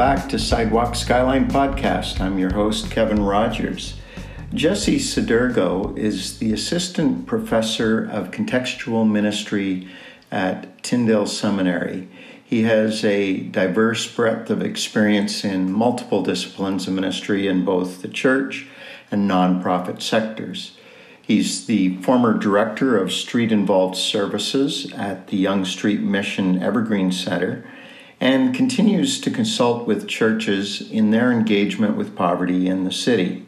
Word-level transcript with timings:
Back 0.00 0.30
to 0.30 0.38
Sidewalk 0.38 0.94
Skyline 0.94 1.50
Podcast. 1.50 2.22
I'm 2.22 2.38
your 2.38 2.54
host, 2.54 2.90
Kevin 2.90 3.22
Rogers. 3.22 4.00
Jesse 4.54 4.96
Sudirgo 4.96 5.94
is 5.94 6.38
the 6.38 6.54
assistant 6.54 7.26
professor 7.26 8.08
of 8.10 8.30
contextual 8.30 9.06
ministry 9.06 9.88
at 10.32 10.82
Tyndale 10.82 11.26
Seminary. 11.26 12.08
He 12.42 12.62
has 12.62 13.04
a 13.04 13.40
diverse 13.40 14.10
breadth 14.10 14.48
of 14.48 14.62
experience 14.62 15.44
in 15.44 15.70
multiple 15.70 16.22
disciplines 16.22 16.88
of 16.88 16.94
ministry 16.94 17.46
in 17.46 17.66
both 17.66 18.00
the 18.00 18.08
church 18.08 18.68
and 19.10 19.30
nonprofit 19.30 20.00
sectors. 20.00 20.78
He's 21.20 21.66
the 21.66 21.98
former 21.98 22.32
director 22.32 22.96
of 22.96 23.12
street 23.12 23.52
involved 23.52 23.98
services 23.98 24.90
at 24.94 25.26
the 25.26 25.36
Yonge 25.36 25.70
Street 25.70 26.00
Mission 26.00 26.62
Evergreen 26.62 27.12
Center 27.12 27.66
and 28.20 28.54
continues 28.54 29.20
to 29.20 29.30
consult 29.30 29.86
with 29.86 30.06
churches 30.06 30.90
in 30.90 31.10
their 31.10 31.32
engagement 31.32 31.96
with 31.96 32.14
poverty 32.14 32.68
in 32.68 32.84
the 32.84 32.92
city. 32.92 33.46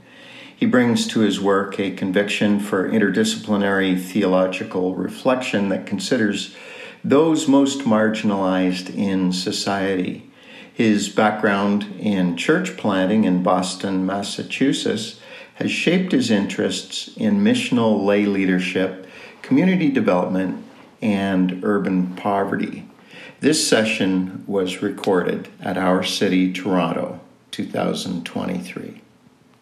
He 0.56 0.66
brings 0.66 1.06
to 1.08 1.20
his 1.20 1.40
work 1.40 1.78
a 1.78 1.90
conviction 1.90 2.58
for 2.58 2.88
interdisciplinary 2.88 4.00
theological 4.00 4.94
reflection 4.94 5.68
that 5.68 5.86
considers 5.86 6.56
those 7.04 7.48
most 7.48 7.80
marginalized 7.80 8.94
in 8.96 9.32
society. 9.32 10.30
His 10.72 11.08
background 11.08 11.97
in 11.98 12.36
church 12.36 12.77
planting 12.77 13.25
in 13.25 13.42
Boston, 13.42 14.06
Massachusetts, 14.06 15.20
has 15.56 15.70
shaped 15.70 16.12
his 16.12 16.30
interests 16.30 17.10
in 17.16 17.44
missional 17.44 18.06
lay 18.06 18.25
leadership, 18.25 19.06
community 19.42 19.91
development, 19.91 20.64
and 21.02 21.60
urban 21.62 22.14
poverty. 22.14 22.88
This 23.42 23.66
session 23.66 24.44
was 24.46 24.82
recorded 24.82 25.48
at 25.60 25.76
our 25.76 26.04
city, 26.04 26.52
Toronto, 26.52 27.18
2023. 27.50 29.02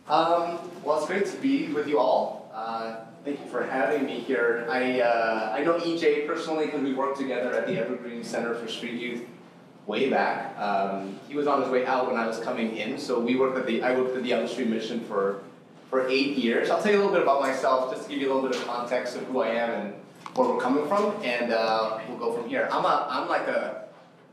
Um, 0.06 0.58
well, 0.84 0.98
it's 0.98 1.06
great 1.06 1.24
to 1.24 1.36
be 1.38 1.68
with 1.68 1.88
you 1.88 1.98
all. 1.98 2.52
Uh, 2.54 2.96
thank 3.24 3.40
you 3.40 3.46
for 3.46 3.64
having 3.64 4.04
me 4.04 4.20
here. 4.20 4.66
I, 4.68 5.00
uh, 5.00 5.54
I 5.56 5.64
know 5.64 5.78
EJ 5.78 6.26
personally 6.26 6.66
because 6.66 6.82
we 6.82 6.92
worked 6.92 7.16
together 7.16 7.54
at 7.54 7.66
the 7.66 7.78
Evergreen 7.78 8.22
Center 8.22 8.54
for 8.54 8.68
Street 8.68 9.00
Youth 9.00 9.22
way 9.86 10.10
back. 10.10 10.58
Um, 10.58 11.18
he 11.26 11.34
was 11.34 11.46
on 11.46 11.62
his 11.62 11.70
way 11.70 11.86
out 11.86 12.06
when 12.06 12.20
I 12.20 12.26
was 12.26 12.38
coming 12.38 12.76
in, 12.76 12.98
so 12.98 13.18
we 13.18 13.36
worked 13.36 13.56
at 13.56 13.66
the 13.66 13.82
I 13.82 13.96
worked 13.96 14.14
at 14.14 14.22
the 14.22 14.28
Yonge 14.28 14.50
Street 14.50 14.68
Mission 14.68 15.00
for 15.06 15.40
for 15.88 16.06
eight 16.06 16.36
years. 16.36 16.68
I'll 16.68 16.82
tell 16.82 16.92
you 16.92 16.98
a 16.98 17.00
little 17.00 17.14
bit 17.14 17.22
about 17.22 17.40
myself, 17.40 17.94
just 17.94 18.04
to 18.04 18.10
give 18.10 18.20
you 18.20 18.30
a 18.30 18.34
little 18.34 18.50
bit 18.50 18.60
of 18.60 18.66
context 18.66 19.16
of 19.16 19.22
who 19.22 19.40
I 19.40 19.48
am 19.48 19.70
and 19.70 19.94
where 20.34 20.48
we're 20.48 20.60
coming 20.60 20.86
from, 20.86 21.14
and 21.22 21.52
uh, 21.52 21.98
we'll 22.08 22.18
go 22.18 22.32
from 22.32 22.48
here. 22.48 22.68
I'm 22.70 22.84
a 22.84 23.06
I'm 23.10 23.28
like 23.28 23.46
a 23.48 23.84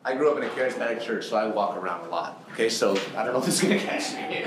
I 0.05 0.15
grew 0.15 0.31
up 0.31 0.37
in 0.37 0.43
a 0.43 0.49
charismatic 0.49 1.01
church, 1.01 1.27
so 1.27 1.35
I 1.35 1.47
walk 1.47 1.75
around 1.75 2.05
a 2.05 2.09
lot. 2.09 2.43
Okay, 2.53 2.69
so 2.69 2.97
I 3.15 3.23
don't 3.23 3.33
know 3.33 3.39
if 3.39 3.45
this 3.45 3.61
is 3.61 3.67
gonna 3.67 3.79
catch 3.79 4.13
me. 4.13 4.43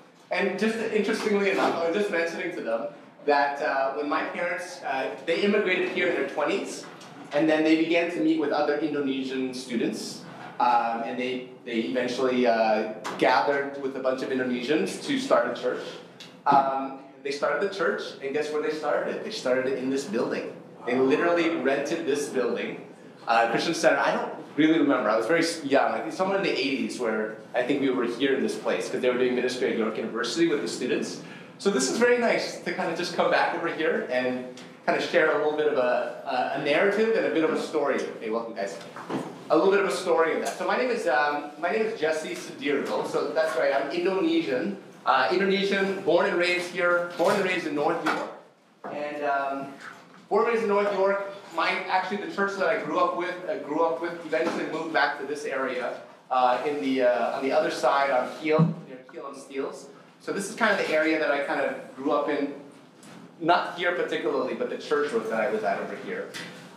and 0.30 0.58
just 0.58 0.78
interestingly 0.78 1.50
enough, 1.50 1.76
I 1.76 1.88
was 1.88 1.96
just 1.96 2.10
mentioning 2.10 2.54
to 2.56 2.62
them 2.62 2.86
that 3.26 3.60
uh, 3.60 3.92
when 3.92 4.08
my 4.08 4.24
parents 4.24 4.80
uh, 4.84 5.10
they 5.26 5.42
immigrated 5.42 5.90
here 5.90 6.08
in 6.08 6.14
their 6.14 6.28
20s, 6.28 6.86
and 7.32 7.48
then 7.48 7.62
they 7.62 7.76
began 7.76 8.10
to 8.12 8.20
meet 8.20 8.40
with 8.40 8.52
other 8.52 8.78
Indonesian 8.78 9.52
students, 9.52 10.22
um, 10.60 11.02
and 11.04 11.18
they 11.18 11.50
they 11.64 11.80
eventually 11.92 12.46
uh, 12.46 12.94
gathered 13.18 13.82
with 13.82 13.96
a 13.96 14.00
bunch 14.00 14.22
of 14.22 14.30
Indonesians 14.30 15.04
to 15.06 15.18
start 15.18 15.56
a 15.56 15.60
church. 15.60 15.84
Um, 16.46 17.01
they 17.22 17.30
started 17.30 17.68
the 17.68 17.74
church, 17.74 18.02
and 18.22 18.32
guess 18.32 18.52
where 18.52 18.62
they 18.62 18.72
started 18.76 19.14
it? 19.14 19.24
They 19.24 19.30
started 19.30 19.66
it 19.66 19.78
in 19.78 19.90
this 19.90 20.04
building. 20.04 20.52
They 20.86 20.98
literally 20.98 21.50
rented 21.50 22.06
this 22.06 22.28
building, 22.28 22.84
uh, 23.28 23.50
Christian 23.50 23.74
Center. 23.74 23.98
I 23.98 24.12
don't 24.12 24.34
really 24.56 24.80
remember. 24.80 25.08
I 25.08 25.16
was 25.16 25.26
very 25.26 25.44
young, 25.64 25.92
I 25.92 26.00
think 26.00 26.12
somewhere 26.12 26.38
in 26.38 26.42
the 26.42 26.50
80s, 26.50 26.98
where 26.98 27.38
I 27.54 27.62
think 27.62 27.80
we 27.80 27.90
were 27.90 28.04
here 28.04 28.34
in 28.34 28.42
this 28.42 28.56
place 28.56 28.86
because 28.86 29.00
they 29.00 29.10
were 29.10 29.18
doing 29.18 29.36
ministry 29.36 29.70
at 29.70 29.78
York 29.78 29.96
University 29.96 30.48
with 30.48 30.62
the 30.62 30.68
students. 30.68 31.22
So 31.58 31.70
this 31.70 31.88
is 31.88 31.98
very 31.98 32.18
nice 32.18 32.60
to 32.60 32.72
kind 32.72 32.90
of 32.90 32.98
just 32.98 33.14
come 33.14 33.30
back 33.30 33.54
over 33.54 33.72
here 33.72 34.08
and 34.10 34.60
kind 34.84 34.98
of 34.98 35.08
share 35.08 35.30
a 35.30 35.44
little 35.44 35.56
bit 35.56 35.68
of 35.68 35.78
a, 35.78 36.56
a 36.56 36.64
narrative 36.64 37.14
and 37.14 37.26
a 37.26 37.30
bit 37.30 37.44
of 37.44 37.52
a 37.52 37.60
story. 37.60 38.00
Hey, 38.20 38.30
welcome 38.30 38.54
guys. 38.54 38.76
A 39.50 39.56
little 39.56 39.70
bit 39.70 39.80
of 39.80 39.86
a 39.86 39.94
story 39.94 40.34
of 40.34 40.40
that. 40.40 40.58
So 40.58 40.66
my 40.66 40.76
name 40.76 40.90
is 40.90 41.06
um, 41.06 41.52
my 41.60 41.70
name 41.70 41.82
is 41.82 42.00
Jesse 42.00 42.34
Sudirgo. 42.34 43.06
So 43.06 43.28
that's 43.28 43.56
right. 43.56 43.72
I'm 43.72 43.90
Indonesian. 43.92 44.82
Uh, 45.04 45.28
Indonesian, 45.32 46.00
born 46.02 46.26
and 46.26 46.38
raised 46.38 46.70
here, 46.70 47.10
born 47.18 47.34
and 47.34 47.44
raised 47.44 47.66
in 47.66 47.74
North 47.74 48.04
York. 48.04 48.30
And 48.92 49.24
um, 49.24 49.66
born 50.28 50.44
and 50.44 50.52
raised 50.52 50.62
in 50.62 50.68
North 50.68 50.92
York, 50.92 51.34
my, 51.56 51.70
actually 51.88 52.18
the 52.18 52.32
church 52.32 52.56
that 52.58 52.68
I 52.68 52.80
grew 52.82 53.00
up 53.00 53.16
with, 53.16 53.34
I 53.48 53.58
grew 53.58 53.84
up 53.84 54.00
with, 54.00 54.12
eventually 54.24 54.66
moved 54.66 54.92
back 54.92 55.18
to 55.20 55.26
this 55.26 55.44
area 55.44 56.00
uh, 56.30 56.62
in 56.64 56.80
the, 56.80 57.02
uh, 57.02 57.36
on 57.36 57.42
the 57.42 57.50
other 57.50 57.70
side 57.70 58.10
on 58.10 58.30
Keele, 58.40 58.72
near 58.86 58.98
Keele 59.12 59.26
and 59.26 59.36
Steeles. 59.36 59.88
So 60.20 60.32
this 60.32 60.48
is 60.48 60.54
kind 60.54 60.70
of 60.70 60.86
the 60.86 60.92
area 60.92 61.18
that 61.18 61.32
I 61.32 61.42
kind 61.44 61.60
of 61.60 61.96
grew 61.96 62.12
up 62.12 62.28
in, 62.28 62.54
not 63.40 63.76
here 63.76 63.96
particularly, 63.96 64.54
but 64.54 64.70
the 64.70 64.78
church 64.78 65.12
was 65.12 65.28
that 65.30 65.40
I 65.40 65.50
was 65.50 65.64
at 65.64 65.80
over 65.80 65.96
here. 66.06 66.28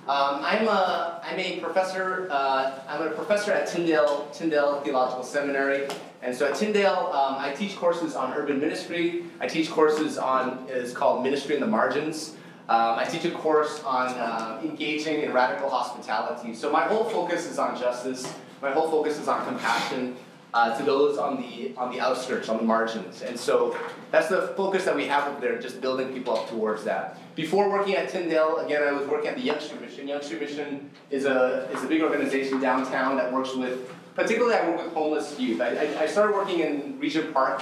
Um, 0.08 0.42
I'm, 0.44 0.68
a, 0.68 1.20
I'm 1.24 1.40
a 1.40 1.60
professor, 1.60 2.28
uh, 2.30 2.80
I'm 2.88 3.08
a 3.08 3.10
professor 3.10 3.52
at 3.52 3.68
Tyndale, 3.68 4.30
Tyndale 4.32 4.80
Theological 4.82 5.24
Seminary. 5.24 5.88
And 6.22 6.36
so 6.36 6.46
at 6.46 6.54
Tyndale, 6.54 7.12
um, 7.12 7.38
I 7.40 7.56
teach 7.58 7.76
courses 7.76 8.16
on 8.16 8.32
urban 8.34 8.60
ministry. 8.60 9.24
I 9.40 9.48
teach 9.48 9.72
courses 9.72 10.20
on, 10.20 10.68
it's 10.70 10.92
called 10.92 11.24
Ministry 11.24 11.56
in 11.56 11.62
the 11.62 11.68
Margins. 11.68 12.36
Um, 12.70 13.00
I 13.00 13.06
teach 13.06 13.26
a 13.26 13.32
course 13.32 13.84
on 13.84 14.10
uh, 14.10 14.62
engaging 14.64 15.22
in 15.22 15.34
radical 15.34 15.72
hospitality. 15.72 16.54
So 16.54 16.72
my 16.72 16.84
whole 16.84 17.06
focus 17.06 17.50
is 17.50 17.58
on 17.58 17.76
justice. 17.76 18.32
My 18.62 18.72
whole 18.72 18.92
focus 18.92 19.20
is 19.20 19.28
on 19.28 19.44
compassion 19.44 20.18
uh, 20.54 20.78
to 20.78 20.84
those 20.84 21.18
on 21.18 21.38
the 21.38 21.74
on 21.78 21.92
the 21.92 22.00
outskirts, 22.00 22.48
on 22.48 22.58
the 22.58 22.64
margins. 22.64 23.24
And 23.24 23.40
so 23.40 23.76
that's 24.12 24.30
the 24.30 24.54
focus 24.56 24.86
that 24.86 24.96
we 24.96 25.06
have 25.08 25.24
up 25.24 25.42
there, 25.42 25.60
just 25.60 25.82
building 25.82 26.14
people 26.14 26.38
up 26.38 26.50
towards 26.50 26.84
that. 26.86 27.20
Before 27.36 27.70
working 27.70 27.96
at 27.96 28.08
Tyndale, 28.10 28.60
again, 28.60 28.82
I 28.82 28.94
was 28.94 29.08
working 29.10 29.28
at 29.28 29.36
the 29.36 29.42
Yonge 29.42 29.62
Street 29.62 29.82
Mission. 29.82 30.08
Yonge 30.08 30.24
Street 30.24 30.40
Mission 30.40 30.90
is 31.10 31.26
a 31.26 31.70
is 31.74 31.84
a 31.84 31.88
big 31.88 32.02
organization 32.02 32.62
downtown 32.62 33.18
that 33.18 33.32
works 33.32 33.54
with. 33.54 33.92
Particularly, 34.16 34.56
I 34.56 34.70
work 34.70 34.86
with 34.86 34.94
homeless 34.94 35.38
youth. 35.38 35.60
I, 35.60 35.76
I, 35.76 36.04
I 36.04 36.06
started 36.08 36.34
working 36.34 36.62
in 36.62 36.98
Regent 36.98 37.34
Park 37.34 37.62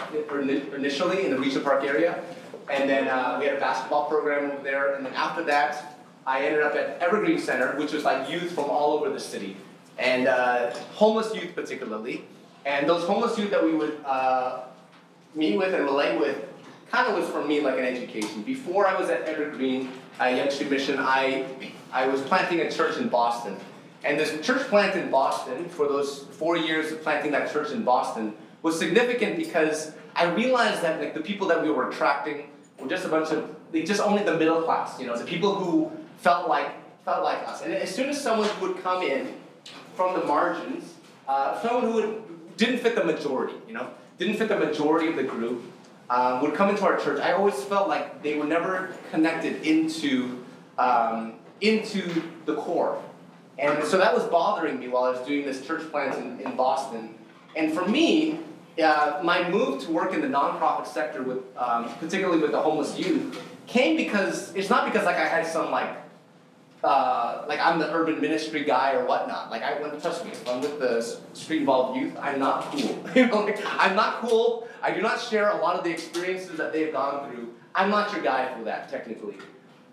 initially 0.75 1.25
in 1.25 1.31
the 1.31 1.39
Regent 1.39 1.63
Park 1.63 1.83
area, 1.83 2.23
and 2.69 2.87
then 2.87 3.07
uh, 3.07 3.37
we 3.39 3.47
had 3.47 3.55
a 3.55 3.59
basketball 3.59 4.05
program 4.07 4.51
over 4.51 4.61
there. 4.61 4.93
And 4.93 5.03
then 5.03 5.13
after 5.15 5.43
that, 5.45 5.97
I 6.27 6.45
ended 6.45 6.61
up 6.61 6.75
at 6.75 7.01
Evergreen 7.01 7.39
Center, 7.39 7.75
which 7.75 7.91
was 7.91 8.03
like 8.03 8.29
youth 8.29 8.51
from 8.51 8.65
all 8.65 8.93
over 8.93 9.09
the 9.09 9.19
city, 9.19 9.57
and 9.97 10.27
uh, 10.27 10.69
homeless 10.93 11.33
youth 11.33 11.55
particularly. 11.55 12.25
And 12.67 12.87
those 12.87 13.03
homeless 13.05 13.35
youth 13.39 13.49
that 13.49 13.63
we 13.63 13.73
would 13.73 13.97
uh, 14.05 14.65
meet 15.33 15.57
with 15.57 15.73
and 15.73 15.83
relate 15.83 16.19
with 16.19 16.52
kind 16.93 17.07
of 17.07 17.19
was 17.19 17.27
for 17.27 17.43
me 17.43 17.59
like 17.59 17.79
an 17.79 17.85
education. 17.85 18.43
Before 18.43 18.85
I 18.85 18.95
was 18.95 19.09
at 19.09 19.23
Evergreen, 19.23 19.89
at 20.19 20.37
Yonge 20.37 20.51
Street 20.51 20.69
Mission, 20.69 20.97
I, 20.99 21.43
I 21.91 22.05
was 22.05 22.21
planting 22.21 22.59
a 22.59 22.71
church 22.71 22.97
in 22.97 23.09
Boston. 23.09 23.57
And 24.03 24.19
this 24.19 24.45
church 24.45 24.61
plant 24.67 24.95
in 24.95 25.09
Boston, 25.09 25.67
for 25.69 25.87
those 25.87 26.25
four 26.25 26.55
years 26.55 26.91
of 26.91 27.01
planting 27.01 27.31
that 27.31 27.51
church 27.51 27.71
in 27.71 27.83
Boston, 27.83 28.35
was 28.61 28.77
significant 28.77 29.37
because 29.37 29.93
I 30.15 30.25
realized 30.25 30.83
that 30.83 31.01
like 31.01 31.15
the 31.15 31.21
people 31.21 31.47
that 31.47 31.63
we 31.63 31.71
were 31.71 31.89
attracting 31.89 32.51
were 32.77 32.87
just 32.87 33.05
a 33.05 33.09
bunch 33.09 33.31
of 33.31 33.55
like, 33.73 33.85
just 33.85 33.99
only 33.99 34.23
the 34.23 34.37
middle 34.37 34.61
class, 34.61 34.99
you 34.99 35.07
know, 35.07 35.17
the 35.17 35.25
people 35.25 35.55
who 35.55 35.91
felt 36.17 36.47
like 36.47 36.69
felt 37.03 37.23
like 37.23 37.39
us. 37.47 37.63
And 37.63 37.73
as 37.73 37.93
soon 37.93 38.09
as 38.09 38.21
someone 38.21 38.49
would 38.61 38.83
come 38.83 39.01
in 39.01 39.33
from 39.95 40.19
the 40.19 40.25
margins, 40.27 40.93
uh, 41.27 41.59
someone 41.59 41.85
who 41.85 41.93
would 41.93 42.57
didn't 42.57 42.79
fit 42.79 42.93
the 42.93 43.03
majority, 43.03 43.55
you 43.67 43.73
know, 43.73 43.89
didn't 44.19 44.37
fit 44.37 44.47
the 44.47 44.59
majority 44.59 45.07
of 45.07 45.15
the 45.15 45.23
group, 45.23 45.63
um, 46.13 46.41
would 46.41 46.53
come 46.53 46.69
into 46.69 46.85
our 46.85 46.97
church. 46.97 47.19
I 47.19 47.31
always 47.31 47.55
felt 47.63 47.87
like 47.87 48.21
they 48.21 48.37
were 48.37 48.45
never 48.45 48.93
connected 49.11 49.63
into 49.63 50.45
um, 50.77 51.33
into 51.61 52.21
the 52.45 52.55
core, 52.55 53.01
and 53.57 53.83
so 53.83 53.97
that 53.97 54.13
was 54.13 54.23
bothering 54.25 54.79
me 54.79 54.87
while 54.89 55.03
I 55.05 55.09
was 55.09 55.25
doing 55.27 55.45
this 55.45 55.65
church 55.65 55.89
plant 55.91 56.17
in, 56.17 56.39
in 56.39 56.55
Boston. 56.55 57.15
And 57.55 57.73
for 57.73 57.87
me, 57.87 58.39
uh, 58.83 59.21
my 59.23 59.49
move 59.49 59.83
to 59.83 59.91
work 59.91 60.13
in 60.13 60.21
the 60.21 60.27
nonprofit 60.27 60.87
sector 60.87 61.21
with, 61.21 61.39
um, 61.57 61.89
particularly 61.99 62.41
with 62.41 62.51
the 62.51 62.61
homeless 62.61 62.97
youth, 62.97 63.41
came 63.67 63.95
because 63.95 64.53
it's 64.55 64.69
not 64.69 64.91
because 64.91 65.05
like 65.05 65.15
I 65.15 65.27
had 65.27 65.45
some 65.45 65.71
like 65.71 65.89
uh, 66.83 67.45
like 67.47 67.59
I'm 67.59 67.79
the 67.79 67.91
urban 67.93 68.19
ministry 68.19 68.63
guy 68.63 68.93
or 68.93 69.05
whatnot. 69.05 69.49
Like 69.49 69.63
I 69.63 69.79
wouldn't 69.79 70.01
trust 70.01 70.25
me. 70.25 70.31
If 70.31 70.47
I'm 70.47 70.61
with 70.61 70.79
the 70.79 71.01
street 71.33 71.61
involved 71.61 71.99
youth, 71.99 72.13
I'm 72.19 72.39
not 72.39 72.71
cool. 72.71 73.03
you 73.15 73.27
know, 73.27 73.41
like, 73.41 73.59
I'm 73.65 73.95
not 73.95 74.21
cool. 74.21 74.67
I 74.81 74.91
do 74.91 75.01
not 75.01 75.19
share 75.19 75.49
a 75.49 75.57
lot 75.57 75.77
of 75.77 75.83
the 75.83 75.91
experiences 75.91 76.57
that 76.57 76.73
they've 76.73 76.91
gone 76.91 77.29
through. 77.29 77.53
I'm 77.73 77.89
not 77.89 78.11
your 78.11 78.21
guy 78.21 78.53
for 78.55 78.63
that, 78.65 78.89
technically. 78.89 79.37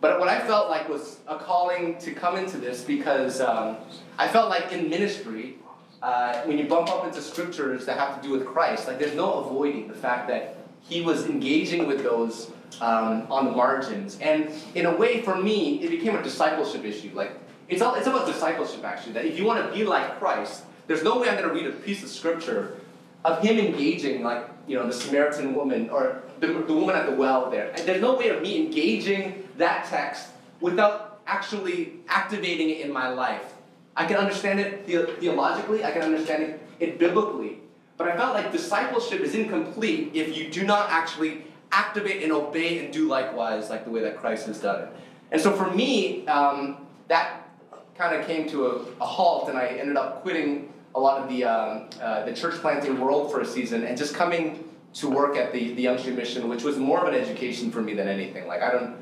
But 0.01 0.19
what 0.19 0.29
I 0.29 0.41
felt 0.41 0.71
like 0.71 0.89
was 0.89 1.21
a 1.29 1.39
calling 1.39 1.99
to 1.99 2.13
come 2.13 2.37
into 2.37 2.57
this 2.57 2.83
because 2.83 3.41
um, 3.41 3.77
I 4.19 4.29
felt 4.29 4.49
like 4.49 4.73
in 4.73 4.89
ministry, 4.89 5.59
uh, 6.03 6.43
when 6.43 6.59
you 6.59 6.67
bump 6.67 6.89
up 6.89 7.05
into 7.05 7.21
scriptures 7.21 7.85
that 7.87 7.99
have 7.99 8.21
to 8.21 8.27
do 8.27 8.33
with 8.33 8.47
Christ, 8.47 8.89
like 8.89 8.99
there's 8.99 9.15
no 9.15 9.35
avoiding 9.35 9.89
the 9.89 9.95
fact 9.95 10.29
that 10.29 10.57
he 10.83 11.03
was 11.03 11.27
engaging 11.27 11.87
with 11.87 12.03
those 12.03 12.51
um, 12.81 13.27
on 13.31 13.45
the 13.45 13.51
margins. 13.51 14.19
And 14.21 14.51
in 14.75 14.87
a 14.87 14.97
way, 14.97 15.23
for 15.23 15.37
me, 15.37 15.83
it 15.83 15.91
became 15.91 16.17
a 16.17 16.23
discipleship 16.23 16.85
issue. 16.85 17.11
Like 17.15 17.33
it's 17.69 17.83
all 17.83 17.95
it's 17.95 18.07
about 18.07 18.27
discipleship 18.27 18.85
actually. 18.85 19.13
That 19.13 19.25
if 19.25 19.39
you 19.39 19.45
want 19.45 19.65
to 19.67 19.73
be 19.77 19.85
like 19.85 20.19
Christ, 20.19 20.65
there's 20.87 21.03
no 21.03 21.19
way 21.19 21.29
I'm 21.29 21.37
going 21.37 21.49
to 21.49 21.55
read 21.55 21.67
a 21.67 21.73
piece 21.73 22.03
of 22.03 22.09
scripture 22.09 22.77
of 23.25 23.43
him 23.43 23.59
engaging, 23.59 24.23
like, 24.23 24.49
you 24.67 24.77
know, 24.77 24.87
the 24.87 24.93
Samaritan 24.93 25.55
woman 25.55 25.91
or 25.91 26.23
the, 26.41 26.47
the 26.47 26.73
woman 26.73 26.97
at 26.97 27.07
the 27.07 27.13
well 27.13 27.51
there. 27.51 27.71
And 27.77 27.87
there's 27.87 28.01
no 28.01 28.15
way 28.15 28.29
of 28.29 28.43
me 28.43 28.65
engaging 28.65 29.47
that 29.59 29.87
text 29.87 30.29
without 30.61 31.21
actually 31.27 31.95
activating 32.09 32.71
it 32.71 32.81
in 32.81 32.93
my 32.93 33.09
life. 33.09 33.55
I 33.97 34.07
can 34.07 34.17
understand 34.17 34.61
it 34.61 34.87
the- 34.87 35.15
theologically, 35.21 35.85
I 35.85 35.91
can 35.91 36.03
understand 36.03 36.43
it, 36.43 36.61
it 36.81 36.99
biblically, 36.99 37.59
but 37.97 38.09
I 38.09 38.17
felt 38.17 38.35
like 38.35 38.51
discipleship 38.51 39.21
is 39.21 39.35
incomplete 39.35 40.13
if 40.15 40.37
you 40.37 40.51
do 40.51 40.65
not 40.65 40.91
actually 40.91 41.45
activate 41.73 42.23
and 42.23 42.33
obey 42.33 42.85
and 42.85 42.93
do 42.93 43.09
likewise, 43.09 43.71
like 43.71 43.85
the 43.85 43.91
way 43.91 44.01
that 44.03 44.19
Christ 44.19 44.47
has 44.47 44.61
done 44.61 44.83
it. 44.83 44.89
And 45.31 45.41
so 45.41 45.53
for 45.53 45.71
me, 45.71 46.27
um, 46.27 46.87
that 47.09 47.49
kind 47.97 48.17
of 48.17 48.27
came 48.27 48.49
to 48.49 48.67
a, 48.67 48.85
a, 49.01 49.07
halt, 49.07 49.49
and 49.49 49.59
I 49.59 49.67
ended 49.67 49.97
up 49.97 50.23
quitting 50.23 50.73
a 50.95 51.01
lot 51.01 51.23
of 51.23 51.29
the, 51.29 51.45
um, 51.45 51.91
uh, 52.01 52.25
the 52.25 52.33
church 52.33 52.55
planting 52.55 52.99
world 52.99 53.31
for 53.31 53.41
a 53.41 53.47
season 53.47 53.85
and 53.85 53.97
just 53.97 54.15
coming 54.15 54.65
to 54.95 55.09
work 55.09 55.37
at 55.37 55.53
the, 55.53 55.75
the 55.75 55.83
Yonge 55.83 56.01
Street 56.01 56.17
Mission, 56.17 56.49
which 56.49 56.65
was 56.65 56.77
more 56.77 57.01
of 57.01 57.13
an 57.13 57.21
education 57.21 57.71
for 57.71 57.81
me 57.81 57.95
than 57.95 58.09
anything. 58.09 58.49
Like, 58.49 58.63
I 58.63 58.73
don't, 58.73 58.97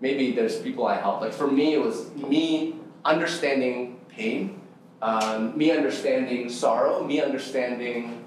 maybe 0.00 0.32
there's 0.32 0.58
people 0.60 0.86
I 0.86 0.96
help. 0.96 1.20
Like, 1.20 1.32
for 1.32 1.50
me, 1.50 1.74
it 1.74 1.82
was 1.82 2.14
me 2.14 2.76
understanding 3.04 3.98
pain, 4.08 4.60
um, 5.00 5.56
me 5.58 5.72
understanding 5.72 6.48
sorrow, 6.48 7.02
me 7.02 7.20
understanding 7.20 8.24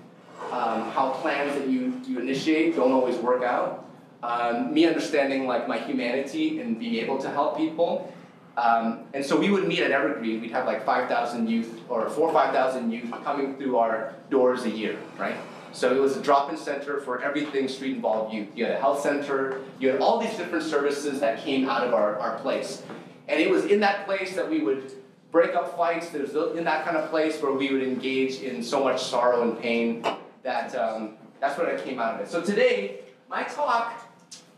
um, 0.51 0.89
how 0.91 1.11
plans 1.21 1.53
that 1.55 1.67
you, 1.67 1.99
you 2.07 2.19
initiate 2.19 2.75
don't 2.75 2.91
always 2.91 3.15
work 3.17 3.43
out, 3.43 3.85
um, 4.23 4.73
me 4.73 4.85
understanding 4.85 5.47
like 5.47 5.67
my 5.67 5.77
humanity 5.77 6.59
and 6.59 6.79
being 6.79 6.95
able 6.95 7.17
to 7.17 7.29
help 7.29 7.57
people. 7.57 8.11
Um, 8.57 9.05
and 9.13 9.25
so 9.25 9.37
we 9.37 9.49
would 9.49 9.67
meet 9.67 9.79
at 9.79 9.91
Evergreen. 9.91 10.39
We'd 10.41 10.51
have 10.51 10.65
like 10.65 10.85
5,000 10.85 11.49
youth 11.49 11.81
or 11.89 12.09
four 12.09 12.29
or 12.29 12.33
5,000 12.33 12.91
youth 12.91 13.11
coming 13.23 13.57
through 13.57 13.77
our 13.77 14.13
doors 14.29 14.63
a 14.63 14.69
year, 14.69 14.97
right? 15.17 15.35
So 15.73 15.93
it 15.93 15.99
was 15.99 16.15
a 16.15 16.21
drop-in 16.21 16.55
center 16.55 17.01
for 17.01 17.21
everything 17.21 17.67
street-involved 17.67 18.33
youth. 18.33 18.47
You 18.55 18.63
had 18.63 18.75
a 18.75 18.79
health 18.79 19.01
center. 19.01 19.59
You 19.77 19.89
had 19.89 19.99
all 19.99 20.21
these 20.21 20.37
different 20.37 20.63
services 20.63 21.19
that 21.19 21.43
came 21.43 21.67
out 21.67 21.85
of 21.85 21.93
our, 21.93 22.17
our 22.17 22.39
place. 22.39 22.81
And 23.27 23.41
it 23.41 23.49
was 23.49 23.65
in 23.65 23.81
that 23.81 24.05
place 24.05 24.35
that 24.35 24.49
we 24.49 24.61
would 24.61 24.93
break 25.33 25.53
up 25.53 25.75
fights. 25.75 26.09
There's 26.09 26.33
in 26.57 26.63
that 26.63 26.85
kind 26.85 26.95
of 26.95 27.09
place 27.09 27.41
where 27.41 27.51
we 27.51 27.73
would 27.73 27.83
engage 27.83 28.39
in 28.39 28.63
so 28.63 28.81
much 28.81 29.03
sorrow 29.03 29.41
and 29.41 29.59
pain 29.59 30.05
that 30.45 30.73
um, 30.75 31.17
that's 31.41 31.57
what 31.57 31.67
I 31.67 31.75
came 31.77 31.99
out 31.99 32.15
of 32.15 32.21
it. 32.21 32.29
So 32.29 32.41
today, 32.41 33.01
my 33.29 33.43
talk 33.43 34.05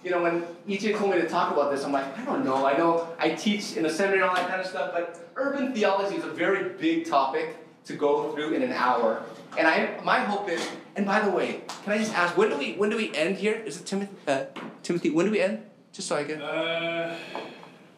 you 0.03 0.11
know, 0.11 0.21
when 0.21 0.43
EJ 0.67 0.97
told 0.97 1.11
me 1.11 1.19
to 1.19 1.27
talk 1.27 1.51
about 1.51 1.71
this, 1.71 1.83
I'm 1.83 1.91
like, 1.91 2.05
I 2.17 2.23
don't 2.23 2.45
know. 2.45 2.65
I 2.65 2.77
know 2.77 3.09
I 3.19 3.31
teach 3.31 3.75
in 3.75 3.85
a 3.85 3.89
seminary 3.89 4.21
and 4.21 4.29
all 4.29 4.35
that 4.35 4.47
kind 4.47 4.61
of 4.61 4.67
stuff, 4.67 4.91
but 4.93 5.29
urban 5.35 5.73
theology 5.73 6.15
is 6.15 6.23
a 6.23 6.29
very 6.29 6.69
big 6.77 7.09
topic 7.09 7.57
to 7.85 7.93
go 7.93 8.31
through 8.33 8.53
in 8.53 8.63
an 8.63 8.71
hour. 8.71 9.23
And 9.57 9.67
I, 9.67 9.99
my 10.03 10.19
hope 10.19 10.49
is, 10.49 10.65
and 10.95 11.05
by 11.05 11.19
the 11.19 11.31
way, 11.31 11.61
can 11.83 11.93
I 11.93 11.97
just 11.97 12.13
ask, 12.13 12.37
when 12.37 12.49
do 12.49 12.57
we, 12.57 12.75
when 12.75 12.89
do 12.89 12.97
we 12.97 13.13
end 13.15 13.37
here? 13.37 13.55
Is 13.55 13.81
it 13.81 13.85
Timothy? 13.85 14.15
Uh, 14.27 14.45
Timothy, 14.83 15.09
when 15.09 15.25
do 15.25 15.31
we 15.31 15.41
end? 15.41 15.63
Just 15.91 16.07
so 16.07 16.15
I 16.15 16.23
can. 16.23 16.41
Uh, 16.41 17.17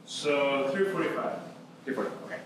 so 0.05 0.69
three 0.73 0.85
forty-five. 0.85 1.37
Three 1.83 1.93
forty. 1.93 2.09
Okay. 2.25 2.39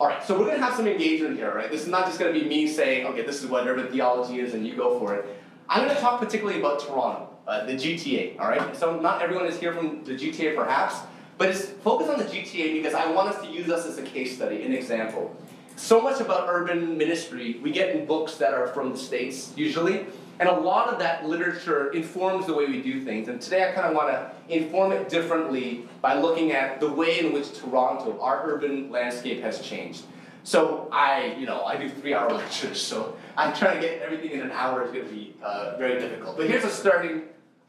All 0.00 0.06
right. 0.06 0.22
So 0.24 0.38
we're 0.38 0.46
gonna 0.46 0.58
have 0.58 0.74
some 0.74 0.86
engagement 0.86 1.36
here, 1.36 1.52
right? 1.52 1.70
This 1.70 1.82
is 1.82 1.88
not 1.88 2.06
just 2.06 2.18
gonna 2.18 2.32
be 2.32 2.44
me 2.44 2.68
saying, 2.68 3.06
okay, 3.06 3.22
this 3.22 3.42
is 3.42 3.50
what 3.50 3.66
urban 3.66 3.88
theology 3.88 4.40
is, 4.40 4.54
and 4.54 4.66
you 4.66 4.76
go 4.76 4.98
for 4.98 5.14
it. 5.14 5.26
I'm 5.68 5.86
gonna 5.86 5.98
talk 5.98 6.20
particularly 6.20 6.60
about 6.60 6.80
Toronto 6.80 7.28
uh, 7.48 7.64
the 7.64 7.72
GTA, 7.72 8.38
all 8.38 8.48
right? 8.48 8.76
So 8.76 9.00
not 9.00 9.22
everyone 9.22 9.46
is 9.46 9.58
here 9.58 9.72
from 9.72 10.04
the 10.04 10.12
GTA 10.12 10.54
perhaps, 10.54 10.96
but 11.38 11.48
it's 11.48 11.64
focused 11.64 12.10
on 12.10 12.18
the 12.18 12.26
GTA 12.26 12.74
because 12.74 12.94
I 12.94 13.10
want 13.10 13.34
us 13.34 13.42
to 13.42 13.50
use 13.50 13.70
us 13.70 13.86
as 13.86 13.96
a 13.96 14.02
case 14.02 14.36
study, 14.36 14.62
an 14.62 14.72
example. 14.72 15.34
So 15.76 16.00
much 16.00 16.20
about 16.20 16.48
urban 16.48 16.98
ministry 16.98 17.58
we 17.62 17.70
get 17.70 17.96
in 17.96 18.04
books 18.04 18.34
that 18.34 18.52
are 18.52 18.66
from 18.68 18.92
the 18.92 18.98
States 18.98 19.52
usually, 19.56 20.06
and 20.40 20.48
a 20.48 20.52
lot 20.52 20.88
of 20.88 20.98
that 21.00 21.26
literature 21.26 21.90
informs 21.92 22.46
the 22.46 22.54
way 22.54 22.66
we 22.66 22.80
do 22.80 23.04
things. 23.04 23.28
And 23.28 23.40
today 23.40 23.68
I 23.68 23.72
kind 23.72 23.86
of 23.88 23.94
want 23.94 24.10
to 24.10 24.30
inform 24.48 24.92
it 24.92 25.08
differently 25.08 25.88
by 26.00 26.18
looking 26.18 26.52
at 26.52 26.80
the 26.80 26.90
way 26.90 27.20
in 27.20 27.32
which 27.32 27.52
Toronto, 27.58 28.20
our 28.20 28.48
urban 28.48 28.90
landscape, 28.90 29.42
has 29.42 29.60
changed. 29.60 30.04
So 30.44 30.88
I, 30.92 31.34
you 31.38 31.46
know, 31.46 31.64
I 31.64 31.76
do 31.76 31.88
three-hour 31.88 32.30
lectures, 32.34 32.80
so 32.80 33.16
I'm 33.36 33.54
trying 33.54 33.80
to 33.80 33.86
get 33.86 34.00
everything 34.00 34.30
in 34.30 34.40
an 34.40 34.52
hour 34.52 34.84
is 34.84 34.92
going 34.92 35.04
to 35.04 35.10
be 35.12 35.34
uh, 35.42 35.76
very 35.76 36.00
difficult. 36.00 36.36
But 36.36 36.48
here's 36.48 36.64
a 36.64 36.70
starting 36.70 37.22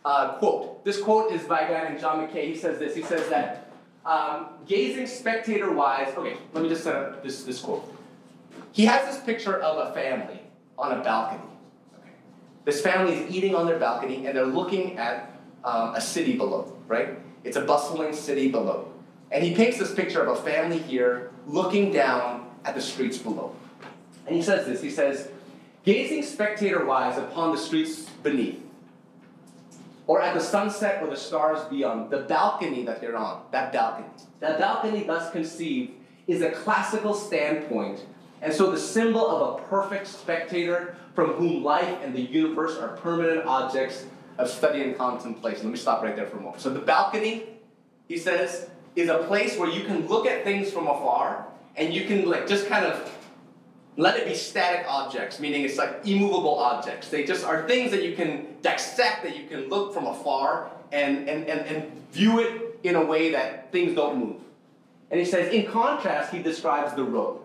uh, 0.05 0.33
quote. 0.33 0.85
This 0.85 1.01
quote 1.01 1.31
is 1.31 1.43
by 1.43 1.61
a 1.61 1.69
guy 1.69 1.89
named 1.89 1.99
John 1.99 2.21
Mackay. 2.21 2.47
He 2.47 2.55
says 2.55 2.79
this. 2.79 2.95
He 2.95 3.01
says 3.01 3.27
that 3.29 3.71
um, 4.05 4.47
gazing 4.67 5.07
spectator 5.07 5.71
wise. 5.71 6.13
Okay, 6.15 6.37
let 6.53 6.63
me 6.63 6.69
just 6.69 6.83
set 6.83 6.95
up 6.95 7.23
this, 7.23 7.43
this 7.43 7.59
quote. 7.59 7.93
He 8.71 8.85
has 8.85 9.05
this 9.13 9.23
picture 9.23 9.59
of 9.59 9.89
a 9.89 9.93
family 9.93 10.39
on 10.77 10.97
a 10.97 11.03
balcony. 11.03 11.48
This 12.65 12.81
family 12.81 13.13
is 13.13 13.35
eating 13.35 13.55
on 13.55 13.65
their 13.65 13.79
balcony 13.79 14.27
and 14.27 14.37
they're 14.37 14.45
looking 14.45 14.97
at 14.97 15.39
um, 15.63 15.95
a 15.95 16.01
city 16.01 16.37
below, 16.37 16.75
right? 16.87 17.19
It's 17.43 17.57
a 17.57 17.61
bustling 17.61 18.13
city 18.13 18.49
below. 18.49 18.91
And 19.31 19.43
he 19.43 19.53
paints 19.53 19.77
this 19.77 19.93
picture 19.93 20.21
of 20.21 20.39
a 20.39 20.41
family 20.41 20.79
here 20.79 21.31
looking 21.47 21.91
down 21.91 22.49
at 22.65 22.75
the 22.75 22.81
streets 22.81 23.17
below. 23.17 23.55
And 24.27 24.35
he 24.35 24.41
says 24.41 24.65
this 24.65 24.81
he 24.81 24.89
says, 24.89 25.29
gazing 25.83 26.23
spectator 26.23 26.85
wise 26.85 27.17
upon 27.17 27.51
the 27.51 27.57
streets 27.57 28.09
beneath, 28.23 28.61
or 30.07 30.21
at 30.21 30.33
the 30.33 30.39
sunset 30.39 31.01
or 31.03 31.09
the 31.09 31.17
stars 31.17 31.63
beyond, 31.69 32.09
the 32.09 32.19
balcony 32.19 32.83
that 32.85 32.99
they're 33.01 33.15
on, 33.15 33.43
that 33.51 33.71
balcony. 33.71 34.07
That 34.39 34.59
balcony, 34.59 35.03
thus 35.03 35.31
conceived, 35.31 35.93
is 36.27 36.41
a 36.41 36.51
classical 36.51 37.13
standpoint, 37.13 38.05
and 38.41 38.53
so 38.53 38.71
the 38.71 38.79
symbol 38.79 39.27
of 39.27 39.59
a 39.59 39.63
perfect 39.63 40.07
spectator 40.07 40.95
from 41.19 41.33
whom 41.33 41.61
life 41.65 41.97
and 42.01 42.15
the 42.15 42.21
universe 42.21 42.77
are 42.77 42.95
permanent 42.95 43.45
objects 43.45 44.05
of 44.37 44.49
study 44.49 44.83
and 44.83 44.97
contemplation. 44.97 45.63
Let 45.65 45.71
me 45.71 45.77
stop 45.77 46.01
right 46.01 46.15
there 46.15 46.27
for 46.27 46.37
a 46.37 46.41
moment. 46.41 46.61
So 46.61 46.69
the 46.69 46.79
balcony, 46.79 47.43
he 48.07 48.17
says, 48.17 48.69
is 48.95 49.09
a 49.09 49.17
place 49.17 49.57
where 49.57 49.69
you 49.69 49.83
can 49.83 50.07
look 50.07 50.25
at 50.25 50.45
things 50.45 50.71
from 50.71 50.87
afar 50.87 51.45
and 51.75 51.93
you 51.93 52.05
can 52.05 52.29
like 52.29 52.47
just 52.47 52.67
kind 52.67 52.85
of 52.85 53.13
let 53.97 54.15
it 54.15 54.27
be 54.27 54.33
static 54.33 54.85
objects, 54.87 55.41
meaning 55.41 55.65
it's 55.65 55.77
like 55.77 56.07
immovable 56.07 56.57
objects. 56.57 57.09
They 57.09 57.25
just 57.25 57.43
are 57.43 57.67
things 57.67 57.91
that 57.91 58.01
you 58.01 58.15
can 58.15 58.55
dissect, 58.61 59.23
that 59.23 59.37
you 59.37 59.45
can 59.45 59.67
look 59.67 59.93
from 59.93 60.07
afar 60.07 60.71
and, 60.93 61.27
and, 61.27 61.49
and, 61.49 61.59
and 61.67 61.91
view 62.13 62.39
it 62.39 62.79
in 62.83 62.95
a 62.95 63.03
way 63.03 63.31
that 63.31 63.73
things 63.73 63.93
don't 63.93 64.17
move. 64.17 64.37
And 65.11 65.19
he 65.19 65.25
says, 65.25 65.53
in 65.53 65.65
contrast, 65.65 66.31
he 66.31 66.41
describes 66.41 66.93
the 66.93 67.03
road. 67.03 67.41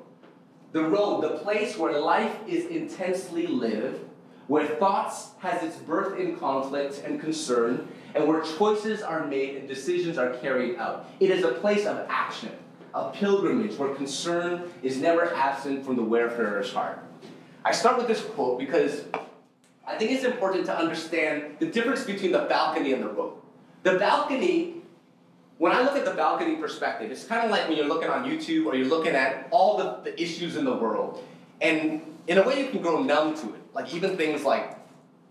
The 0.75 0.83
road, 0.83 1.23
the 1.23 1.39
place 1.39 1.79
where 1.79 1.99
life 2.01 2.37
is 2.49 2.67
intensely 2.67 3.47
lived, 3.47 4.05
where 4.49 4.67
thoughts 4.67 5.31
has 5.39 5.63
its 5.63 5.77
birth 5.77 6.19
in 6.19 6.37
conflict 6.37 7.01
and 7.07 7.21
concern, 7.21 7.87
and 8.17 8.27
where 8.27 8.43
choices 8.43 9.01
are 9.01 9.25
made 9.25 9.55
and 9.57 9.69
decisions 9.69 10.19
are 10.19 10.35
carried 10.35 10.77
out. 10.77 11.09
It 11.21 11.31
is 11.31 11.45
a 11.45 11.53
place 11.53 11.87
of 11.87 12.05
action 12.09 12.51
a 12.95 13.11
pilgrimage 13.11 13.77
where 13.77 13.95
concern 13.95 14.71
is 14.83 14.99
never 14.99 15.35
absent 15.35 15.85
from 15.85 15.97
the 15.97 16.03
wayfarer's 16.03 16.73
heart. 16.73 17.01
I 17.65 17.73
start 17.73 17.97
with 17.99 18.07
this 18.07 18.23
quote 18.23 18.59
because 18.59 19.05
I 19.87 19.97
think 19.99 20.13
it's 20.13 20.25
important 20.25 20.67
to 20.67 20.77
understand 20.77 21.57
the 21.59 21.67
difference 21.67 22.05
between 22.05 22.33
the 22.33 22.47
balcony 22.49 22.93
and 22.93 23.03
the 23.03 23.09
road. 23.09 23.35
The 23.83 23.99
balcony, 23.99 24.83
when 25.65 25.73
I 25.73 25.81
look 25.81 25.97
at 25.97 26.05
the 26.05 26.11
balcony 26.11 26.57
perspective, 26.57 27.11
it's 27.11 27.25
kind 27.25 27.43
of 27.43 27.51
like 27.51 27.67
when 27.67 27.79
you're 27.79 27.89
looking 27.89 28.11
on 28.11 28.29
YouTube 28.31 28.67
or 28.67 28.75
you're 28.75 28.87
looking 28.87 29.15
at 29.15 29.49
all 29.51 29.79
the, 29.79 29.99
the 30.05 30.23
issues 30.23 30.57
in 30.57 30.67
the 30.67 30.75
world. 30.75 31.25
And 31.63 32.03
in 32.27 32.37
a 32.37 32.43
way, 32.43 32.63
you 32.63 32.69
can 32.69 32.83
grow 32.83 33.03
numb 33.03 33.35
to 33.37 33.47
it. 33.55 33.63
Like 33.73 33.95
even 33.95 34.19
things 34.19 34.45
like 34.45 34.77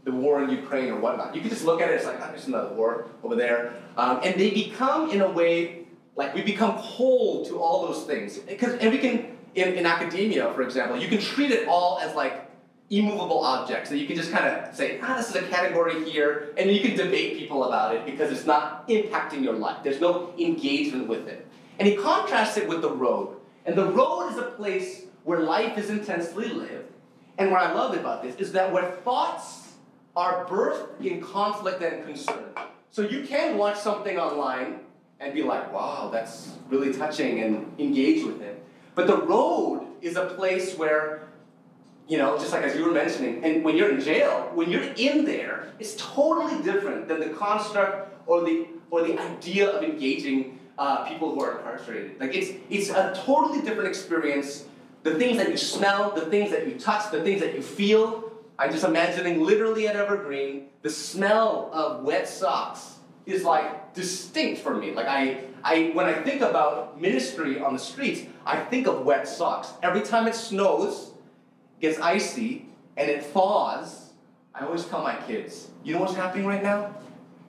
the 0.05 0.11
war 0.11 0.43
in 0.43 0.49
Ukraine 0.49 0.89
or 0.89 0.99
whatnot. 0.99 1.35
You 1.35 1.41
can 1.41 1.51
just 1.51 1.63
look 1.63 1.81
at 1.81 1.89
it, 1.91 1.93
it's 1.93 2.05
like, 2.05 2.17
oh, 2.19 2.29
there's 2.29 2.47
another 2.47 2.73
war 2.73 3.05
over 3.23 3.35
there. 3.35 3.75
Um, 3.95 4.21
and 4.23 4.33
they 4.39 4.49
become, 4.49 5.11
in 5.11 5.21
a 5.21 5.29
way, 5.29 5.85
like 6.15 6.33
we 6.33 6.41
become 6.41 6.81
cold 6.81 7.45
to 7.49 7.59
all 7.61 7.85
those 7.85 8.05
things. 8.05 8.39
Because 8.39 8.73
and 8.79 8.91
we 8.91 8.97
can 8.97 9.37
in, 9.53 9.75
in 9.75 9.85
academia, 9.85 10.51
for 10.55 10.63
example, 10.63 10.97
you 10.97 11.09
can 11.09 11.19
treat 11.19 11.51
it 11.51 11.67
all 11.67 11.99
as 11.99 12.15
like 12.15 12.49
immovable 12.89 13.43
objects 13.43 13.89
that 13.89 13.97
you 13.97 14.05
can 14.05 14.15
just 14.15 14.31
kind 14.31 14.45
of 14.45 14.75
say, 14.75 14.99
ah, 15.01 15.17
this 15.17 15.29
is 15.29 15.35
a 15.35 15.47
category 15.47 16.09
here, 16.09 16.53
and 16.57 16.69
you 16.69 16.81
can 16.81 16.95
debate 16.95 17.37
people 17.37 17.63
about 17.63 17.95
it 17.95 18.05
because 18.05 18.31
it's 18.31 18.45
not 18.45 18.87
impacting 18.87 19.43
your 19.43 19.53
life. 19.53 19.77
There's 19.83 20.01
no 20.01 20.33
engagement 20.37 21.07
with 21.07 21.27
it. 21.27 21.47
And 21.79 21.87
he 21.87 21.95
contrasts 21.95 22.57
it 22.57 22.67
with 22.67 22.81
the 22.81 22.91
road. 22.91 23.37
And 23.65 23.75
the 23.75 23.85
road 23.85 24.29
is 24.29 24.37
a 24.37 24.51
place 24.51 25.03
where 25.23 25.39
life 25.39 25.77
is 25.77 25.89
intensely 25.89 26.49
lived. 26.49 26.91
And 27.37 27.51
what 27.51 27.61
I 27.61 27.73
love 27.73 27.95
about 27.97 28.21
this 28.21 28.35
is 28.35 28.51
that 28.51 28.71
where 28.71 28.91
thoughts 29.03 29.73
are 30.15 30.45
birthed 30.45 31.03
in 31.03 31.21
conflict 31.21 31.81
and 31.81 32.05
concern. 32.05 32.45
So 32.91 33.01
you 33.01 33.25
can 33.25 33.57
watch 33.57 33.79
something 33.79 34.19
online 34.19 34.81
and 35.19 35.33
be 35.33 35.41
like, 35.41 35.73
wow, 35.73 36.09
that's 36.11 36.51
really 36.69 36.93
touching 36.93 37.39
and 37.39 37.73
engage 37.79 38.23
with 38.23 38.41
it. 38.41 38.63
But 38.93 39.07
the 39.07 39.17
road 39.17 39.87
is 40.01 40.15
a 40.15 40.25
place 40.25 40.77
where, 40.77 41.23
you 42.07 42.17
know, 42.17 42.37
just 42.37 42.51
like 42.51 42.63
as 42.63 42.75
you 42.75 42.85
were 42.85 42.91
mentioning, 42.91 43.43
and 43.43 43.63
when 43.63 43.75
you're 43.77 43.91
in 43.91 44.01
jail, 44.01 44.51
when 44.53 44.69
you're 44.69 44.93
in 44.97 45.25
there, 45.25 45.73
it's 45.79 45.95
totally 45.97 46.61
different 46.63 47.07
than 47.07 47.19
the 47.19 47.29
construct 47.29 48.13
or 48.27 48.41
the 48.41 48.67
or 48.89 49.03
the 49.03 49.17
idea 49.19 49.69
of 49.69 49.83
engaging 49.83 50.59
uh, 50.77 51.07
people 51.07 51.33
who 51.33 51.41
are 51.41 51.57
incarcerated. 51.57 52.19
Like 52.19 52.35
it's 52.35 52.51
it's 52.69 52.89
a 52.89 53.13
totally 53.25 53.61
different 53.61 53.87
experience 53.87 54.65
the 55.03 55.15
things 55.15 55.37
that 55.37 55.49
you 55.49 55.57
smell, 55.57 56.11
the 56.11 56.25
things 56.27 56.51
that 56.51 56.65
you 56.67 56.79
touch, 56.79 57.11
the 57.11 57.21
things 57.21 57.41
that 57.41 57.53
you 57.55 57.61
feel. 57.61 58.31
I'm 58.57 58.71
just 58.71 58.85
imagining 58.85 59.43
literally 59.43 59.87
at 59.87 59.95
Evergreen, 59.95 60.69
the 60.81 60.89
smell 60.89 61.69
of 61.73 62.03
wet 62.03 62.27
socks 62.27 62.97
is 63.25 63.43
like 63.43 63.93
distinct 63.93 64.61
for 64.61 64.73
me. 64.73 64.93
Like 64.93 65.07
I, 65.07 65.41
I 65.63 65.91
when 65.93 66.05
I 66.05 66.13
think 66.13 66.41
about 66.41 66.99
ministry 66.99 67.59
on 67.59 67.73
the 67.73 67.79
streets, 67.79 68.21
I 68.45 68.59
think 68.59 68.87
of 68.87 69.05
wet 69.05 69.27
socks. 69.27 69.73
Every 69.81 70.01
time 70.01 70.27
it 70.27 70.35
snows, 70.35 71.11
gets 71.83 71.99
icy, 71.99 72.65
and 72.95 73.11
it 73.11 73.25
thaws, 73.25 74.13
I 74.55 74.65
always 74.65 74.85
tell 74.85 75.03
my 75.03 75.17
kids, 75.27 75.67
you 75.83 75.93
know 75.93 75.99
what's 75.99 76.15
happening 76.15 76.45
right 76.47 76.63
now? 76.63 76.95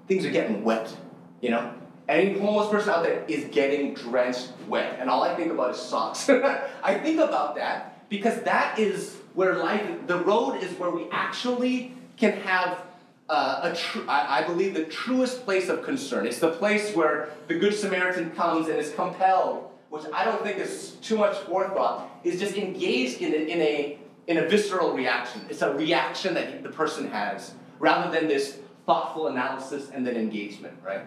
Things 0.09 0.27
are 0.27 0.31
getting 0.31 0.65
wet, 0.65 0.95
you 1.41 1.51
know? 1.51 1.73
Any 2.09 2.37
homeless 2.37 2.69
person 2.69 2.91
out 2.91 3.05
there 3.05 3.25
is 3.29 3.45
getting 3.53 3.95
drenched 3.95 4.51
wet. 4.67 4.97
And 4.99 5.09
all 5.09 5.23
I 5.23 5.37
think 5.37 5.53
about 5.53 5.71
is 5.71 5.81
socks. 5.81 6.29
I 6.83 6.99
think 6.99 7.21
about 7.21 7.55
that 7.55 8.09
because 8.09 8.43
that 8.43 8.77
is 8.77 9.17
where 9.35 9.55
life, 9.55 9.89
the 10.09 10.19
road 10.19 10.57
is 10.57 10.73
where 10.81 10.91
we 10.91 11.07
actually 11.13 11.95
can 12.17 12.33
have 12.41 12.83
uh, 13.29 13.71
a 13.73 13.77
tr- 13.77 14.01
I, 14.09 14.43
believe 14.43 14.75
the 14.75 14.85
truest 14.85 15.45
place 15.45 15.69
of 15.69 15.83
concern. 15.85 16.27
It's 16.27 16.41
the 16.41 16.51
place 16.51 16.93
where 16.95 17.31
the 17.47 17.55
Good 17.55 17.75
Samaritan 17.75 18.33
comes 18.33 18.69
and 18.69 18.79
is 18.79 18.93
compelled, 18.93 19.71
which 19.91 20.03
I 20.13 20.25
don't 20.25 20.43
think 20.43 20.59
is 20.59 20.97
too 21.01 21.17
much 21.17 21.37
forethought, 21.39 22.11
is 22.25 22.39
just 22.39 22.57
engaged 22.57 23.23
in 23.23 23.33
a, 23.33 23.37
in 23.37 23.61
a, 23.63 23.99
in 24.27 24.39
a 24.39 24.49
visceral 24.49 24.95
reaction. 24.95 25.43
It's 25.49 25.63
a 25.63 25.75
reaction 25.75 26.35
that 26.35 26.63
the 26.63 26.71
person 26.71 27.09
has 27.09 27.55
rather 27.79 28.11
than 28.11 28.29
this 28.29 28.59
thoughtful 28.87 29.29
analysis 29.29 29.91
and 29.93 30.07
then 30.07 30.17
engagement, 30.17 30.75
right? 30.85 31.03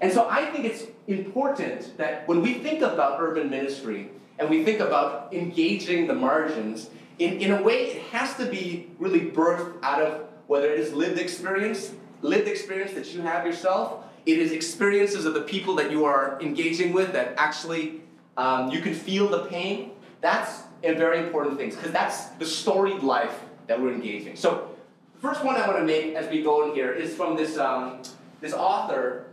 And 0.00 0.12
so 0.12 0.28
I 0.28 0.46
think 0.46 0.64
it's 0.64 0.84
important 1.06 1.96
that 1.98 2.26
when 2.26 2.40
we 2.40 2.54
think 2.54 2.82
about 2.82 3.20
urban 3.20 3.50
ministry 3.50 4.10
and 4.38 4.48
we 4.48 4.64
think 4.64 4.80
about 4.80 5.32
engaging 5.32 6.06
the 6.06 6.14
margins, 6.14 6.88
in, 7.18 7.40
in 7.40 7.50
a 7.52 7.62
way 7.62 7.88
it 7.88 8.02
has 8.04 8.34
to 8.36 8.46
be 8.46 8.90
really 8.98 9.20
birthed 9.20 9.74
out 9.82 10.00
of 10.00 10.26
whether 10.46 10.70
it 10.72 10.80
is 10.80 10.92
lived 10.92 11.18
experience, 11.18 11.92
lived 12.22 12.48
experience 12.48 12.92
that 12.94 13.12
you 13.14 13.20
have 13.20 13.44
yourself, 13.44 14.04
it 14.26 14.38
is 14.38 14.52
experiences 14.52 15.24
of 15.24 15.34
the 15.34 15.42
people 15.42 15.74
that 15.74 15.90
you 15.90 16.04
are 16.04 16.38
engaging 16.40 16.92
with 16.92 17.12
that 17.12 17.34
actually 17.36 18.00
um, 18.36 18.70
you 18.70 18.80
can 18.80 18.94
feel 18.94 19.28
the 19.28 19.44
pain. 19.46 19.92
That's 20.20 20.62
a 20.82 20.94
very 20.94 21.18
important 21.18 21.58
things 21.58 21.76
because 21.76 21.92
that's 21.92 22.26
the 22.38 22.46
storied 22.46 23.02
life 23.02 23.40
that 23.66 23.80
we're 23.80 23.92
engaging. 23.92 24.36
So 24.36 24.68
the 25.14 25.20
first 25.20 25.44
one 25.44 25.56
I 25.56 25.66
want 25.66 25.78
to 25.78 25.84
make 25.84 26.14
as 26.14 26.30
we 26.30 26.42
go 26.42 26.68
in 26.68 26.74
here 26.74 26.92
is 26.92 27.14
from 27.14 27.36
this, 27.36 27.58
um, 27.58 28.02
this 28.40 28.52
author 28.52 29.26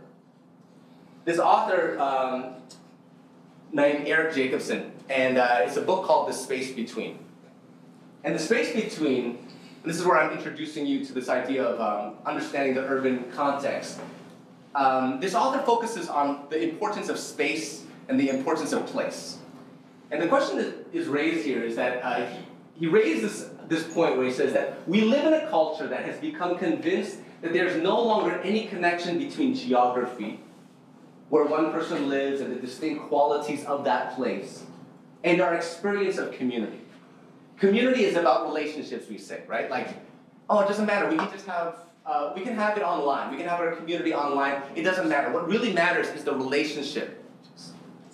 this 1.28 1.38
author 1.38 1.98
um, 2.00 2.54
named 3.70 4.08
Eric 4.08 4.34
Jacobsen, 4.34 4.92
and 5.10 5.36
uh, 5.36 5.58
it's 5.60 5.76
a 5.76 5.82
book 5.82 6.06
called 6.06 6.26
The 6.26 6.32
Space 6.32 6.72
Between. 6.72 7.18
And 8.24 8.34
the 8.34 8.38
space 8.38 8.72
between, 8.72 9.46
this 9.84 9.98
is 9.98 10.06
where 10.06 10.18
I'm 10.18 10.34
introducing 10.34 10.86
you 10.86 11.04
to 11.04 11.12
this 11.12 11.28
idea 11.28 11.64
of 11.64 11.80
um, 11.82 12.14
understanding 12.24 12.74
the 12.74 12.80
urban 12.80 13.30
context. 13.32 14.00
Um, 14.74 15.20
this 15.20 15.34
author 15.34 15.62
focuses 15.66 16.08
on 16.08 16.46
the 16.48 16.62
importance 16.62 17.10
of 17.10 17.18
space 17.18 17.84
and 18.08 18.18
the 18.18 18.30
importance 18.30 18.72
of 18.72 18.86
place. 18.86 19.36
And 20.10 20.22
the 20.22 20.28
question 20.28 20.58
that 20.58 20.86
is 20.92 21.06
raised 21.06 21.44
here 21.44 21.62
is 21.62 21.76
that 21.76 22.02
uh, 22.02 22.26
he, 22.26 22.38
he 22.80 22.86
raised 22.86 23.22
this, 23.22 23.50
this 23.68 23.84
point 23.84 24.16
where 24.16 24.26
he 24.26 24.32
says 24.32 24.52
that 24.54 24.88
we 24.88 25.02
live 25.02 25.26
in 25.26 25.34
a 25.34 25.48
culture 25.48 25.86
that 25.86 26.04
has 26.04 26.18
become 26.18 26.58
convinced 26.58 27.18
that 27.42 27.52
there's 27.52 27.80
no 27.82 28.00
longer 28.02 28.40
any 28.40 28.66
connection 28.66 29.18
between 29.18 29.54
geography 29.54 30.40
where 31.28 31.44
one 31.44 31.72
person 31.72 32.08
lives 32.08 32.40
and 32.40 32.50
the 32.50 32.60
distinct 32.60 33.08
qualities 33.08 33.64
of 33.66 33.84
that 33.84 34.16
place, 34.16 34.64
and 35.24 35.40
our 35.40 35.54
experience 35.54 36.16
of 36.16 36.32
community. 36.32 36.80
Community 37.58 38.04
is 38.04 38.16
about 38.16 38.46
relationships, 38.46 39.08
we 39.08 39.18
say, 39.18 39.42
right? 39.46 39.70
Like, 39.70 39.88
oh, 40.48 40.60
it 40.60 40.68
doesn't 40.68 40.86
matter. 40.86 41.10
We 41.10 41.16
can 41.16 41.30
just 41.30 41.46
have, 41.46 41.76
uh, 42.06 42.32
we 42.34 42.42
can 42.42 42.54
have 42.54 42.78
it 42.78 42.82
online. 42.82 43.30
We 43.30 43.36
can 43.36 43.48
have 43.48 43.60
our 43.60 43.72
community 43.72 44.14
online. 44.14 44.62
It 44.74 44.82
doesn't 44.82 45.08
matter. 45.08 45.30
What 45.32 45.48
really 45.48 45.72
matters 45.72 46.08
is 46.08 46.24
the 46.24 46.34
relationship. 46.34 47.22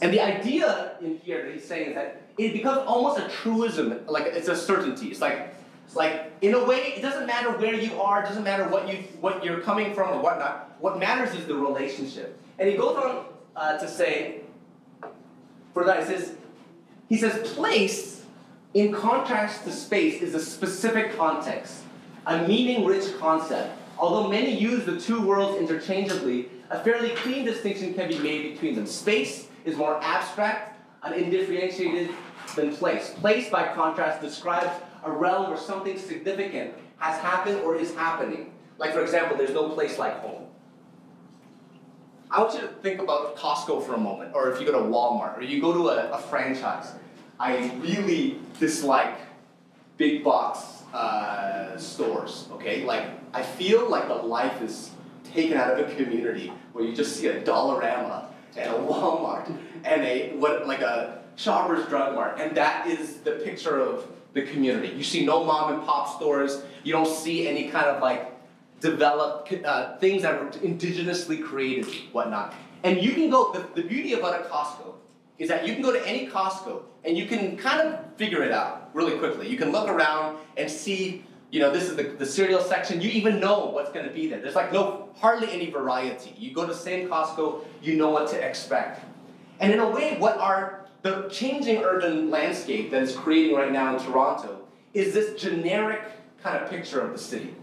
And 0.04 0.12
the 0.12 0.20
idea 0.20 0.96
in 1.00 1.16
here 1.24 1.46
that 1.46 1.54
he's 1.54 1.64
saying 1.64 1.88
is 1.88 1.94
that 1.94 2.20
it 2.36 2.52
becomes 2.52 2.80
almost 2.86 3.18
a 3.18 3.26
truism, 3.26 4.04
like 4.06 4.26
it's 4.26 4.48
a 4.48 4.54
certainty. 4.54 5.06
It's 5.06 5.22
like, 5.22 5.54
it's 5.86 5.96
like 5.96 6.30
in 6.42 6.52
a 6.52 6.62
way, 6.62 6.92
it 6.94 7.00
doesn't 7.00 7.26
matter 7.26 7.52
where 7.52 7.72
you 7.72 7.98
are. 8.02 8.22
It 8.22 8.26
doesn't 8.26 8.44
matter 8.44 8.68
what 8.68 8.86
you 8.86 8.98
what 9.22 9.42
you're 9.42 9.60
coming 9.60 9.94
from 9.94 10.10
or 10.10 10.20
whatnot. 10.20 10.76
What 10.78 10.98
matters 10.98 11.34
is 11.34 11.46
the 11.46 11.54
relationship. 11.54 12.38
And 12.58 12.68
he 12.68 12.76
goes 12.76 12.98
on 12.98 13.24
uh, 13.56 13.78
to 13.78 13.88
say, 13.88 14.42
for 15.72 15.86
that, 15.86 16.00
he 16.00 16.04
says, 16.04 16.34
he 17.08 17.16
says, 17.16 17.52
place, 17.54 18.26
in 18.74 18.92
contrast 18.92 19.64
to 19.64 19.72
space, 19.72 20.20
is 20.20 20.34
a 20.34 20.40
specific 20.40 21.16
context, 21.16 21.82
a 22.26 22.46
meaning 22.46 22.84
rich 22.84 23.18
concept. 23.18 23.74
Although 23.96 24.28
many 24.28 24.54
use 24.54 24.84
the 24.84 25.00
two 25.00 25.26
worlds 25.26 25.58
interchangeably, 25.58 26.50
a 26.68 26.84
fairly 26.84 27.10
clean 27.10 27.46
distinction 27.46 27.94
can 27.94 28.10
be 28.10 28.18
made 28.18 28.52
between 28.52 28.74
them. 28.74 28.84
Space 28.84 29.48
is 29.64 29.76
more 29.76 30.02
abstract 30.02 30.78
and 31.02 31.14
undifferentiated 31.14 32.10
than 32.56 32.74
place. 32.76 33.10
Place, 33.20 33.50
by 33.50 33.68
contrast, 33.74 34.20
describes 34.20 34.70
a 35.04 35.10
realm 35.10 35.48
where 35.48 35.58
something 35.58 35.98
significant 35.98 36.74
has 36.98 37.20
happened 37.20 37.60
or 37.60 37.76
is 37.76 37.94
happening. 37.94 38.52
Like, 38.78 38.92
for 38.92 39.02
example, 39.02 39.36
there's 39.36 39.54
no 39.54 39.68
place 39.70 39.98
like 39.98 40.18
home. 40.20 40.46
I 42.30 42.40
want 42.40 42.54
you 42.54 42.60
to 42.62 42.68
think 42.68 43.00
about 43.00 43.36
Costco 43.36 43.86
for 43.86 43.94
a 43.94 43.98
moment, 43.98 44.34
or 44.34 44.50
if 44.50 44.58
you 44.58 44.66
go 44.66 44.72
to 44.72 44.78
Walmart, 44.78 45.38
or 45.38 45.42
you 45.42 45.60
go 45.60 45.72
to 45.72 45.88
a, 45.88 46.10
a 46.10 46.18
franchise. 46.18 46.92
I 47.38 47.70
really 47.78 48.40
dislike 48.58 49.16
big 49.98 50.24
box 50.24 50.82
uh, 50.92 51.76
stores, 51.76 52.48
okay? 52.52 52.84
Like, 52.84 53.04
I 53.32 53.42
feel 53.42 53.88
like 53.88 54.08
the 54.08 54.14
life 54.14 54.62
is 54.62 54.90
taken 55.32 55.56
out 55.56 55.78
of 55.78 55.88
a 55.88 55.94
community 55.94 56.52
where 56.72 56.84
you 56.84 56.94
just 56.94 57.16
see 57.16 57.28
a 57.28 57.42
Dollarama 57.42 58.26
and 58.56 58.70
a 58.70 58.78
Walmart 58.78 59.54
and 59.84 60.02
a, 60.02 60.36
what, 60.36 60.66
like 60.66 60.80
a 60.80 61.22
Shoppers 61.36 61.86
Drug 61.88 62.14
Mart, 62.14 62.38
and 62.40 62.56
that 62.56 62.86
is 62.86 63.16
the 63.18 63.32
picture 63.32 63.80
of 63.80 64.06
the 64.34 64.42
community. 64.42 64.94
You 64.96 65.04
see 65.04 65.24
no 65.24 65.44
mom 65.44 65.74
and 65.74 65.82
pop 65.84 66.16
stores, 66.16 66.62
you 66.82 66.92
don't 66.92 67.08
see 67.08 67.48
any 67.48 67.68
kind 67.68 67.86
of 67.86 68.02
like 68.02 68.32
developed 68.80 69.52
uh, 69.64 69.96
things 69.98 70.22
that 70.22 70.38
were 70.38 70.50
indigenously 70.60 71.42
created, 71.42 71.86
whatnot. 72.12 72.54
And 72.82 73.02
you 73.02 73.12
can 73.12 73.30
go, 73.30 73.52
the, 73.52 73.80
the 73.80 73.88
beauty 73.88 74.12
about 74.12 74.40
a 74.40 74.44
Costco 74.44 74.94
is 75.38 75.48
that 75.48 75.66
you 75.66 75.72
can 75.72 75.82
go 75.82 75.92
to 75.92 76.06
any 76.06 76.28
Costco 76.28 76.82
and 77.04 77.16
you 77.16 77.26
can 77.26 77.56
kind 77.56 77.80
of 77.80 78.14
figure 78.16 78.42
it 78.42 78.52
out 78.52 78.90
really 78.92 79.18
quickly. 79.18 79.48
You 79.48 79.56
can 79.56 79.72
look 79.72 79.88
around 79.88 80.38
and 80.56 80.70
see, 80.70 81.24
you 81.54 81.60
know, 81.60 81.70
this 81.70 81.84
is 81.84 81.94
the, 81.94 82.02
the 82.02 82.26
cereal 82.26 82.60
section. 82.60 83.00
You 83.00 83.08
even 83.10 83.38
know 83.38 83.66
what's 83.66 83.92
going 83.92 84.04
to 84.04 84.12
be 84.12 84.26
there. 84.26 84.40
There's 84.40 84.56
like 84.56 84.72
no, 84.72 85.10
hardly 85.18 85.52
any 85.52 85.70
variety. 85.70 86.34
You 86.36 86.52
go 86.52 86.66
to 86.66 86.74
same 86.74 87.08
Costco, 87.08 87.64
you 87.80 87.96
know 87.96 88.10
what 88.10 88.28
to 88.30 88.40
expect. 88.44 89.04
And 89.60 89.72
in 89.72 89.78
a 89.78 89.88
way, 89.88 90.16
what 90.18 90.36
are 90.38 90.86
the 91.02 91.28
changing 91.28 91.84
urban 91.84 92.28
landscape 92.28 92.90
that 92.90 93.04
is 93.04 93.14
creating 93.14 93.54
right 93.54 93.70
now 93.70 93.96
in 93.96 94.02
Toronto 94.02 94.62
is 94.94 95.14
this 95.14 95.40
generic 95.40 96.02
kind 96.42 96.60
of 96.60 96.68
picture 96.68 97.00
of 97.00 97.12
the 97.12 97.18
city. 97.18 97.54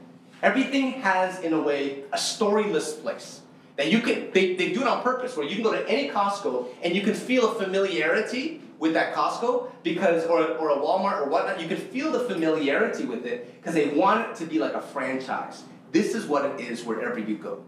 Everything 0.42 0.94
has, 1.02 1.42
in 1.42 1.52
a 1.52 1.62
way, 1.62 2.06
a 2.14 2.18
storyless 2.18 3.02
place. 3.02 3.42
That 3.76 3.92
you 3.92 4.00
can, 4.00 4.32
they, 4.32 4.56
they 4.56 4.72
do 4.72 4.84
it 4.84 4.88
on 4.88 5.04
purpose, 5.04 5.36
where 5.36 5.46
you 5.46 5.56
can 5.56 5.64
go 5.66 5.74
to 5.74 5.86
any 5.90 6.10
Costco 6.10 6.68
and 6.82 6.96
you 6.96 7.02
can 7.02 7.14
feel 7.14 7.52
a 7.52 7.56
familiarity 7.56 8.61
with 8.82 8.94
that 8.96 9.14
Costco 9.14 9.72
because, 9.84 10.26
or, 10.26 10.44
or 10.58 10.72
a 10.72 10.76
Walmart 10.76 11.22
or 11.22 11.30
whatnot, 11.30 11.62
you 11.62 11.68
can 11.68 11.78
feel 11.78 12.12
the 12.12 12.22
familiarity 12.22 13.06
with 13.06 13.28
it 13.28 13.62
because 13.62 13.76
they 13.76 13.90
want 13.90 14.32
it 14.32 14.36
to 14.38 14.46
be 14.46 14.58
like 14.58 14.74
a 14.74 14.82
franchise. 14.82 15.64
This 15.92 16.16
is 16.16 16.26
what 16.26 16.46
it 16.46 16.60
is 16.60 16.84
wherever 16.84 17.20
you 17.20 17.38
go. 17.38 17.64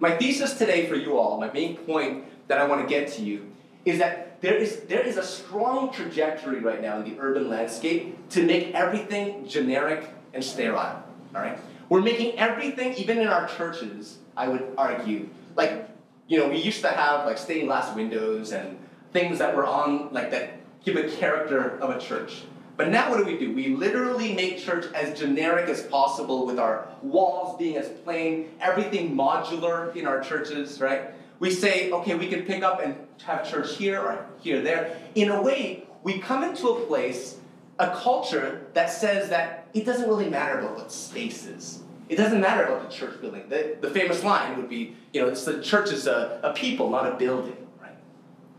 My 0.00 0.16
thesis 0.16 0.56
today 0.56 0.86
for 0.86 0.94
you 0.94 1.18
all, 1.18 1.38
my 1.38 1.52
main 1.52 1.76
point 1.76 2.24
that 2.48 2.58
I 2.58 2.66
want 2.66 2.80
to 2.80 2.88
get 2.88 3.12
to 3.12 3.22
you, 3.22 3.52
is 3.84 3.98
that 3.98 4.40
there 4.40 4.54
is, 4.54 4.80
there 4.88 5.02
is 5.02 5.18
a 5.18 5.22
strong 5.22 5.92
trajectory 5.92 6.60
right 6.60 6.80
now 6.80 6.98
in 7.00 7.04
the 7.04 7.20
urban 7.20 7.50
landscape 7.50 8.28
to 8.30 8.42
make 8.42 8.74
everything 8.74 9.46
generic 9.46 10.08
and 10.32 10.42
sterile. 10.42 11.02
All 11.34 11.42
right? 11.42 11.58
We're 11.90 12.00
making 12.00 12.38
everything, 12.38 12.94
even 12.94 13.18
in 13.18 13.28
our 13.28 13.46
churches, 13.46 14.18
I 14.36 14.48
would 14.48 14.72
argue, 14.78 15.28
like, 15.54 15.90
you 16.28 16.38
know, 16.38 16.48
we 16.48 16.56
used 16.56 16.80
to 16.80 16.88
have 16.88 17.26
like 17.26 17.36
stained 17.36 17.68
glass 17.68 17.94
windows 17.94 18.52
and 18.52 18.78
things 19.16 19.38
that 19.38 19.56
were 19.56 19.64
on, 19.64 20.12
like, 20.12 20.30
that 20.30 20.60
give 20.84 20.96
a 20.96 21.08
character 21.16 21.78
of 21.80 21.88
a 21.88 21.98
church. 21.98 22.42
But 22.76 22.90
now 22.90 23.08
what 23.08 23.16
do 23.16 23.24
we 23.24 23.38
do? 23.38 23.50
We 23.54 23.68
literally 23.68 24.34
make 24.34 24.58
church 24.58 24.92
as 24.92 25.18
generic 25.18 25.70
as 25.70 25.84
possible 25.84 26.44
with 26.44 26.58
our 26.58 26.86
walls 27.00 27.56
being 27.56 27.78
as 27.78 27.88
plain, 28.04 28.50
everything 28.60 29.16
modular 29.16 29.96
in 29.96 30.06
our 30.06 30.20
churches, 30.20 30.82
right? 30.82 31.12
We 31.38 31.50
say, 31.50 31.90
okay, 31.90 32.14
we 32.14 32.28
can 32.28 32.42
pick 32.42 32.62
up 32.62 32.82
and 32.84 32.94
have 33.24 33.50
church 33.50 33.76
here 33.76 33.98
or 33.98 34.26
here, 34.42 34.60
there. 34.60 34.98
In 35.14 35.30
a 35.30 35.40
way, 35.40 35.84
we 36.02 36.18
come 36.18 36.44
into 36.44 36.68
a 36.68 36.80
place, 36.84 37.38
a 37.78 37.96
culture 37.96 38.66
that 38.74 38.90
says 38.90 39.30
that 39.30 39.66
it 39.72 39.86
doesn't 39.86 40.08
really 40.08 40.28
matter 40.28 40.58
about 40.58 40.76
what 40.76 40.92
space 40.92 41.46
is. 41.46 41.82
It 42.10 42.16
doesn't 42.16 42.42
matter 42.42 42.64
about 42.64 42.88
the 42.88 42.94
church 42.94 43.18
building. 43.22 43.48
The, 43.48 43.78
the 43.80 43.90
famous 43.90 44.22
line 44.22 44.58
would 44.58 44.68
be, 44.68 44.94
you 45.14 45.22
know, 45.22 45.28
it's 45.28 45.46
the 45.46 45.62
church 45.62 45.90
is 45.90 46.06
a, 46.06 46.38
a 46.42 46.52
people, 46.52 46.90
not 46.90 47.10
a 47.10 47.16
building? 47.16 47.56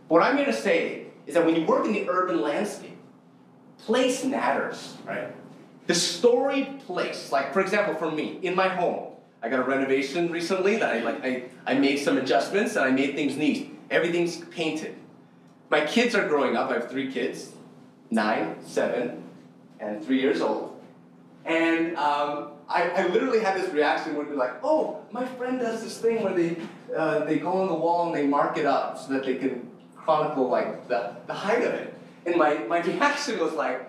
What 0.08 0.24
I'm 0.24 0.36
going 0.36 0.48
to 0.48 0.54
say 0.54 1.08
is 1.26 1.34
that 1.34 1.46
when 1.46 1.56
you 1.56 1.66
work 1.66 1.86
in 1.86 1.94
the 1.94 2.10
urban 2.10 2.42
landscape, 2.42 2.98
place 3.80 4.24
matters, 4.24 4.96
right? 5.06 5.36
The 5.88 5.96
storied 5.96 6.82
place, 6.82 7.32
like 7.32 7.54
for 7.54 7.62
example, 7.62 7.96
for 7.96 8.12
me, 8.12 8.40
in 8.42 8.56
my 8.56 8.68
home, 8.68 9.14
I 9.42 9.50
got 9.50 9.60
a 9.60 9.64
renovation 9.64 10.32
recently 10.32 10.78
that 10.78 10.96
I 10.96 11.00
like 11.00 11.24
I, 11.24 11.44
I 11.66 11.76
made 11.76 11.98
some 11.98 12.18
adjustments 12.18 12.76
and 12.76 12.86
I 12.86 12.92
made 12.92 13.16
things 13.16 13.38
neat. 13.38 13.78
Everything's 13.90 14.38
painted. 14.46 14.96
My 15.70 15.86
kids 15.86 16.16
are 16.16 16.28
growing 16.28 16.56
up. 16.56 16.70
I 16.70 16.76
have 16.76 16.90
three 16.90 17.12
kids, 17.12 17.54
nine, 18.10 18.56
seven, 18.66 19.24
and 19.80 20.04
three 20.04 20.20
years 20.20 20.42
old. 20.42 20.80
And 21.46 21.96
um, 21.98 22.52
I, 22.68 22.90
I 22.90 23.08
literally 23.08 23.40
had 23.40 23.62
this 23.62 23.72
reaction 23.72 24.16
where 24.16 24.26
they're 24.26 24.36
like, 24.36 24.56
oh, 24.64 25.02
my 25.12 25.26
friend 25.26 25.60
does 25.60 25.84
this 25.84 25.98
thing 25.98 26.24
where 26.24 26.34
they, 26.34 26.58
uh, 26.96 27.24
they 27.26 27.38
go 27.38 27.52
on 27.52 27.68
the 27.68 27.74
wall 27.74 28.08
and 28.08 28.16
they 28.16 28.28
mark 28.28 28.58
it 28.58 28.66
up 28.66 28.98
so 28.98 29.14
that 29.14 29.26
they 29.26 29.36
can 29.36 29.70
chronicle 30.08 30.48
like 30.48 30.88
the, 30.88 31.14
the 31.28 31.34
height 31.34 31.64
of 31.64 31.74
it. 31.74 31.94
And 32.26 32.38
my, 32.38 32.60
my 32.60 32.80
reaction 32.80 33.40
was 33.40 33.52
like, 33.54 33.82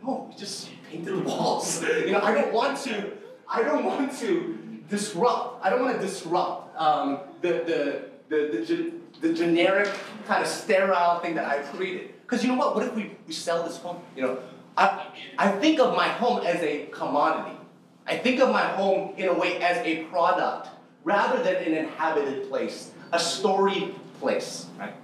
no, 0.00 0.28
we 0.30 0.36
just 0.36 0.70
painted 0.88 1.16
the 1.16 1.22
walls. 1.22 1.82
you 2.06 2.12
know, 2.12 2.20
I 2.20 2.32
don't 2.32 2.52
want 2.52 2.78
to, 2.82 3.10
I 3.48 3.62
don't 3.62 3.84
want 3.84 4.16
to 4.20 4.82
disrupt, 4.88 5.64
I 5.64 5.70
don't 5.70 5.82
want 5.82 6.00
to 6.00 6.06
disrupt 6.06 6.80
um, 6.80 7.18
the, 7.42 7.52
the, 7.68 8.02
the, 8.28 8.64
the, 8.68 8.92
the 9.20 9.34
generic 9.34 9.90
kind 10.26 10.42
of 10.42 10.48
sterile 10.48 11.18
thing 11.18 11.34
that 11.34 11.46
I've 11.46 11.66
created. 11.72 12.14
Because 12.22 12.44
you 12.44 12.52
know 12.52 12.58
what? 12.58 12.76
What 12.76 12.86
if 12.86 12.94
we, 12.94 13.16
we 13.26 13.32
sell 13.32 13.64
this 13.64 13.76
home? 13.78 14.00
You 14.16 14.22
know, 14.22 14.38
I, 14.76 15.08
I 15.36 15.48
think 15.50 15.80
of 15.80 15.96
my 15.96 16.06
home 16.06 16.46
as 16.46 16.62
a 16.62 16.86
commodity. 16.86 17.58
I 18.06 18.16
think 18.16 18.40
of 18.40 18.50
my 18.50 18.62
home 18.62 19.14
in 19.16 19.26
a 19.28 19.34
way 19.34 19.60
as 19.60 19.78
a 19.84 20.04
product 20.04 20.68
rather 21.02 21.42
than 21.42 21.56
an 21.56 21.74
inhabited 21.74 22.48
place, 22.48 22.92
a 23.12 23.18
storied 23.18 23.94
place, 24.20 24.66
right? 24.78 24.94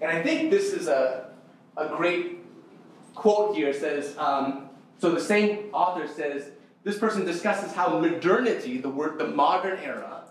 And 0.00 0.10
I 0.10 0.22
think 0.22 0.50
this 0.50 0.72
is 0.72 0.88
a, 0.88 1.30
a 1.76 1.88
great 1.88 2.38
quote 3.14 3.54
here. 3.54 3.68
It 3.68 3.76
says, 3.76 4.16
um, 4.18 4.68
so 4.98 5.10
the 5.10 5.20
same 5.20 5.70
author 5.72 6.08
says, 6.08 6.50
this 6.84 6.98
person 6.98 7.24
discusses 7.24 7.72
how 7.72 7.98
modernity, 7.98 8.78
the 8.78 8.88
word, 8.88 9.18
the 9.18 9.26
modern 9.26 9.78
era, 9.78 10.24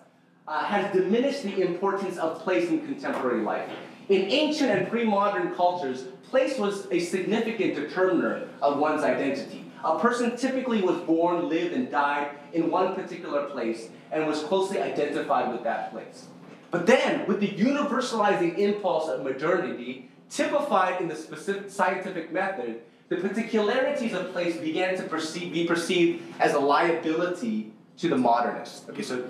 uh, 0.47 0.63
has 0.63 0.91
diminished 0.91 1.43
the 1.43 1.61
importance 1.61 2.17
of 2.17 2.39
place 2.39 2.69
in 2.69 2.79
contemporary 2.85 3.41
life. 3.41 3.69
In 4.09 4.23
ancient 4.23 4.71
and 4.71 4.89
pre-modern 4.89 5.53
cultures, 5.53 6.05
place 6.23 6.57
was 6.57 6.87
a 6.89 6.99
significant 6.99 7.75
determiner 7.75 8.47
of 8.61 8.79
one's 8.79 9.03
identity. 9.03 9.65
A 9.83 9.99
person 9.99 10.35
typically 10.35 10.81
was 10.81 10.97
born, 11.01 11.47
lived, 11.47 11.73
and 11.73 11.91
died 11.91 12.31
in 12.53 12.71
one 12.71 12.95
particular 12.95 13.45
place 13.45 13.89
and 14.11 14.25
was 14.25 14.41
closely 14.43 14.81
identified 14.81 15.51
with 15.51 15.63
that 15.63 15.91
place. 15.91 16.25
But 16.71 16.85
then, 16.85 17.25
with 17.27 17.39
the 17.39 17.47
universalizing 17.47 18.57
impulse 18.57 19.09
of 19.09 19.23
modernity, 19.23 20.09
typified 20.29 21.01
in 21.01 21.07
the 21.07 21.15
specific 21.15 21.69
scientific 21.71 22.31
method, 22.31 22.81
the 23.09 23.17
particularities 23.17 24.13
of 24.13 24.31
place 24.31 24.55
began 24.57 24.95
to 24.97 25.03
perceive, 25.03 25.51
be 25.51 25.65
perceived 25.65 26.23
as 26.39 26.53
a 26.53 26.59
liability 26.59 27.71
to 27.97 28.07
the 28.07 28.17
modernist. 28.17 28.87
Okay, 28.89 29.01
so 29.01 29.27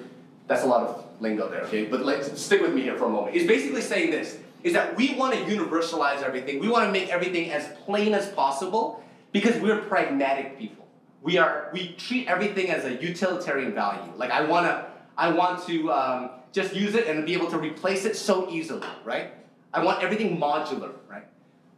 that's 0.48 0.64
a 0.64 0.68
lot 0.68 0.86
of 0.86 1.06
lingo 1.22 1.50
there, 1.50 1.62
okay? 1.62 1.86
But 1.86 2.04
let's 2.06 2.42
stick 2.42 2.62
with 2.62 2.74
me 2.74 2.82
here 2.82 2.98
for 2.98 3.06
a 3.06 3.10
moment. 3.10 3.36
It's 3.36 3.48
basically 3.48 3.82
saying 3.82 4.12
this 4.12 4.38
is 4.64 4.74
that 4.74 4.96
we 4.98 5.16
want 5.16 5.34
to 5.34 5.40
universalize 5.40 6.22
everything. 6.22 6.60
We 6.60 6.68
want 6.68 6.86
to 6.86 6.92
make 6.92 7.10
everything 7.10 7.52
as 7.52 7.70
plain 7.86 8.14
as 8.14 8.28
possible 8.30 9.04
because 9.32 9.56
we're 9.62 9.80
pragmatic 9.80 10.58
people. 10.58 10.86
We 11.22 11.38
are 11.38 11.70
we 11.74 11.94
treat 11.94 12.28
everything 12.28 12.70
as 12.70 12.86
a 12.86 12.96
utilitarian 13.02 13.74
value. 13.74 14.12
Like 14.18 14.32
I 14.32 14.44
wanna 14.46 14.88
I 15.20 15.30
want 15.32 15.68
to 15.68 15.92
um, 15.92 16.30
just 16.54 16.74
use 16.74 16.96
it 16.96 17.08
and 17.08 17.26
be 17.26 17.34
able 17.34 17.52
to 17.52 17.58
replace 17.58 18.06
it 18.06 18.16
so 18.16 18.50
easily, 18.50 18.88
right? 19.04 19.34
I 19.74 19.84
want 19.84 20.02
everything 20.02 20.38
modular, 20.40 20.94
right? 21.10 21.26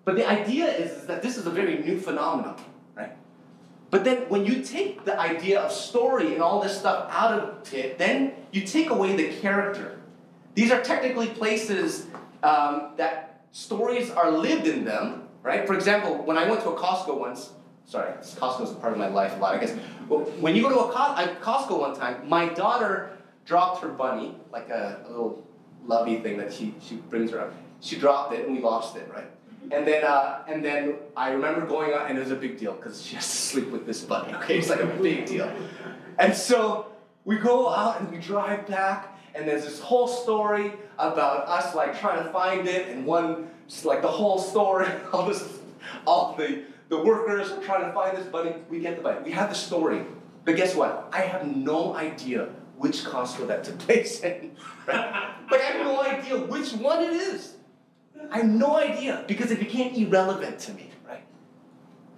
But 0.05 0.15
the 0.15 0.29
idea 0.29 0.67
is, 0.67 0.91
is 0.91 1.07
that 1.07 1.23
this 1.23 1.37
is 1.37 1.47
a 1.47 1.49
very 1.49 1.79
new 1.79 1.99
phenomenon, 1.99 2.55
right? 2.95 3.13
But 3.89 4.03
then 4.03 4.29
when 4.29 4.45
you 4.45 4.61
take 4.61 5.05
the 5.05 5.19
idea 5.19 5.59
of 5.59 5.71
story 5.71 6.33
and 6.33 6.43
all 6.43 6.61
this 6.61 6.77
stuff 6.77 7.09
out 7.09 7.33
of 7.33 7.73
it, 7.73 7.97
then 7.97 8.33
you 8.51 8.61
take 8.61 8.91
away 8.91 9.15
the 9.15 9.33
character. 9.41 9.99
These 10.53 10.71
are 10.71 10.81
technically 10.81 11.27
places 11.27 12.05
um, 12.43 12.91
that 12.97 13.41
stories 13.51 14.11
are 14.11 14.29
lived 14.29 14.67
in 14.67 14.85
them, 14.85 15.27
right? 15.41 15.65
For 15.65 15.73
example, 15.73 16.23
when 16.25 16.37
I 16.37 16.47
went 16.47 16.61
to 16.61 16.69
a 16.69 16.77
Costco 16.77 17.19
once, 17.19 17.53
sorry, 17.85 18.11
Costco 18.21 18.65
is 18.65 18.71
a 18.71 18.75
part 18.75 18.93
of 18.93 18.99
my 18.99 19.07
life 19.07 19.35
a 19.35 19.39
lot, 19.39 19.55
I 19.55 19.57
guess. 19.57 19.71
When 20.39 20.55
you 20.55 20.61
go 20.61 20.69
to 20.69 20.79
a, 20.79 21.35
Costco 21.41 21.79
one 21.79 21.95
time, 21.95 22.29
my 22.29 22.47
daughter 22.47 23.17
dropped 23.45 23.81
her 23.81 23.89
bunny, 23.89 24.35
like 24.51 24.69
a, 24.69 25.01
a 25.05 25.09
little 25.09 25.43
lovey 25.85 26.19
thing 26.19 26.37
that 26.37 26.53
she, 26.53 26.73
she 26.81 26.95
brings 26.95 27.31
around. 27.31 27.53
She 27.79 27.97
dropped 27.97 28.33
it 28.33 28.45
and 28.45 28.55
we 28.55 28.61
lost 28.61 28.95
it, 28.95 29.09
right? 29.13 29.29
And 29.71 29.87
then, 29.87 30.03
uh, 30.03 30.43
and 30.47 30.63
then 30.63 30.95
I 31.15 31.31
remember 31.31 31.65
going 31.65 31.93
out, 31.93 32.09
and 32.09 32.17
it 32.17 32.21
was 32.21 32.31
a 32.31 32.35
big 32.35 32.57
deal 32.57 32.73
because 32.73 33.05
she 33.05 33.15
has 33.15 33.25
to 33.25 33.37
sleep 33.37 33.69
with 33.69 33.85
this 33.85 34.03
bunny. 34.03 34.33
Okay, 34.35 34.57
it's 34.57 34.69
like 34.69 34.81
a 34.81 34.87
big 34.87 35.25
deal. 35.25 35.51
And 36.17 36.35
so 36.35 36.87
we 37.25 37.37
go 37.37 37.69
out 37.69 38.01
and 38.01 38.11
we 38.11 38.17
drive 38.17 38.67
back, 38.67 39.17
and 39.35 39.47
there's 39.47 39.63
this 39.63 39.79
whole 39.79 40.07
story 40.07 40.73
about 40.97 41.47
us 41.47 41.73
like 41.75 41.99
trying 41.99 42.23
to 42.23 42.29
find 42.31 42.67
it, 42.67 42.89
and 42.89 43.05
one 43.05 43.49
just 43.67 43.85
like 43.85 44.01
the 44.01 44.07
whole 44.07 44.39
story, 44.39 44.87
all 45.13 45.27
this, 45.27 45.59
all 46.05 46.35
the 46.35 46.63
the 46.89 47.01
workers 47.01 47.51
are 47.51 47.61
trying 47.61 47.85
to 47.85 47.93
find 47.93 48.17
this 48.17 48.25
bunny. 48.25 48.55
We 48.69 48.79
get 48.79 48.97
the 48.97 49.03
bunny. 49.03 49.21
We 49.23 49.31
have 49.31 49.49
the 49.49 49.55
story, 49.55 50.03
but 50.43 50.57
guess 50.57 50.75
what? 50.75 51.07
I 51.13 51.21
have 51.21 51.47
no 51.47 51.95
idea 51.95 52.49
which 52.81 53.03
Costco 53.03 53.47
that 53.47 53.63
took 53.63 53.79
place 53.79 54.21
in. 54.21 54.51
Like 54.87 55.61
I 55.61 55.71
have 55.71 55.85
no 55.85 56.01
idea 56.01 56.37
which 56.37 56.73
one 56.73 57.03
it 57.03 57.13
is. 57.13 57.55
I 58.29 58.37
have 58.37 58.47
no 58.47 58.77
idea 58.77 59.23
because 59.27 59.51
it 59.51 59.59
became 59.59 59.93
irrelevant 59.93 60.59
to 60.59 60.73
me, 60.73 60.89
right? 61.07 61.23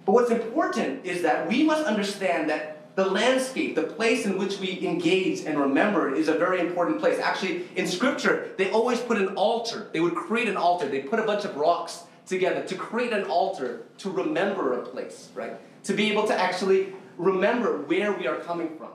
But 0.04 0.12
what's 0.12 0.30
important 0.30 1.04
is 1.04 1.22
that 1.22 1.48
we 1.48 1.62
must 1.62 1.84
understand 1.86 2.50
that 2.50 2.94
the 2.96 3.06
landscape, 3.06 3.74
the 3.74 3.82
place 3.82 4.24
in 4.24 4.38
which 4.38 4.60
we 4.60 4.86
engage 4.86 5.40
and 5.40 5.58
remember 5.58 6.14
is 6.14 6.28
a 6.28 6.34
very 6.34 6.60
important 6.60 7.00
place. 7.00 7.18
Actually, 7.18 7.64
in 7.74 7.88
scripture, 7.88 8.52
they 8.56 8.70
always 8.70 9.00
put 9.00 9.18
an 9.18 9.34
altar. 9.34 9.88
They 9.92 10.00
would 10.00 10.14
create 10.14 10.48
an 10.48 10.56
altar. 10.56 10.88
They 10.88 11.00
put 11.00 11.18
a 11.18 11.24
bunch 11.24 11.44
of 11.44 11.56
rocks 11.56 12.04
together 12.26 12.62
to 12.62 12.74
create 12.76 13.12
an 13.12 13.24
altar 13.24 13.86
to 13.98 14.10
remember 14.10 14.80
a 14.80 14.86
place, 14.86 15.30
right? 15.34 15.54
To 15.84 15.92
be 15.92 16.10
able 16.12 16.26
to 16.28 16.34
actually 16.34 16.94
remember 17.18 17.78
where 17.78 18.12
we 18.12 18.26
are 18.26 18.36
coming 18.36 18.76
from. 18.78 18.90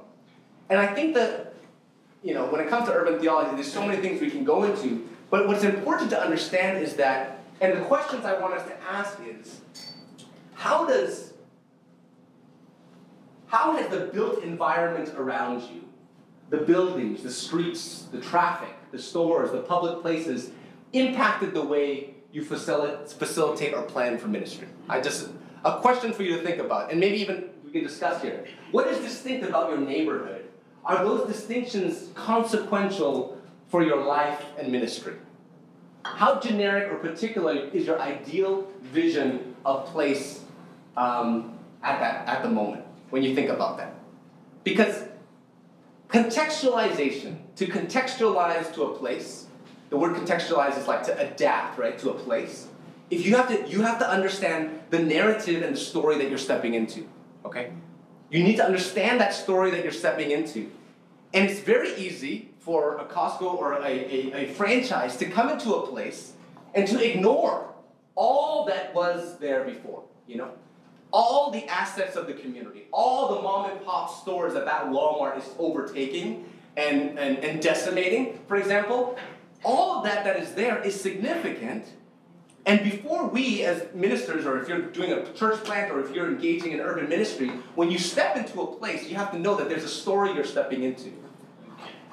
And 0.69 0.79
I 0.79 0.87
think 0.93 1.13
that, 1.15 1.55
you 2.23 2.33
know, 2.33 2.45
when 2.47 2.61
it 2.61 2.69
comes 2.69 2.87
to 2.87 2.93
urban 2.93 3.19
theology, 3.19 3.55
there's 3.55 3.71
so 3.71 3.85
many 3.85 4.01
things 4.01 4.19
we 4.19 4.29
can 4.29 4.43
go 4.43 4.63
into, 4.63 5.07
but 5.29 5.47
what's 5.47 5.63
important 5.63 6.09
to 6.09 6.21
understand 6.21 6.83
is 6.83 6.95
that, 6.95 7.39
and 7.61 7.77
the 7.77 7.81
questions 7.81 8.25
I 8.25 8.39
want 8.39 8.53
us 8.53 8.67
to 8.67 8.75
ask 8.83 9.19
is, 9.25 9.61
how 10.55 10.85
does, 10.85 11.33
how 13.47 13.77
has 13.77 13.89
the 13.89 14.11
built 14.13 14.43
environment 14.43 15.13
around 15.17 15.61
you, 15.63 15.87
the 16.49 16.57
buildings, 16.57 17.23
the 17.23 17.31
streets, 17.31 18.07
the 18.11 18.19
traffic, 18.19 18.75
the 18.91 18.99
stores, 18.99 19.51
the 19.51 19.61
public 19.61 20.01
places, 20.01 20.51
impacted 20.93 21.53
the 21.53 21.61
way 21.61 22.15
you 22.31 22.43
facilitate 22.43 23.73
or 23.73 23.83
plan 23.83 24.17
for 24.17 24.27
ministry? 24.27 24.67
I 24.89 24.99
just, 24.99 25.29
a 25.63 25.79
question 25.79 26.11
for 26.11 26.23
you 26.23 26.37
to 26.37 26.43
think 26.43 26.59
about, 26.59 26.91
and 26.91 26.99
maybe 26.99 27.17
even 27.19 27.49
we 27.63 27.71
can 27.71 27.83
discuss 27.83 28.21
here. 28.21 28.45
What 28.71 28.87
is 28.87 28.99
distinct 28.99 29.47
about 29.47 29.69
your 29.69 29.79
neighborhood? 29.79 30.38
Are 30.85 31.03
those 31.03 31.27
distinctions 31.27 32.09
consequential 32.15 33.37
for 33.67 33.83
your 33.83 34.03
life 34.03 34.43
and 34.57 34.71
ministry? 34.71 35.13
How 36.03 36.39
generic 36.39 36.91
or 36.91 36.95
particular 36.95 37.53
is 37.53 37.85
your 37.85 37.99
ideal 38.01 38.67
vision 38.81 39.55
of 39.65 39.85
place 39.87 40.43
um, 40.97 41.57
at, 41.83 41.99
that, 41.99 42.27
at 42.27 42.43
the 42.43 42.49
moment 42.49 42.85
when 43.09 43.21
you 43.21 43.35
think 43.35 43.49
about 43.49 43.77
that? 43.77 43.95
Because 44.63 45.03
contextualization, 46.07 47.37
to 47.57 47.67
contextualize 47.67 48.73
to 48.73 48.83
a 48.83 48.97
place, 48.97 49.47
the 49.89 49.97
word 49.97 50.15
contextualize 50.15 50.77
is 50.77 50.87
like 50.87 51.03
to 51.03 51.19
adapt, 51.19 51.77
right, 51.77 51.97
to 51.99 52.11
a 52.11 52.13
place. 52.13 52.67
If 53.09 53.25
you 53.25 53.35
have 53.35 53.47
to, 53.49 53.67
you 53.67 53.81
have 53.81 53.99
to 53.99 54.09
understand 54.09 54.79
the 54.91 54.99
narrative 54.99 55.63
and 55.63 55.75
the 55.75 55.79
story 55.79 56.17
that 56.19 56.29
you're 56.29 56.37
stepping 56.37 56.75
into, 56.75 57.07
okay? 57.43 57.71
You 58.29 58.43
need 58.43 58.57
to 58.57 58.65
understand 58.65 59.19
that 59.19 59.33
story 59.33 59.71
that 59.71 59.83
you're 59.83 59.91
stepping 59.91 60.31
into. 60.31 60.71
And 61.33 61.49
it's 61.49 61.59
very 61.59 61.95
easy 61.95 62.49
for 62.59 62.97
a 62.97 63.05
Costco 63.05 63.53
or 63.53 63.73
a, 63.73 63.85
a, 63.85 64.33
a 64.33 64.53
franchise 64.53 65.17
to 65.17 65.25
come 65.25 65.49
into 65.49 65.73
a 65.75 65.87
place 65.87 66.33
and 66.73 66.87
to 66.87 67.11
ignore 67.11 67.73
all 68.15 68.65
that 68.65 68.93
was 68.93 69.37
there 69.39 69.63
before, 69.63 70.03
you 70.27 70.37
know? 70.37 70.51
All 71.11 71.49
the 71.49 71.65
assets 71.65 72.15
of 72.15 72.27
the 72.27 72.33
community, 72.33 72.85
all 72.91 73.35
the 73.35 73.41
mom 73.41 73.71
and 73.71 73.83
pop 73.83 74.21
stores 74.21 74.53
that 74.53 74.65
that 74.65 74.85
Walmart 74.87 75.37
is 75.39 75.45
overtaking 75.57 76.45
and, 76.77 77.17
and, 77.17 77.39
and 77.39 77.61
decimating, 77.61 78.39
for 78.47 78.57
example, 78.57 79.17
all 79.63 79.97
of 79.97 80.03
that 80.03 80.23
that 80.23 80.37
is 80.37 80.53
there 80.53 80.81
is 80.83 80.99
significant. 80.99 81.85
And 82.69 82.83
before 82.83 83.25
we, 83.25 83.63
as 83.63 83.83
ministers, 83.95 84.45
or 84.45 84.61
if 84.61 84.69
you're 84.69 84.81
doing 84.81 85.11
a 85.11 85.25
church 85.33 85.63
plant, 85.63 85.91
or 85.91 86.01
if 86.01 86.13
you're 86.13 86.27
engaging 86.27 86.71
in 86.71 86.79
urban 86.79 87.09
ministry, 87.09 87.47
when 87.73 87.89
you 87.89 87.97
step 87.97 88.37
into 88.37 88.61
a 88.61 88.67
place, 88.75 89.09
you 89.09 89.15
have 89.15 89.31
to 89.31 89.39
know 89.39 89.55
that 89.55 89.69
there's 89.69 89.83
a 89.83 89.89
story 89.89 90.33
you're 90.35 90.43
stepping 90.43 90.83
into. 90.83 91.11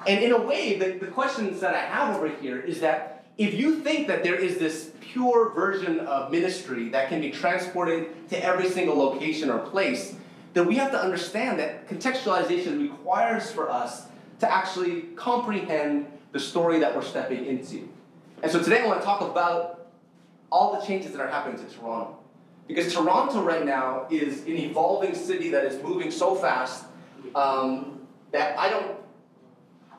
And 0.07 0.23
in 0.23 0.31
a 0.31 0.41
way, 0.41 0.79
the, 0.79 0.93
the 0.93 1.11
questions 1.11 1.59
that 1.59 1.75
I 1.75 1.81
have 1.81 2.15
over 2.15 2.27
here 2.27 2.59
is 2.59 2.79
that 2.79 3.25
if 3.37 3.53
you 3.53 3.81
think 3.81 4.07
that 4.07 4.23
there 4.23 4.33
is 4.33 4.57
this 4.57 4.93
pure 4.99 5.51
version 5.53 5.99
of 5.99 6.31
ministry 6.31 6.89
that 6.89 7.09
can 7.09 7.21
be 7.21 7.29
transported 7.29 8.27
to 8.29 8.43
every 8.43 8.67
single 8.67 8.97
location 8.97 9.51
or 9.51 9.59
place, 9.59 10.15
then 10.55 10.65
we 10.65 10.73
have 10.77 10.89
to 10.89 10.99
understand 10.99 11.59
that 11.59 11.87
contextualization 11.87 12.81
requires 12.81 13.51
for 13.51 13.69
us 13.69 14.07
to 14.39 14.51
actually 14.51 15.01
comprehend 15.15 16.07
the 16.31 16.39
story 16.39 16.79
that 16.79 16.95
we're 16.95 17.03
stepping 17.03 17.45
into. 17.45 17.87
And 18.41 18.51
so 18.51 18.63
today 18.63 18.81
I 18.81 18.87
want 18.87 19.01
to 19.01 19.05
talk 19.05 19.21
about 19.21 19.76
all 20.51 20.79
the 20.79 20.85
changes 20.85 21.11
that 21.11 21.21
are 21.21 21.27
happening 21.27 21.57
to 21.57 21.75
Toronto. 21.75 22.17
Because 22.67 22.93
Toronto 22.93 23.41
right 23.41 23.65
now 23.65 24.07
is 24.09 24.41
an 24.41 24.57
evolving 24.57 25.15
city 25.15 25.49
that 25.51 25.65
is 25.65 25.81
moving 25.81 26.11
so 26.11 26.35
fast 26.35 26.85
um, 27.33 28.01
that 28.31 28.57
I 28.59 28.69
don't, 28.69 28.97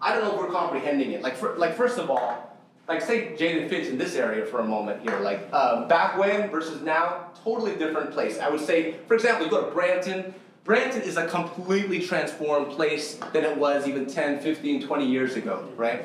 I 0.03 0.15
don't 0.15 0.25
know 0.25 0.35
if 0.35 0.39
we're 0.39 0.53
comprehending 0.53 1.13
it. 1.13 1.23
Like, 1.23 1.37
for, 1.37 1.57
like 1.57 1.75
first 1.75 1.99
of 1.99 2.11
all, 2.11 2.49
like 2.89 3.03
say 3.03 3.37
Jane 3.37 3.69
Finch 3.69 3.87
in 3.87 3.99
this 3.99 4.15
area 4.17 4.47
for 4.47 4.61
a 4.61 4.65
moment 4.65 5.03
here. 5.03 5.19
Like 5.21 5.53
um, 5.53 5.89
back 5.89 6.19
when 6.19 6.51
versus 6.51 6.81
now, 6.83 7.29
totally 7.45 7.77
different 7.77 8.13
place. 8.13 8.39
I 8.39 8.49
would 8.49 8.61
say, 8.61 8.97
for 9.07 9.15
example, 9.15 9.45
you 9.45 9.51
go 9.51 9.65
to 9.67 9.71
Brampton. 9.71 10.35
Brampton 10.65 11.03
is 11.03 11.17
a 11.17 11.27
completely 11.27 12.01
transformed 12.01 12.73
place 12.73 13.19
than 13.33 13.45
it 13.45 13.57
was 13.57 13.87
even 13.87 14.07
10, 14.07 14.41
15, 14.41 14.87
20 14.87 15.07
years 15.07 15.37
ago, 15.37 15.69
right? 15.77 16.05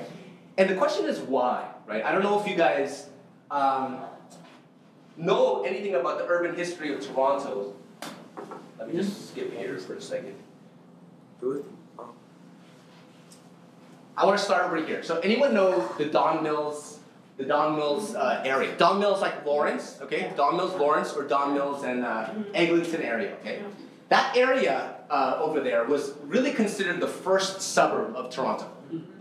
And 0.58 0.70
the 0.70 0.76
question 0.76 1.06
is 1.06 1.20
why, 1.20 1.68
right? 1.88 2.04
I 2.04 2.12
don't 2.12 2.24
know 2.24 2.40
if 2.40 2.48
you 2.48 2.56
guys 2.56 3.10
um, 3.50 4.00
know 5.18 5.64
anything 5.64 5.96
about 5.96 6.18
the 6.18 6.26
urban 6.26 6.56
history 6.56 6.94
of 6.94 7.06
Toronto. 7.06 7.74
Let 8.80 8.88
me 8.88 8.96
just 9.00 9.30
skip 9.30 9.58
here 9.58 9.78
for 9.78 9.96
a 9.96 10.02
second. 10.02 10.36
Good. 11.40 11.66
I 14.16 14.26
want 14.26 14.38
to 14.38 14.44
start 14.44 14.64
over 14.66 14.84
here. 14.86 15.02
So 15.04 15.20
anyone 15.20 15.54
know 15.54 15.88
the 15.98 16.06
Don 16.06 16.44
Mills, 16.44 17.00
the 17.38 17.46
Don 17.46 17.76
Mills 17.76 18.14
uh, 18.14 18.44
area? 18.46 18.76
Don 18.78 19.00
Mills 19.00 19.22
like 19.22 19.46
Lawrence, 19.46 20.00
okay? 20.02 20.32
Don 20.38 20.56
Mills, 20.56 20.76
Lawrence, 20.76 21.14
or 21.14 21.24
Don 21.24 21.54
Mills 21.54 21.84
and 21.84 22.06
uh, 22.06 22.30
Eglinton 22.54 23.02
area, 23.02 23.34
okay? 23.42 23.62
That 24.10 24.38
area 24.38 24.96
uh, 25.10 25.40
over 25.42 25.60
there 25.62 25.86
was 25.86 26.14
really 26.26 26.52
considered 26.52 27.00
the 27.00 27.08
first 27.08 27.62
suburb 27.62 28.16
of 28.16 28.30
Toronto, 28.30 28.70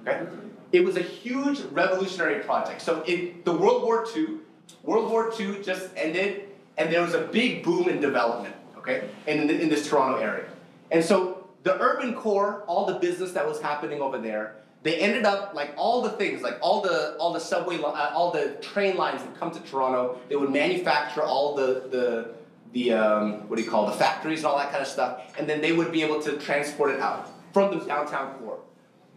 okay? 0.02 0.26
It 0.72 0.84
was 0.84 0.96
a 0.96 1.02
huge 1.02 1.60
revolutionary 1.70 2.42
project. 2.42 2.82
So 2.82 3.02
in 3.04 3.40
the 3.44 3.52
World 3.52 3.82
War 3.84 4.06
II, 4.14 4.38
World 4.82 5.10
War 5.10 5.32
II 5.38 5.62
just 5.62 5.90
ended, 5.96 6.48
and 6.76 6.92
there 6.92 7.02
was 7.02 7.14
a 7.14 7.22
big 7.22 7.62
boom 7.62 7.88
in 7.88 8.00
development, 8.00 8.54
okay, 8.76 9.08
in, 9.26 9.48
in 9.50 9.68
this 9.68 9.88
Toronto 9.88 10.18
area. 10.18 10.46
And 10.90 11.04
so 11.04 11.48
the 11.62 11.80
urban 11.80 12.14
core, 12.14 12.64
all 12.66 12.86
the 12.86 12.94
business 12.94 13.32
that 13.32 13.46
was 13.46 13.60
happening 13.60 14.00
over 14.00 14.18
there, 14.18 14.56
they 14.82 14.96
ended 14.96 15.24
up 15.24 15.54
like 15.54 15.72
all 15.76 16.02
the 16.02 16.10
things, 16.10 16.42
like 16.42 16.58
all 16.60 16.80
the 16.80 17.16
all 17.18 17.32
the 17.32 17.40
subway, 17.40 17.80
uh, 17.80 18.10
all 18.14 18.32
the 18.32 18.56
train 18.60 18.96
lines 18.96 19.22
would 19.22 19.38
come 19.38 19.52
to 19.52 19.60
Toronto. 19.60 20.18
They 20.28 20.34
would 20.34 20.50
manufacture 20.50 21.22
all 21.22 21.54
the 21.54 21.84
the 21.90 22.34
the 22.72 22.92
um, 22.92 23.48
what 23.48 23.56
do 23.56 23.62
you 23.62 23.70
call 23.70 23.88
it, 23.88 23.92
the 23.92 23.98
factories 23.98 24.40
and 24.40 24.46
all 24.46 24.58
that 24.58 24.70
kind 24.70 24.82
of 24.82 24.88
stuff, 24.88 25.34
and 25.38 25.48
then 25.48 25.60
they 25.60 25.72
would 25.72 25.92
be 25.92 26.02
able 26.02 26.20
to 26.22 26.36
transport 26.38 26.90
it 26.90 27.00
out 27.00 27.30
from 27.52 27.78
the 27.78 27.84
downtown 27.84 28.34
core. 28.38 28.58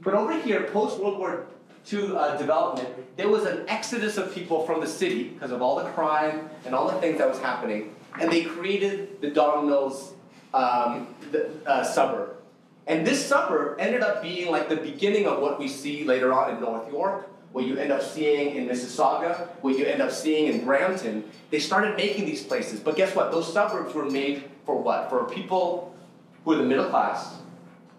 But 0.01 0.13
over 0.13 0.37
here, 0.39 0.63
post 0.71 0.99
World 0.99 1.17
War 1.17 1.47
II 1.91 2.15
uh, 2.15 2.37
development, 2.37 2.89
there 3.17 3.29
was 3.29 3.45
an 3.45 3.65
exodus 3.67 4.17
of 4.17 4.33
people 4.33 4.65
from 4.65 4.81
the 4.81 4.87
city 4.87 5.29
because 5.29 5.51
of 5.51 5.61
all 5.61 5.75
the 5.75 5.89
crime 5.91 6.49
and 6.65 6.73
all 6.73 6.89
the 6.89 6.99
things 6.99 7.17
that 7.17 7.29
was 7.29 7.39
happening, 7.39 7.93
and 8.19 8.31
they 8.31 8.43
created 8.43 9.21
the 9.21 9.29
Don 9.29 9.67
Mills 9.67 10.13
um, 10.53 11.07
the, 11.31 11.49
uh, 11.65 11.83
suburb. 11.83 12.35
And 12.87 13.05
this 13.05 13.23
suburb 13.25 13.79
ended 13.79 14.01
up 14.01 14.21
being 14.21 14.51
like 14.51 14.69
the 14.69 14.77
beginning 14.77 15.27
of 15.27 15.39
what 15.41 15.59
we 15.59 15.67
see 15.67 16.03
later 16.03 16.33
on 16.33 16.55
in 16.55 16.61
North 16.61 16.91
York, 16.91 17.29
what 17.51 17.65
you 17.65 17.77
end 17.77 17.91
up 17.91 18.01
seeing 18.01 18.55
in 18.55 18.67
Mississauga, 18.67 19.47
what 19.61 19.77
you 19.77 19.85
end 19.85 20.01
up 20.01 20.11
seeing 20.11 20.53
in 20.53 20.65
Brampton. 20.65 21.23
They 21.51 21.59
started 21.59 21.95
making 21.95 22.25
these 22.25 22.43
places, 22.43 22.79
but 22.79 22.95
guess 22.95 23.15
what? 23.15 23.31
Those 23.31 23.51
suburbs 23.51 23.93
were 23.93 24.09
made 24.09 24.43
for 24.65 24.79
what? 24.79 25.09
For 25.09 25.23
people 25.25 25.95
who 26.43 26.53
are 26.53 26.57
the 26.57 26.63
middle 26.63 26.89
class 26.89 27.35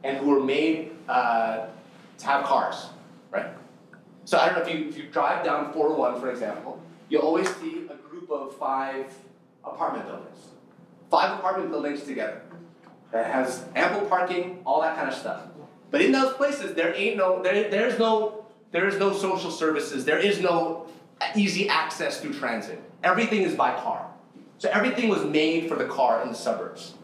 and 0.04 0.18
who 0.18 0.30
were 0.30 0.42
made 0.42 0.92
uh, 1.08 1.66
to 2.18 2.26
have 2.26 2.44
cars, 2.44 2.86
right? 3.30 3.46
So 4.26 4.38
I 4.38 4.46
don't 4.46 4.58
know 4.58 4.64
if 4.64 4.76
you, 4.76 4.88
if 4.88 4.98
you 4.98 5.04
drive 5.04 5.44
down 5.44 5.72
401, 5.72 6.20
for 6.20 6.32
example, 6.32 6.82
you'll 7.08 7.22
always 7.22 7.48
see 7.56 7.86
a 7.88 7.94
group 7.94 8.28
of 8.28 8.56
five 8.56 9.14
apartment 9.64 10.04
buildings. 10.06 10.38
Five 11.08 11.38
apartment 11.38 11.70
buildings 11.70 12.02
together 12.02 12.42
that 13.12 13.32
has 13.32 13.64
ample 13.76 14.08
parking, 14.08 14.62
all 14.66 14.80
that 14.80 14.96
kind 14.96 15.08
of 15.08 15.14
stuff. 15.14 15.42
But 15.92 16.02
in 16.02 16.10
those 16.10 16.34
places, 16.34 16.74
there 16.74 16.92
ain't 16.92 17.16
no, 17.16 17.40
there, 17.40 17.70
there's 17.70 18.00
no, 18.00 18.44
there 18.72 18.88
is 18.88 18.98
no 18.98 19.12
social 19.12 19.52
services. 19.52 20.04
There 20.04 20.18
is 20.18 20.40
no 20.40 20.88
easy 21.36 21.68
access 21.68 22.20
through 22.20 22.34
transit. 22.34 22.82
Everything 23.04 23.42
is 23.42 23.54
by 23.54 23.74
car. 23.74 24.10
So 24.58 24.68
everything 24.70 25.08
was 25.08 25.24
made 25.24 25.68
for 25.68 25.76
the 25.76 25.86
car 25.86 26.22
in 26.22 26.30
the 26.30 26.34
suburbs. 26.34 26.94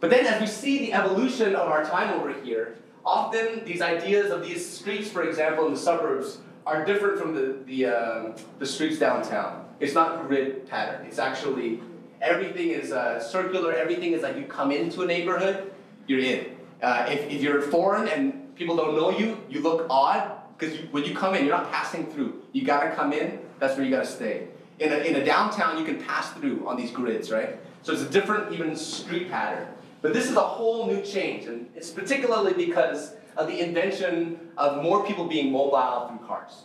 But 0.00 0.10
then, 0.10 0.26
as 0.26 0.40
we 0.40 0.48
see 0.48 0.78
the 0.78 0.94
evolution 0.94 1.54
of 1.54 1.68
our 1.68 1.84
time 1.84 2.18
over 2.18 2.32
here, 2.42 2.78
often 3.04 3.64
these 3.64 3.82
ideas 3.82 4.30
of 4.30 4.42
these 4.42 4.68
streets, 4.68 5.08
for 5.08 5.22
example, 5.22 5.66
in 5.66 5.74
the 5.74 5.78
suburbs, 5.78 6.38
are 6.66 6.84
different 6.84 7.18
from 7.18 7.34
the 7.34 7.58
the, 7.66 7.86
um, 7.86 8.34
the 8.58 8.66
streets 8.66 8.98
downtown. 8.98 9.66
It's 9.80 9.94
not 9.94 10.26
grid 10.28 10.68
pattern. 10.68 11.06
It's 11.06 11.18
actually 11.18 11.80
Everything 12.20 12.68
is 12.70 12.92
uh, 12.92 13.18
circular. 13.18 13.72
Everything 13.72 14.12
is 14.12 14.22
like 14.22 14.36
you 14.36 14.44
come 14.44 14.70
into 14.70 15.02
a 15.02 15.06
neighborhood, 15.06 15.72
you're 16.06 16.20
in. 16.20 16.56
Uh, 16.82 17.06
if, 17.08 17.30
if 17.30 17.42
you're 17.42 17.62
foreign 17.62 18.08
and 18.08 18.54
people 18.56 18.76
don't 18.76 18.94
know 18.94 19.10
you, 19.10 19.38
you 19.48 19.60
look 19.60 19.86
odd 19.88 20.32
because 20.58 20.76
when 20.90 21.04
you 21.04 21.14
come 21.14 21.34
in, 21.34 21.46
you're 21.46 21.56
not 21.56 21.72
passing 21.72 22.06
through. 22.06 22.42
You 22.52 22.64
gotta 22.64 22.94
come 22.94 23.12
in. 23.14 23.38
That's 23.58 23.76
where 23.76 23.84
you 23.84 23.90
gotta 23.90 24.06
stay. 24.06 24.48
In 24.78 24.92
a, 24.92 24.96
in 24.96 25.16
a 25.16 25.24
downtown, 25.24 25.78
you 25.78 25.84
can 25.84 26.02
pass 26.02 26.30
through 26.32 26.66
on 26.68 26.76
these 26.76 26.90
grids, 26.90 27.30
right? 27.30 27.58
So 27.82 27.92
it's 27.92 28.02
a 28.02 28.08
different 28.08 28.52
even 28.52 28.76
street 28.76 29.30
pattern. 29.30 29.66
But 30.02 30.14
this 30.14 30.30
is 30.30 30.36
a 30.36 30.40
whole 30.40 30.86
new 30.86 31.02
change, 31.02 31.46
and 31.46 31.68
it's 31.76 31.90
particularly 31.90 32.54
because 32.54 33.14
of 33.36 33.46
the 33.46 33.60
invention 33.60 34.38
of 34.56 34.82
more 34.82 35.04
people 35.04 35.26
being 35.26 35.52
mobile 35.52 36.08
through 36.08 36.26
cars. 36.26 36.64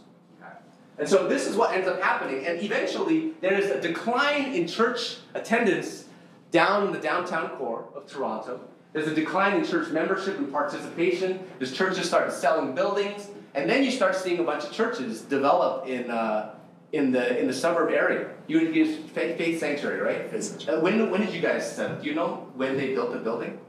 And 0.98 1.08
so 1.08 1.28
this 1.28 1.46
is 1.46 1.58
what 1.58 1.74
ends 1.74 1.88
up 1.88 2.02
happening. 2.02 2.46
And 2.46 2.62
eventually, 2.62 3.34
there 3.42 3.54
is 3.54 3.70
a 3.70 3.82
decline 3.82 4.54
in 4.54 4.68
church 4.68 5.18
attendance 5.34 6.06
down 6.52 6.88
in 6.88 6.94
the 6.94 7.00
downtown 7.00 7.50
core 7.58 7.86
of 7.94 8.08
Toronto. 8.08 8.62
There's 8.94 9.08
a 9.08 9.14
decline 9.14 9.58
in 9.58 9.66
church 9.66 9.90
membership 9.90 10.38
and 10.38 10.50
participation. 10.52 11.46
There's 11.60 11.74
churches 11.74 12.08
start 12.08 12.32
selling 12.32 12.74
buildings. 12.74 13.28
And 13.56 13.70
then 13.70 13.84
you 13.84 13.92
start 13.92 14.16
seeing 14.16 14.40
a 14.40 14.44
bunch 14.44 14.64
of 14.64 14.72
churches 14.72 15.22
develop 15.22 15.88
in, 15.88 16.10
uh, 16.10 16.56
in, 16.96 17.12
the, 17.12 17.40
in 17.40 17.48
the 17.48 17.54
suburb 17.54 17.92
area. 17.92 18.30
You 18.48 18.60
use 18.60 18.98
Faith, 19.12 19.38
Faith 19.38 19.60
Sanctuary, 19.60 20.00
right? 20.00 20.34
Uh, 20.34 20.80
when, 20.80 21.12
when 21.12 21.22
did 21.22 21.34
you 21.34 21.42
guys 21.42 21.76
set 21.76 21.92
up? 21.92 22.02
Do 22.02 22.08
you 22.08 22.16
know 22.16 22.48
when 22.56 22.78
they 22.78 22.94
built 22.94 23.12
the 23.12 23.20
building, 23.20 23.60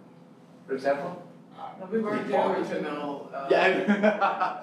for 0.66 0.74
example? 0.74 1.22
No, 1.80 1.86
we 1.90 1.98
weren't 1.98 2.28
there 2.28 2.64
to 2.64 2.82
know. 2.82 3.28
Uh, 3.34 3.48
yeah, 3.50 4.60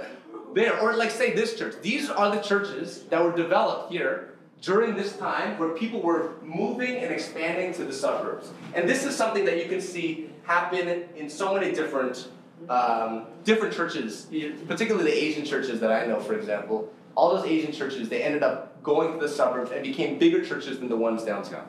there, 0.56 0.80
or 0.80 0.96
like 0.96 1.12
say 1.12 1.34
this 1.34 1.58
church. 1.58 1.76
These 1.82 2.10
are 2.10 2.34
the 2.34 2.42
churches 2.42 3.04
that 3.10 3.22
were 3.24 3.36
developed 3.36 3.92
here 3.92 4.36
during 4.62 4.96
this 4.96 5.18
time 5.18 5.60
where 5.60 5.70
people 5.70 6.02
were 6.02 6.36
moving 6.42 6.98
and 6.98 7.12
expanding 7.14 7.74
to 7.74 7.84
the 7.84 7.94
suburbs. 7.94 8.52
And 8.74 8.88
this 8.88 9.04
is 9.04 9.16
something 9.16 9.44
that 9.46 9.58
you 9.62 9.70
can 9.70 9.82
see 9.82 10.30
happen 10.44 10.88
in 11.16 11.30
so 11.30 11.54
many 11.54 11.74
different 11.74 12.30
um, 12.70 13.26
different 13.44 13.74
churches, 13.74 14.28
particularly 14.68 15.12
the 15.12 15.18
Asian 15.18 15.44
churches 15.44 15.82
that 15.82 15.92
I 15.92 16.06
know, 16.06 16.20
for 16.20 16.34
example. 16.38 16.90
All 17.16 17.36
those 17.36 17.46
Asian 17.46 17.72
churches, 17.72 18.10
they 18.10 18.24
ended 18.24 18.44
up 18.44 18.82
going 18.84 19.14
to 19.14 19.20
the 19.20 19.30
suburbs 19.30 19.72
and 19.72 19.84
became 19.84 20.18
bigger 20.18 20.44
churches 20.44 20.80
than 20.80 20.90
the 20.90 20.96
ones 20.96 21.24
downtown. 21.24 21.68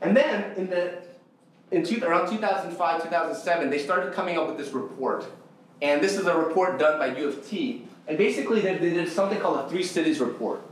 And 0.00 0.16
then 0.16 0.56
in 0.56 0.68
the 0.68 1.02
in 1.70 1.84
two, 1.84 2.04
around 2.04 2.28
2005, 2.28 3.02
2007, 3.02 3.70
they 3.70 3.78
started 3.78 4.12
coming 4.12 4.36
up 4.36 4.46
with 4.46 4.58
this 4.58 4.70
report 4.70 5.24
and 5.82 6.00
this 6.00 6.16
is 6.16 6.26
a 6.26 6.38
report 6.38 6.78
done 6.78 6.98
by 6.98 7.18
U 7.18 7.28
of 7.28 7.46
T. 7.46 7.84
And 8.06 8.16
basically, 8.16 8.60
they 8.60 8.78
did 8.78 9.08
something 9.08 9.40
called 9.40 9.66
a 9.66 9.68
Three 9.68 9.82
Cities 9.82 10.20
Report, 10.20 10.62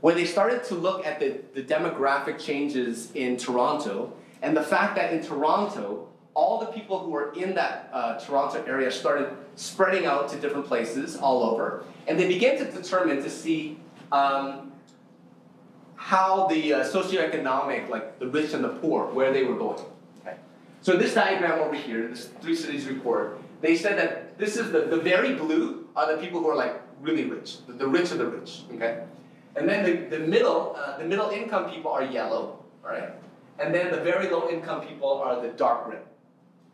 where 0.00 0.14
they 0.14 0.24
started 0.24 0.64
to 0.64 0.74
look 0.74 1.06
at 1.06 1.20
the, 1.20 1.40
the 1.54 1.62
demographic 1.62 2.38
changes 2.38 3.12
in 3.12 3.36
Toronto 3.36 4.12
and 4.42 4.56
the 4.56 4.62
fact 4.62 4.96
that 4.96 5.12
in 5.12 5.22
Toronto, 5.22 6.08
all 6.32 6.60
the 6.60 6.66
people 6.66 6.98
who 6.98 7.10
were 7.10 7.32
in 7.34 7.54
that 7.54 7.90
uh, 7.92 8.18
Toronto 8.18 8.64
area 8.66 8.90
started 8.90 9.30
spreading 9.54 10.06
out 10.06 10.28
to 10.30 10.40
different 10.40 10.66
places 10.66 11.16
all 11.16 11.42
over. 11.42 11.84
And 12.06 12.18
they 12.18 12.28
began 12.28 12.58
to 12.58 12.70
determine 12.70 13.22
to 13.22 13.30
see 13.30 13.78
um, 14.12 14.72
how 15.96 16.46
the 16.48 16.74
uh, 16.74 16.84
socioeconomic, 16.84 17.88
like 17.88 18.18
the 18.18 18.26
rich 18.26 18.52
and 18.52 18.62
the 18.62 18.68
poor, 18.68 19.06
where 19.06 19.32
they 19.32 19.44
were 19.44 19.56
going. 19.56 19.80
Okay? 20.20 20.36
So 20.82 20.96
this 20.96 21.14
diagram 21.14 21.60
over 21.60 21.74
here, 21.74 22.08
this 22.08 22.26
Three 22.42 22.54
Cities 22.54 22.86
Report, 22.86 23.38
they 23.62 23.76
said 23.76 23.98
that 23.98 24.36
this 24.38 24.56
is 24.56 24.70
the, 24.70 24.80
the 24.80 24.98
very 24.98 25.34
blue 25.34 25.88
are 25.96 26.14
the 26.14 26.20
people 26.20 26.40
who 26.40 26.48
are 26.50 26.56
like 26.56 26.80
really 27.00 27.24
rich, 27.24 27.64
the, 27.66 27.72
the 27.72 27.88
rich 27.88 28.10
of 28.10 28.18
the 28.18 28.26
rich, 28.26 28.62
okay? 28.74 29.04
And 29.56 29.68
then 29.68 29.84
the, 29.84 30.18
the 30.18 30.26
middle, 30.26 30.74
uh, 30.76 30.98
the 30.98 31.04
middle 31.04 31.30
income 31.30 31.70
people 31.70 31.90
are 31.90 32.04
yellow, 32.04 32.62
all 32.84 32.90
right? 32.90 33.10
And 33.58 33.74
then 33.74 33.90
the 33.90 34.00
very 34.00 34.28
low 34.28 34.50
income 34.50 34.86
people 34.86 35.08
are 35.08 35.40
the 35.40 35.48
dark 35.48 35.86
red. 35.86 36.02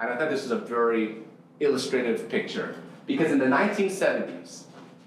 And 0.01 0.11
I 0.11 0.17
thought 0.17 0.31
this 0.31 0.45
is 0.45 0.51
a 0.51 0.57
very 0.57 1.17
illustrative 1.61 2.29
picture 2.29 2.75
because 3.07 3.31
in 3.31 3.39
the 3.39 3.45
1970s, 3.45 4.65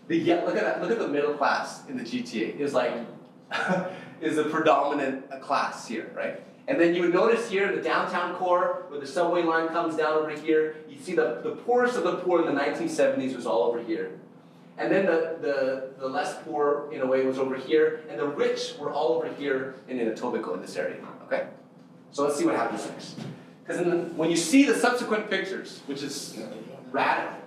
the 0.07 0.17
yeah, 0.17 0.43
look 0.43 0.55
at 0.55 0.63
that, 0.63 0.81
look 0.81 0.91
at 0.91 0.99
the 0.99 1.07
middle 1.07 1.33
class 1.33 1.87
in 1.87 1.97
the 1.97 2.03
GTA. 2.03 2.59
Is 2.59 2.73
like 2.73 2.93
is 4.21 4.35
the 4.35 4.45
predominant 4.45 5.25
uh, 5.31 5.39
class 5.39 5.87
here, 5.87 6.11
right? 6.15 6.41
And 6.67 6.79
then 6.79 6.95
you 6.95 7.01
would 7.01 7.13
notice 7.13 7.49
here 7.49 7.75
the 7.75 7.81
downtown 7.81 8.35
core, 8.35 8.85
where 8.87 8.99
the 8.99 9.07
subway 9.07 9.43
line 9.43 9.67
comes 9.69 9.97
down 9.97 10.13
over 10.13 10.29
here, 10.29 10.77
you 10.89 10.97
see 10.97 11.13
the, 11.13 11.41
the 11.43 11.51
poorest 11.51 11.97
of 11.97 12.03
the 12.03 12.15
poor 12.17 12.39
in 12.39 12.55
the 12.55 12.61
1970s 12.61 13.35
was 13.35 13.45
all 13.45 13.63
over 13.63 13.83
here. 13.83 14.17
And 14.77 14.91
then 14.91 15.05
the, 15.05 15.37
the, 15.41 15.89
the 15.99 16.07
less 16.07 16.37
poor, 16.45 16.89
in 16.91 17.01
a 17.01 17.05
way, 17.05 17.25
was 17.25 17.37
over 17.37 17.55
here, 17.55 18.01
and 18.09 18.17
the 18.17 18.27
rich 18.27 18.75
were 18.79 18.91
all 18.91 19.09
over 19.09 19.31
here 19.33 19.75
in 19.87 19.97
Etobicoke 19.97 20.55
in 20.55 20.61
this 20.61 20.77
area, 20.77 20.97
okay? 21.25 21.47
So 22.11 22.23
let's 22.23 22.37
see 22.37 22.45
what 22.45 22.55
happens 22.55 22.87
next. 22.87 23.19
Because 23.65 23.85
when 24.15 24.31
you 24.31 24.37
see 24.37 24.63
the 24.63 24.73
subsequent 24.73 25.29
pictures, 25.29 25.81
which 25.85 26.01
is 26.01 26.39
radical, 26.91 27.39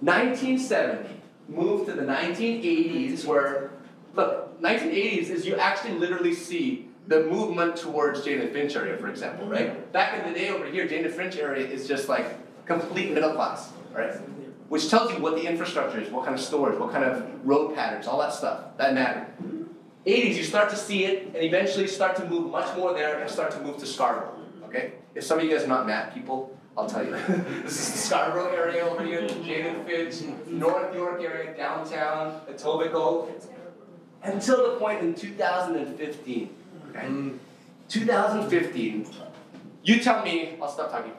1970 0.00 1.21
moved 1.48 1.86
to 1.86 1.92
the 1.92 2.02
1980s, 2.02 3.24
where, 3.24 3.72
look, 4.14 4.60
1980s 4.60 5.30
is 5.30 5.46
you 5.46 5.56
actually 5.56 5.94
literally 5.94 6.34
see 6.34 6.88
the 7.08 7.24
movement 7.24 7.76
towards 7.76 8.24
Jane 8.24 8.40
and 8.40 8.50
Finch 8.52 8.76
area, 8.76 8.96
for 8.96 9.08
example, 9.08 9.46
right? 9.48 9.90
Back 9.92 10.24
in 10.24 10.32
the 10.32 10.38
day 10.38 10.50
over 10.50 10.66
here, 10.66 10.86
Jane 10.86 11.04
and 11.04 11.12
Finch 11.12 11.36
area 11.36 11.66
is 11.66 11.88
just 11.88 12.08
like 12.08 12.26
complete 12.64 13.12
middle 13.12 13.34
class, 13.34 13.72
right? 13.92 14.14
Which 14.68 14.88
tells 14.88 15.12
you 15.12 15.18
what 15.18 15.34
the 15.34 15.46
infrastructure 15.46 16.00
is, 16.00 16.10
what 16.10 16.24
kind 16.24 16.34
of 16.34 16.40
stores, 16.40 16.78
what 16.78 16.92
kind 16.92 17.04
of 17.04 17.24
road 17.44 17.74
patterns, 17.74 18.06
all 18.06 18.18
that 18.20 18.32
stuff. 18.32 18.76
That 18.78 18.94
matter. 18.94 19.26
80s, 20.06 20.34
you 20.34 20.44
start 20.44 20.70
to 20.70 20.76
see 20.76 21.04
it 21.04 21.26
and 21.26 21.36
eventually 21.36 21.86
start 21.86 22.16
to 22.16 22.24
move 22.28 22.50
much 22.50 22.74
more 22.76 22.92
there 22.94 23.20
and 23.20 23.30
start 23.30 23.50
to 23.52 23.60
move 23.60 23.78
to 23.78 23.86
Scarborough, 23.86 24.34
okay? 24.64 24.94
If 25.14 25.24
some 25.24 25.38
of 25.38 25.44
you 25.44 25.50
guys 25.50 25.64
are 25.64 25.68
not 25.68 25.86
mad 25.86 26.14
people, 26.14 26.56
I'll 26.76 26.88
tell 26.88 27.04
you. 27.04 27.10
this 27.62 27.78
is 27.78 27.92
the 27.92 27.98
Scarborough 27.98 28.54
area 28.54 28.82
over 28.82 29.04
here, 29.04 29.26
Jane 29.28 29.66
and 29.66 29.86
Finch, 29.86 30.22
North 30.46 30.94
York 30.94 31.22
area, 31.22 31.54
downtown, 31.56 32.40
Etobicoke, 32.50 33.30
until 34.22 34.72
the 34.72 34.78
point 34.78 35.00
in 35.00 35.14
2015 35.14 36.50
Okay? 36.94 37.32
2015, 37.88 39.06
you 39.82 40.00
tell 40.00 40.22
me, 40.24 40.56
I'll 40.60 40.68
stop 40.68 40.90
talking. 40.90 41.12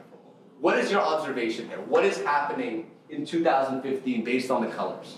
What 0.59 0.77
is 0.79 0.91
your 0.91 1.01
observation 1.01 1.67
there? 1.67 1.79
What 1.79 2.05
is 2.05 2.17
happening 2.21 2.89
in 3.09 3.25
2015 3.25 4.23
based 4.23 4.49
on 4.49 4.61
the 4.61 4.69
colors? 4.69 5.17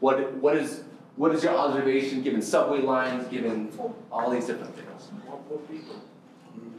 What, 0.00 0.32
what, 0.34 0.56
is, 0.56 0.82
what 1.16 1.34
is 1.34 1.44
your 1.44 1.54
observation 1.54 2.22
given 2.22 2.42
subway 2.42 2.80
lines, 2.80 3.26
given 3.28 3.70
all 4.10 4.30
these 4.30 4.46
different 4.46 4.74
things? 4.74 5.10
More 5.26 5.38
poor 5.48 5.58
people. 5.58 5.96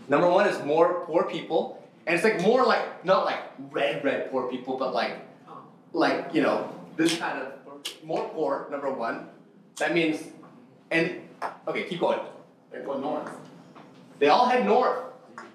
Number 0.10 0.29
one 0.29 0.47
is 0.47 0.63
more 0.65 1.06
poor 1.06 1.23
people, 1.23 1.82
and 2.05 2.15
it's 2.15 2.23
like 2.23 2.41
more 2.41 2.65
like, 2.65 3.05
not 3.05 3.25
like 3.25 3.39
red, 3.71 4.03
red 4.03 4.31
poor 4.31 4.49
people, 4.49 4.77
but 4.77 4.93
like, 4.93 5.17
oh. 5.47 5.57
like, 5.93 6.33
you 6.33 6.41
know, 6.41 6.69
this 6.97 7.17
kind 7.17 7.39
of 7.39 7.53
more 8.03 8.27
poor, 8.29 8.67
number 8.69 8.91
one. 8.91 9.27
That 9.77 9.93
means, 9.93 10.21
and, 10.91 11.21
okay, 11.67 11.83
keep 11.83 11.99
going. 11.99 12.19
They 12.71 12.79
go 12.79 12.99
north. 12.99 13.29
They 14.19 14.27
all 14.27 14.47
head 14.47 14.65
north. 14.65 14.99
Mm-hmm. 15.35 15.47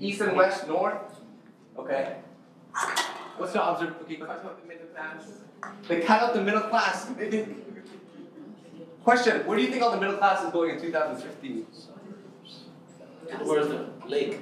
East 0.00 0.20
and 0.20 0.36
west, 0.36 0.68
north. 0.68 0.96
Okay. 1.76 2.16
What's 3.36 3.52
the 3.52 3.62
observation? 3.62 3.96
Okay, 4.02 4.16
cut 4.16 4.44
out 4.44 4.60
the 4.60 4.68
middle 4.68 4.86
class. 4.88 5.24
They 5.88 6.00
cut 6.00 6.22
out 6.22 6.34
the 6.34 6.42
middle 6.42 6.60
class. 6.62 7.10
Question: 9.04 9.46
Where 9.46 9.56
do 9.56 9.64
you 9.64 9.70
think 9.70 9.82
all 9.82 9.92
the 9.92 10.00
middle 10.00 10.16
class 10.16 10.44
is 10.44 10.52
going 10.52 10.70
in 10.70 10.80
2015? 10.80 11.66
Where's 13.44 13.68
the 13.68 13.88
lake? 14.06 14.40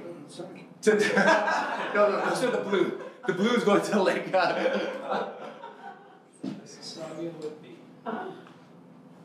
no, 1.95 2.11
no, 2.11 2.25
no, 2.25 2.35
to 2.41 2.47
the 2.51 2.59
blue. 2.59 3.01
The 3.27 3.33
blue 3.33 3.55
is 3.55 3.65
going 3.65 3.83
to 3.83 4.03
lake. 4.03 4.33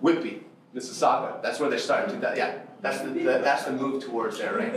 Whitby, 0.01 0.43
Mississauga. 0.75 1.41
That's 1.43 1.59
where 1.59 1.69
they 1.69 1.77
started. 1.77 2.19
to. 2.19 2.33
Yeah. 2.35 2.59
That's 2.81 3.01
the, 3.01 3.09
the, 3.09 3.39
that's 3.43 3.65
the 3.65 3.73
move 3.73 4.03
towards 4.03 4.39
there, 4.39 4.57
right? 4.57 4.73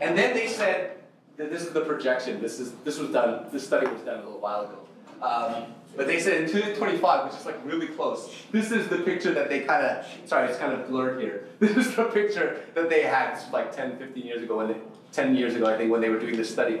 And 0.00 0.18
then 0.18 0.34
they 0.34 0.48
said 0.48 0.98
that 1.36 1.50
this 1.50 1.62
is 1.62 1.70
the 1.70 1.82
projection. 1.82 2.42
This 2.42 2.58
is 2.58 2.72
this 2.84 2.98
was 2.98 3.10
done. 3.10 3.46
This 3.52 3.64
study 3.64 3.86
was 3.86 4.02
done 4.02 4.20
a 4.20 4.24
little 4.24 4.40
while 4.40 4.62
ago. 4.62 4.78
Um, 5.22 5.74
but 5.96 6.06
they 6.06 6.20
said 6.20 6.42
in 6.42 6.48
2025, 6.48 7.24
which 7.24 7.40
is 7.40 7.46
like 7.46 7.64
really 7.64 7.86
close. 7.86 8.34
This 8.52 8.70
is 8.70 8.88
the 8.88 8.98
picture 8.98 9.32
that 9.32 9.48
they 9.48 9.60
kind 9.60 9.86
of. 9.86 10.06
Sorry, 10.26 10.48
it's 10.48 10.58
kind 10.58 10.72
of 10.72 10.88
blurred 10.88 11.20
here. 11.20 11.48
This 11.58 11.76
is 11.76 11.96
the 11.96 12.04
picture 12.04 12.62
that 12.74 12.90
they 12.90 13.02
had 13.02 13.40
like 13.50 13.74
10, 13.74 13.96
15 13.98 14.26
years 14.26 14.42
ago, 14.42 14.58
when 14.58 14.68
they, 14.68 14.76
10 15.16 15.34
years 15.34 15.54
ago, 15.54 15.66
I 15.66 15.76
think, 15.76 15.90
when 15.90 16.02
they 16.02 16.10
were 16.10 16.20
doing 16.20 16.36
this 16.36 16.50
study. 16.50 16.80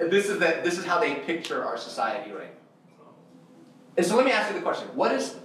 And 0.00 0.10
this 0.10 0.28
is 0.28 0.40
that. 0.40 0.64
This 0.64 0.78
is 0.78 0.84
how 0.84 0.98
they 0.98 1.14
picture 1.14 1.64
our 1.64 1.78
society, 1.78 2.32
right? 2.32 2.54
And 3.96 4.04
so 4.04 4.16
let 4.16 4.26
me 4.26 4.32
ask 4.32 4.50
you 4.50 4.56
the 4.56 4.62
question: 4.62 4.88
What 4.94 5.12
is, 5.12 5.36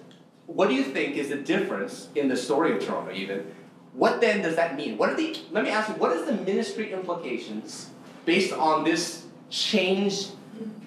what 0.48 0.68
do 0.68 0.74
you 0.74 0.84
think 0.84 1.16
is 1.16 1.30
the 1.30 1.38
difference 1.38 2.10
in 2.16 2.28
the 2.28 2.36
story 2.36 2.76
of 2.76 2.84
Toronto, 2.84 3.14
even? 3.14 3.46
What 3.94 4.20
then 4.22 4.42
does 4.42 4.56
that 4.56 4.76
mean? 4.76 4.98
What 4.98 5.10
are 5.10 5.16
the, 5.16 5.36
let 5.52 5.64
me 5.64 5.72
ask 5.72 5.90
you, 5.90 5.96
what 5.96 6.12
is 6.12 6.26
the 6.26 6.34
ministry 6.34 6.94
implications 6.94 7.90
based 8.26 8.54
on 8.54 8.84
this 8.84 9.26
change 9.50 10.28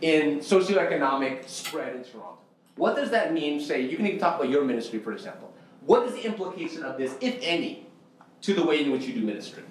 in 0.01 0.38
socioeconomic 0.38 1.49
spread 1.49 1.97
in 1.97 2.05
Toronto? 2.05 2.38
What 2.77 2.95
does 2.95 3.11
that 3.11 3.33
mean, 3.33 3.61
say, 3.61 3.83
you 3.83 3.97
can 3.97 4.07
even 4.07 4.21
talk 4.21 4.37
about 4.37 4.49
your 4.49 4.64
ministry, 4.64 5.01
for 5.01 5.12
example. 5.12 5.53
What 5.87 6.07
is 6.07 6.14
the 6.14 6.25
implication 6.25 6.85
of 6.85 6.99
this, 6.99 7.14
if 7.21 7.37
any, 7.43 7.87
to 8.43 8.55
the 8.55 8.64
way 8.64 8.85
in 8.85 8.93
which 8.93 9.07
you 9.07 9.14
do 9.14 9.23
ministry? 9.23 9.64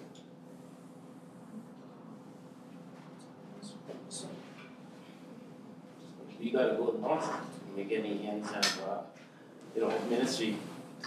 You 6.49 6.57
gotta 6.57 6.73
go 6.73 6.97
north 6.99 7.29
and 7.77 7.91
you're 7.91 8.01
hands 8.01 8.49
have, 8.49 8.81
uh, 8.89 9.01
you 9.75 9.81
know, 9.81 9.93
ministry 10.09 10.57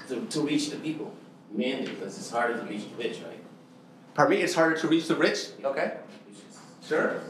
to, 0.07 0.25
to 0.27 0.41
reach 0.43 0.71
the 0.71 0.77
people 0.77 1.13
mainly 1.51 1.91
because 1.91 2.17
it's 2.17 2.31
harder 2.31 2.59
to 2.59 2.63
reach 2.63 2.85
the 2.89 3.03
rich, 3.03 3.19
right? 3.27 3.43
Pardon 4.15 4.37
me, 4.37 4.43
it's 4.45 4.55
harder 4.55 4.77
to 4.77 4.87
reach 4.87 5.09
the 5.09 5.17
rich? 5.17 5.49
Okay. 5.65 5.97
Sure. 6.87 7.21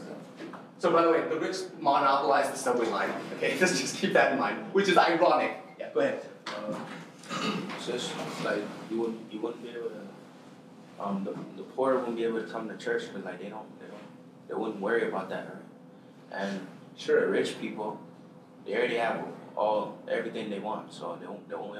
So 0.77 0.91
by 0.91 1.01
the 1.01 1.09
way, 1.09 1.27
the 1.27 1.39
rich 1.39 1.57
monopolize 1.79 2.51
the 2.51 2.55
subway 2.57 2.85
line. 2.85 3.09
Okay, 3.37 3.57
let's 3.59 3.81
just 3.81 3.97
keep 3.97 4.13
that 4.13 4.33
in 4.33 4.37
mind, 4.37 4.57
which 4.73 4.89
is 4.89 4.95
ironic. 4.95 5.57
Yeah, 5.79 5.89
go 5.91 6.01
ahead. 6.01 6.23
Uh, 6.45 6.75
just 7.83 8.13
like 8.45 8.61
you 8.91 8.99
wouldn't 8.99 9.33
you 9.33 9.39
wouldn't 9.39 9.63
be 9.63 9.69
able 9.69 9.89
to 9.89 11.03
um 11.03 11.23
the, 11.23 11.31
the 11.57 11.63
poor 11.63 11.97
wouldn't 11.97 12.15
be 12.15 12.25
able 12.25 12.43
to 12.43 12.47
come 12.47 12.69
to 12.69 12.77
church 12.77 13.07
because 13.07 13.25
like 13.25 13.41
they 13.41 13.49
don't 13.49 13.79
they 13.79 13.87
don't 13.87 14.03
they 14.47 14.53
wouldn't 14.53 14.79
worry 14.79 15.07
about 15.07 15.29
that 15.29 15.47
right? 15.47 16.43
And 16.43 16.67
sure 16.97 17.29
rich 17.29 17.59
people 17.59 17.99
they 18.65 18.75
already 18.75 18.95
have 18.95 19.25
all 19.55 19.97
everything 20.07 20.49
they 20.49 20.59
want 20.59 20.93
so 20.93 21.17
they 21.19 21.27
won't 21.27 21.47
they 21.49 21.55
won't, 21.55 21.75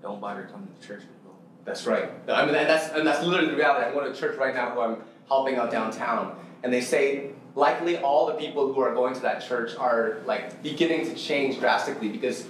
they 0.00 0.08
won't 0.08 0.20
bother 0.20 0.48
coming 0.50 0.68
to 0.80 0.86
church. 0.86 1.00
anymore. 1.00 1.36
That's 1.64 1.86
right. 1.86 2.10
I 2.28 2.44
mean, 2.44 2.54
that's 2.54 2.92
and 2.94 3.06
that's 3.06 3.24
literally 3.24 3.50
the 3.50 3.56
reality. 3.56 3.86
I'm 3.86 3.94
going 3.94 4.12
to 4.12 4.18
church 4.18 4.38
right 4.38 4.54
now 4.54 4.70
who 4.70 4.80
I'm 4.80 5.02
helping 5.26 5.56
out 5.56 5.70
downtown, 5.70 6.38
and 6.62 6.72
they 6.72 6.80
say 6.80 7.30
likely 7.54 7.98
all 7.98 8.26
the 8.26 8.34
people 8.34 8.72
who 8.72 8.80
are 8.80 8.94
going 8.94 9.14
to 9.14 9.20
that 9.20 9.46
church 9.46 9.74
are 9.76 10.18
like 10.24 10.62
beginning 10.62 11.06
to 11.06 11.14
change 11.14 11.58
drastically 11.58 12.08
because 12.08 12.46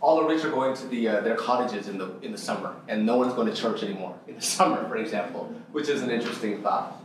all 0.00 0.20
the 0.20 0.24
rich 0.26 0.44
are 0.44 0.50
going 0.50 0.74
to 0.76 0.86
the 0.86 1.08
uh, 1.08 1.20
their 1.20 1.36
cottages 1.36 1.88
in 1.88 1.98
the 1.98 2.14
in 2.22 2.32
the 2.32 2.38
summer, 2.38 2.74
and 2.88 3.04
no 3.04 3.16
one's 3.16 3.34
going 3.34 3.48
to 3.48 3.54
church 3.54 3.82
anymore 3.82 4.16
in 4.28 4.36
the 4.36 4.42
summer, 4.56 4.88
for 4.88 4.96
example, 4.96 5.52
which 5.72 5.88
is 5.88 6.02
an 6.02 6.10
interesting 6.10 6.62
thought. 6.62 7.00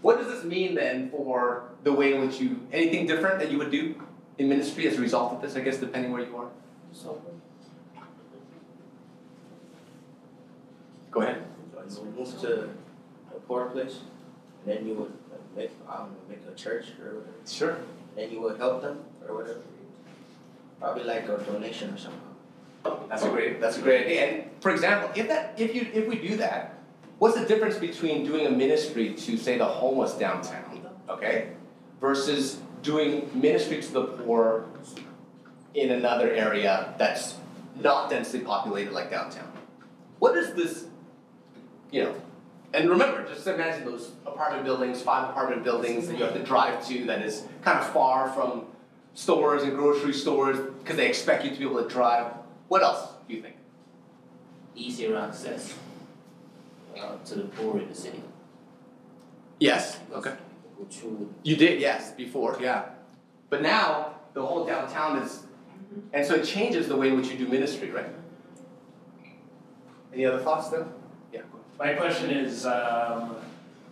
What 0.00 0.18
does 0.18 0.28
this 0.28 0.44
mean 0.44 0.74
then 0.74 1.10
for 1.10 1.64
the 1.84 1.92
way 1.92 2.14
in 2.14 2.26
which 2.26 2.40
you 2.40 2.66
anything 2.72 3.06
different 3.06 3.38
that 3.38 3.50
you 3.50 3.58
would 3.58 3.70
do 3.70 3.94
in 4.38 4.48
ministry 4.48 4.88
as 4.88 4.98
a 4.98 5.00
result 5.00 5.34
of 5.34 5.42
this? 5.42 5.54
I 5.54 5.60
guess 5.60 5.76
depending 5.78 6.10
where 6.12 6.22
you 6.22 6.36
are. 6.36 6.50
So. 6.92 7.20
Go 11.10 11.20
ahead. 11.20 11.44
So 11.86 12.02
you 12.02 12.14
move 12.18 12.40
to 12.40 12.70
a 13.36 13.38
poor 13.46 13.66
place, 13.66 13.98
and 14.64 14.74
then 14.74 14.88
you 14.88 14.94
would 14.94 15.12
make 15.54 15.70
I 15.88 15.98
don't 15.98 16.10
know, 16.10 16.16
make 16.28 16.40
a 16.50 16.54
church 16.56 16.86
or 17.00 17.18
whatever. 17.18 17.36
Sure. 17.46 17.76
And 18.16 18.32
you 18.32 18.40
would 18.40 18.56
help 18.56 18.82
them 18.82 19.00
or 19.28 19.36
whatever. 19.36 19.60
Probably 20.80 21.04
like 21.04 21.28
a 21.28 21.38
donation 21.38 21.92
or 21.94 21.98
something. 21.98 22.20
That's 23.08 23.22
a 23.22 23.28
great 23.28 23.60
that's 23.60 23.78
a 23.78 23.82
great 23.82 24.06
idea. 24.06 24.22
And 24.26 24.50
for 24.60 24.70
example, 24.70 25.10
if 25.14 25.28
that 25.28 25.54
if 25.58 25.74
you 25.74 25.88
if 25.92 26.08
we 26.08 26.16
do 26.16 26.36
that, 26.38 26.78
what's 27.18 27.38
the 27.38 27.44
difference 27.46 27.76
between 27.76 28.24
doing 28.24 28.46
a 28.46 28.50
ministry 28.50 29.14
to 29.14 29.36
say 29.36 29.58
the 29.58 29.64
homeless 29.64 30.14
downtown, 30.14 30.86
okay, 31.08 31.50
versus 32.04 32.58
doing 32.82 33.30
ministry 33.32 33.80
to 33.80 33.90
the 33.90 34.04
poor 34.04 34.66
in 35.72 35.90
another 35.90 36.30
area 36.30 36.94
that's 36.98 37.36
not 37.80 38.10
densely 38.10 38.40
populated 38.40 38.92
like 38.92 39.10
downtown? 39.10 39.50
What 40.18 40.36
is 40.36 40.52
this 40.52 40.84
you 41.90 42.02
know, 42.02 42.14
and 42.74 42.90
remember, 42.90 43.26
just 43.26 43.46
imagine 43.46 43.86
those 43.86 44.10
apartment 44.26 44.64
buildings, 44.64 45.00
five 45.00 45.30
apartment 45.30 45.64
buildings 45.64 46.06
that 46.08 46.18
you 46.18 46.24
have 46.24 46.34
to 46.34 46.42
drive 46.42 46.86
to 46.88 47.06
that 47.06 47.22
is 47.22 47.46
kind 47.62 47.78
of 47.78 47.88
far 47.90 48.30
from 48.32 48.66
stores 49.14 49.62
and 49.62 49.74
grocery 49.74 50.12
stores 50.12 50.58
because 50.82 50.96
they 50.96 51.08
expect 51.08 51.42
you 51.44 51.52
to 51.52 51.56
be 51.56 51.64
able 51.64 51.82
to 51.82 51.88
drive. 51.88 52.34
What 52.68 52.82
else 52.82 53.12
do 53.26 53.34
you 53.34 53.40
think? 53.40 53.56
Easier 54.74 55.16
access 55.16 55.72
uh, 57.00 57.16
to 57.24 57.34
the 57.36 57.44
poor 57.44 57.78
in 57.78 57.88
the 57.88 57.94
city. 57.94 58.22
Yes. 59.58 59.98
Okay. 60.12 60.34
Which 60.78 61.02
would 61.02 61.32
You 61.42 61.56
did, 61.56 61.80
yes, 61.80 62.12
before, 62.12 62.58
yeah. 62.60 62.86
But 63.50 63.62
now 63.62 64.14
the 64.34 64.44
whole 64.44 64.66
downtown 64.66 65.18
is 65.18 65.44
And 66.12 66.26
so 66.26 66.34
it 66.34 66.44
changes 66.44 66.88
the 66.88 66.96
way 66.96 67.08
in 67.08 67.16
which 67.16 67.28
you 67.28 67.38
do 67.38 67.46
ministry, 67.46 67.90
right? 67.90 68.10
Any 70.12 70.26
other 70.26 70.40
thoughts 70.40 70.68
then? 70.68 70.86
Yeah. 71.32 71.42
My 71.78 71.94
question 71.94 72.30
is, 72.30 72.66
um, 72.66 73.36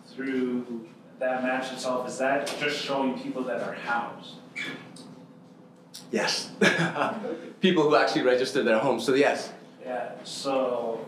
through 0.09 0.89
that 1.19 1.43
match 1.43 1.73
itself, 1.73 2.09
is 2.09 2.19
that 2.19 2.47
just 2.61 2.79
showing 2.79 3.19
people 3.19 3.43
that 3.45 3.61
are 3.61 3.75
housed? 3.75 4.37
Yes. 6.11 6.51
people 7.61 7.85
who 7.85 7.97
actually 7.97 8.23
registered 8.23 8.67
their 8.67 8.79
homes. 8.79 9.05
So 9.05 9.15
yes. 9.15 9.53
Yeah. 9.85 10.13
So 10.25 11.07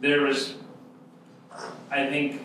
there 0.00 0.22
was, 0.22 0.54
I 1.90 2.06
think, 2.06 2.42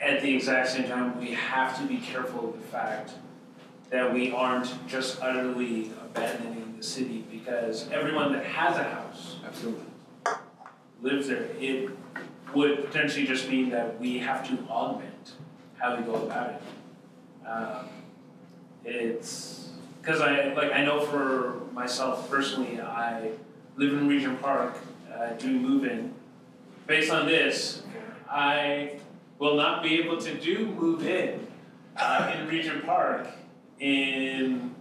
at 0.00 0.20
the 0.22 0.34
exact 0.34 0.68
same 0.68 0.88
time, 0.88 1.18
we 1.18 1.32
have 1.32 1.78
to 1.78 1.86
be 1.86 1.98
careful 1.98 2.50
of 2.50 2.60
the 2.60 2.66
fact 2.68 3.12
that 3.90 4.12
we 4.12 4.32
aren't 4.32 4.86
just 4.88 5.20
utterly 5.22 5.90
abandoning 6.04 6.74
the 6.76 6.82
city 6.82 7.24
because 7.30 7.88
everyone 7.90 8.32
that 8.32 8.44
has 8.44 8.76
a 8.76 8.84
house 8.84 9.36
Absolutely. 9.46 9.84
lives 11.02 11.28
there. 11.28 11.48
It 11.60 11.90
would 12.54 12.84
potentially 12.86 13.26
just 13.26 13.48
mean 13.48 13.70
that 13.70 13.98
we 14.00 14.18
have 14.18 14.46
to 14.48 14.58
augment 14.68 15.32
how 15.78 15.96
we 15.96 16.02
go 16.04 16.14
about 16.14 16.50
it. 16.50 16.62
Um, 17.46 17.88
it's 18.84 19.70
because 20.00 20.20
I 20.20 20.52
like 20.54 20.72
I 20.72 20.84
know 20.84 21.00
for 21.00 21.60
myself 21.72 22.30
personally, 22.30 22.80
I 22.80 23.30
live 23.76 23.92
in 23.92 24.08
Regent 24.08 24.40
Park, 24.40 24.78
uh, 25.12 25.30
doing 25.34 25.62
move-in. 25.62 26.14
Based 26.86 27.10
on 27.10 27.26
this, 27.26 27.82
I 28.30 28.98
will 29.38 29.56
not 29.56 29.82
be 29.82 30.00
able 30.00 30.18
to 30.18 30.34
do 30.34 30.66
move-in 30.66 31.46
uh, 31.96 32.32
in 32.36 32.46
Regent 32.48 32.84
Park 32.86 33.28
in 33.80 34.74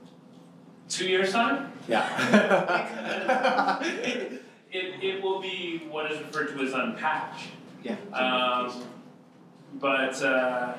two 0.90 1.08
years' 1.08 1.32
time. 1.32 1.72
Yeah. 1.88 3.80
it, 3.82 4.42
it 4.72 5.24
will 5.24 5.42
be 5.42 5.84
what 5.90 6.12
is 6.12 6.20
referred 6.20 6.56
to 6.56 6.64
as 6.64 6.74
unpatched. 6.74 7.48
yeah. 7.84 7.96
Um, 8.14 8.84
but 9.80 10.22
uh, 10.22 10.74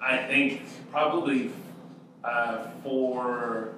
I 0.00 0.16
think 0.26 0.62
probably 0.90 1.50
uh, 2.24 2.70
for 2.82 3.74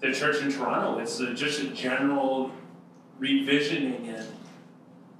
the 0.00 0.12
church 0.12 0.42
in 0.42 0.50
Toronto, 0.50 0.98
it's 0.98 1.20
a, 1.20 1.34
just 1.34 1.60
a 1.60 1.68
general 1.68 2.50
revisioning 3.20 4.08
and 4.08 4.26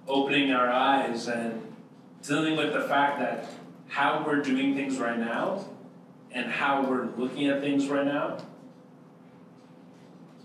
opening 0.08 0.52
our 0.52 0.68
eyes 0.68 1.28
and 1.28 1.69
dealing 2.22 2.56
with 2.56 2.72
the 2.72 2.82
fact 2.82 3.18
that 3.20 3.46
how 3.88 4.22
we're 4.26 4.42
doing 4.42 4.74
things 4.74 4.98
right 4.98 5.18
now 5.18 5.64
and 6.32 6.46
how 6.46 6.82
we're 6.82 7.06
looking 7.16 7.48
at 7.48 7.60
things 7.60 7.88
right 7.88 8.06
now 8.06 8.38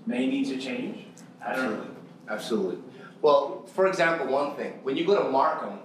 may 0.06 0.28
need 0.28 0.46
to 0.48 0.58
change. 0.58 1.06
I 1.44 1.56
don't 1.56 1.72
know. 1.72 1.88
Absolutely. 2.28 2.82
Well, 3.22 3.66
for 3.74 3.88
example, 3.88 4.28
one 4.28 4.56
thing 4.56 4.80
when 4.84 4.98
you 4.98 5.06
go 5.06 5.22
to 5.22 5.30
Markham, 5.30 5.80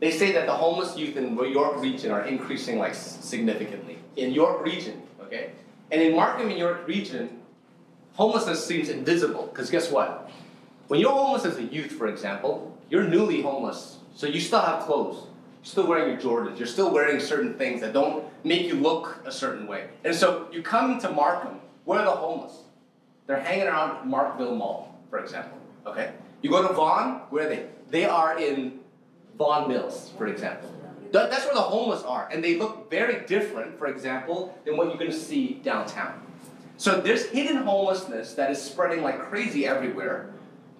they 0.00 0.10
say 0.10 0.32
that 0.32 0.46
the 0.46 0.52
homeless 0.52 0.96
youth 0.96 1.16
in 1.16 1.36
York 1.36 1.80
region 1.80 2.10
are 2.10 2.22
increasing 2.22 2.78
like 2.78 2.94
significantly 2.94 3.98
in 4.16 4.32
York 4.32 4.64
region. 4.64 5.02
Okay, 5.22 5.52
and 5.90 6.02
in 6.02 6.14
Markham 6.14 6.50
in 6.50 6.58
York 6.58 6.86
region, 6.86 7.40
homelessness 8.14 8.66
seems 8.66 8.88
invisible 8.88 9.46
because 9.46 9.70
guess 9.70 9.90
what? 9.90 10.30
When 10.88 11.00
you're 11.00 11.12
homeless 11.12 11.44
as 11.44 11.56
a 11.58 11.62
youth, 11.62 11.92
for 11.92 12.08
example, 12.08 12.76
you're 12.90 13.04
newly 13.04 13.40
homeless, 13.40 13.98
so 14.14 14.26
you 14.26 14.40
still 14.40 14.60
have 14.60 14.84
clothes. 14.84 15.26
You're 15.62 15.64
still 15.64 15.86
wearing 15.86 16.10
your 16.10 16.20
Jordans. 16.20 16.58
You're 16.58 16.66
still 16.66 16.92
wearing 16.92 17.20
certain 17.20 17.54
things 17.54 17.80
that 17.80 17.92
don't 17.92 18.24
make 18.44 18.66
you 18.66 18.74
look 18.74 19.22
a 19.24 19.32
certain 19.32 19.66
way. 19.66 19.88
And 20.04 20.14
so 20.14 20.48
you 20.52 20.62
come 20.62 20.98
to 21.00 21.10
Markham, 21.10 21.60
where 21.84 22.00
are 22.00 22.04
the 22.04 22.10
homeless? 22.10 22.56
They're 23.26 23.40
hanging 23.40 23.68
around 23.68 24.10
Markville 24.10 24.56
Mall, 24.56 24.98
for 25.08 25.18
example. 25.18 25.58
Okay? 25.86 26.12
You 26.42 26.50
go 26.50 26.66
to 26.66 26.74
Vaughan, 26.74 27.20
where 27.30 27.46
are 27.46 27.48
they? 27.48 27.66
They 27.90 28.04
are 28.04 28.38
in 28.38 28.80
Vaughan 29.38 29.68
Mills, 29.68 30.12
for 30.18 30.26
example. 30.26 30.70
That's 31.12 31.44
where 31.44 31.54
the 31.54 31.60
homeless 31.60 32.02
are. 32.02 32.28
And 32.32 32.42
they 32.42 32.56
look 32.56 32.90
very 32.90 33.26
different, 33.26 33.78
for 33.78 33.86
example, 33.86 34.58
than 34.64 34.76
what 34.76 34.88
you're 34.88 34.96
going 34.96 35.10
to 35.10 35.16
see 35.16 35.60
downtown. 35.62 36.20
So 36.78 37.00
there's 37.00 37.26
hidden 37.26 37.58
homelessness 37.58 38.34
that 38.34 38.50
is 38.50 38.60
spreading 38.60 39.02
like 39.02 39.20
crazy 39.20 39.66
everywhere. 39.66 40.30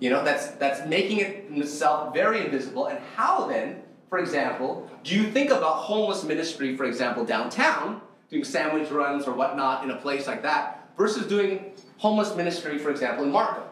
You 0.02 0.10
know, 0.10 0.24
that's 0.24 0.48
that's 0.58 0.84
making 0.88 1.18
it 1.18 1.46
itself 1.52 2.12
very 2.12 2.44
invisible. 2.44 2.88
And 2.88 2.98
how 3.14 3.46
then, 3.46 3.82
for 4.10 4.18
example, 4.18 4.90
do 5.04 5.14
you 5.14 5.30
think 5.30 5.50
about 5.50 5.74
homeless 5.74 6.24
ministry, 6.24 6.76
for 6.76 6.86
example, 6.86 7.24
downtown, 7.24 8.00
doing 8.28 8.42
sandwich 8.42 8.90
runs 8.90 9.28
or 9.28 9.32
whatnot 9.32 9.84
in 9.84 9.92
a 9.92 9.96
place 9.96 10.26
like 10.26 10.42
that, 10.42 10.88
versus 10.98 11.28
doing 11.28 11.72
homeless 11.98 12.34
ministry, 12.34 12.78
for 12.78 12.90
example, 12.90 13.22
in 13.22 13.30
Markham 13.30 13.62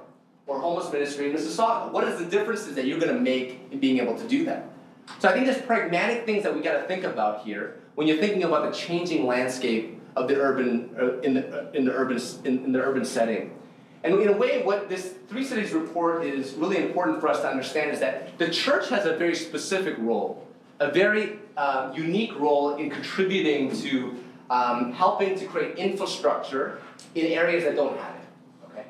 or 0.47 0.61
homeless 0.61 0.93
ministry 0.93 1.29
in 1.29 1.37
Mississauga? 1.37 1.90
What 1.90 2.05
is 2.05 2.21
the 2.21 2.27
differences 2.27 2.77
that 2.77 2.85
you're 2.87 3.01
going 3.01 3.12
to 3.12 3.21
make 3.21 3.66
in 3.73 3.81
being 3.81 3.99
able 3.99 4.16
to 4.16 4.29
do 4.29 4.45
that? 4.45 4.71
So 5.19 5.29
I 5.29 5.33
think 5.33 5.47
there's 5.47 5.62
pragmatic 5.62 6.27
things 6.27 6.45
that 6.45 6.55
we 6.55 6.61
got 6.61 6.81
to 6.81 6.87
think 6.87 7.03
about 7.03 7.45
here 7.45 7.81
when 7.97 8.07
you're 8.07 8.19
thinking 8.19 8.45
about 8.45 8.71
the 8.71 8.79
changing 8.79 9.27
landscape 9.27 10.01
of 10.14 10.29
the 10.29 10.37
urban 10.37 10.95
uh, 10.97 11.19
in 11.23 11.35
the 11.35 11.43
uh, 11.49 11.73
in 11.73 11.85
the 11.85 11.93
urban 11.93 12.21
in, 12.45 12.66
in 12.66 12.71
the 12.71 12.81
urban 12.81 13.05
setting. 13.05 13.57
And 14.03 14.15
in 14.21 14.29
a 14.29 14.33
way, 14.37 14.63
what 14.63 14.89
this 14.89 15.15
Three 15.29 15.45
Cities 15.45 15.73
report 15.73 16.25
is 16.25 16.55
really 16.55 16.79
important 16.79 17.21
for 17.21 17.29
us 17.29 17.41
to 17.43 17.49
understand 17.49 17.91
is 17.91 18.01
that 18.01 18.39
the 18.39 18.49
church 18.49 18.89
has 18.89 19.05
a 19.05 19.15
very 19.17 19.35
specific 19.35 19.95
role, 19.99 20.47
a 20.79 20.91
very 20.91 21.39
uh, 21.57 21.93
unique 21.95 22.35
role 22.39 22.77
in 22.77 22.89
contributing 22.91 23.71
to 23.83 24.17
um, 24.49 24.93
helping 24.93 25.39
to 25.39 25.47
create 25.47 25.77
infrastructure 25.77 26.81
in 27.15 27.27
areas 27.27 27.65
that 27.65 27.77
don't 27.77 27.97
have 27.99 28.15
it. 28.17 28.71
Okay, 28.73 28.87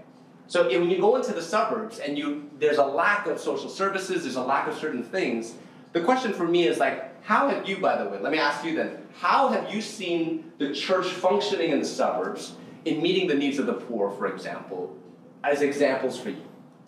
so 0.47 0.69
if- 0.69 0.81
when 0.81 0.89
you 0.89 0.99
go 1.01 1.17
into 1.17 1.33
the 1.33 1.43
suburbs 1.43 1.99
and 1.99 2.17
you 2.17 2.49
there's 2.59 2.79
a 2.79 2.85
lack 2.85 3.27
of 3.27 3.39
social 3.41 3.69
services, 3.69 4.23
there's 4.23 4.37
a 4.37 4.43
lack 4.43 4.69
of 4.69 4.77
certain 4.77 5.03
things. 5.03 5.55
The 5.93 6.01
question 6.03 6.33
for 6.33 6.47
me 6.47 6.69
is 6.69 6.79
like, 6.79 7.21
how 7.25 7.49
have 7.49 7.69
you, 7.69 7.79
by 7.79 8.03
the 8.03 8.09
way, 8.09 8.19
let 8.21 8.31
me 8.31 8.39
ask 8.39 8.65
you 8.65 8.77
then, 8.77 8.97
how 9.19 9.49
have 9.49 9.75
you 9.75 9.83
seen 9.83 10.53
the 10.59 10.73
church 10.73 11.09
functioning 11.09 11.73
in 11.73 11.81
the 11.81 11.85
suburbs 11.85 12.55
in 12.85 13.03
meeting 13.03 13.27
the 13.27 13.35
needs 13.35 13.59
of 13.59 13.67
the 13.67 13.75
poor, 13.75 14.11
for 14.13 14.33
example, 14.33 14.97
as 15.43 15.63
examples 15.63 16.19
for 16.19 16.31
you? 16.31 16.43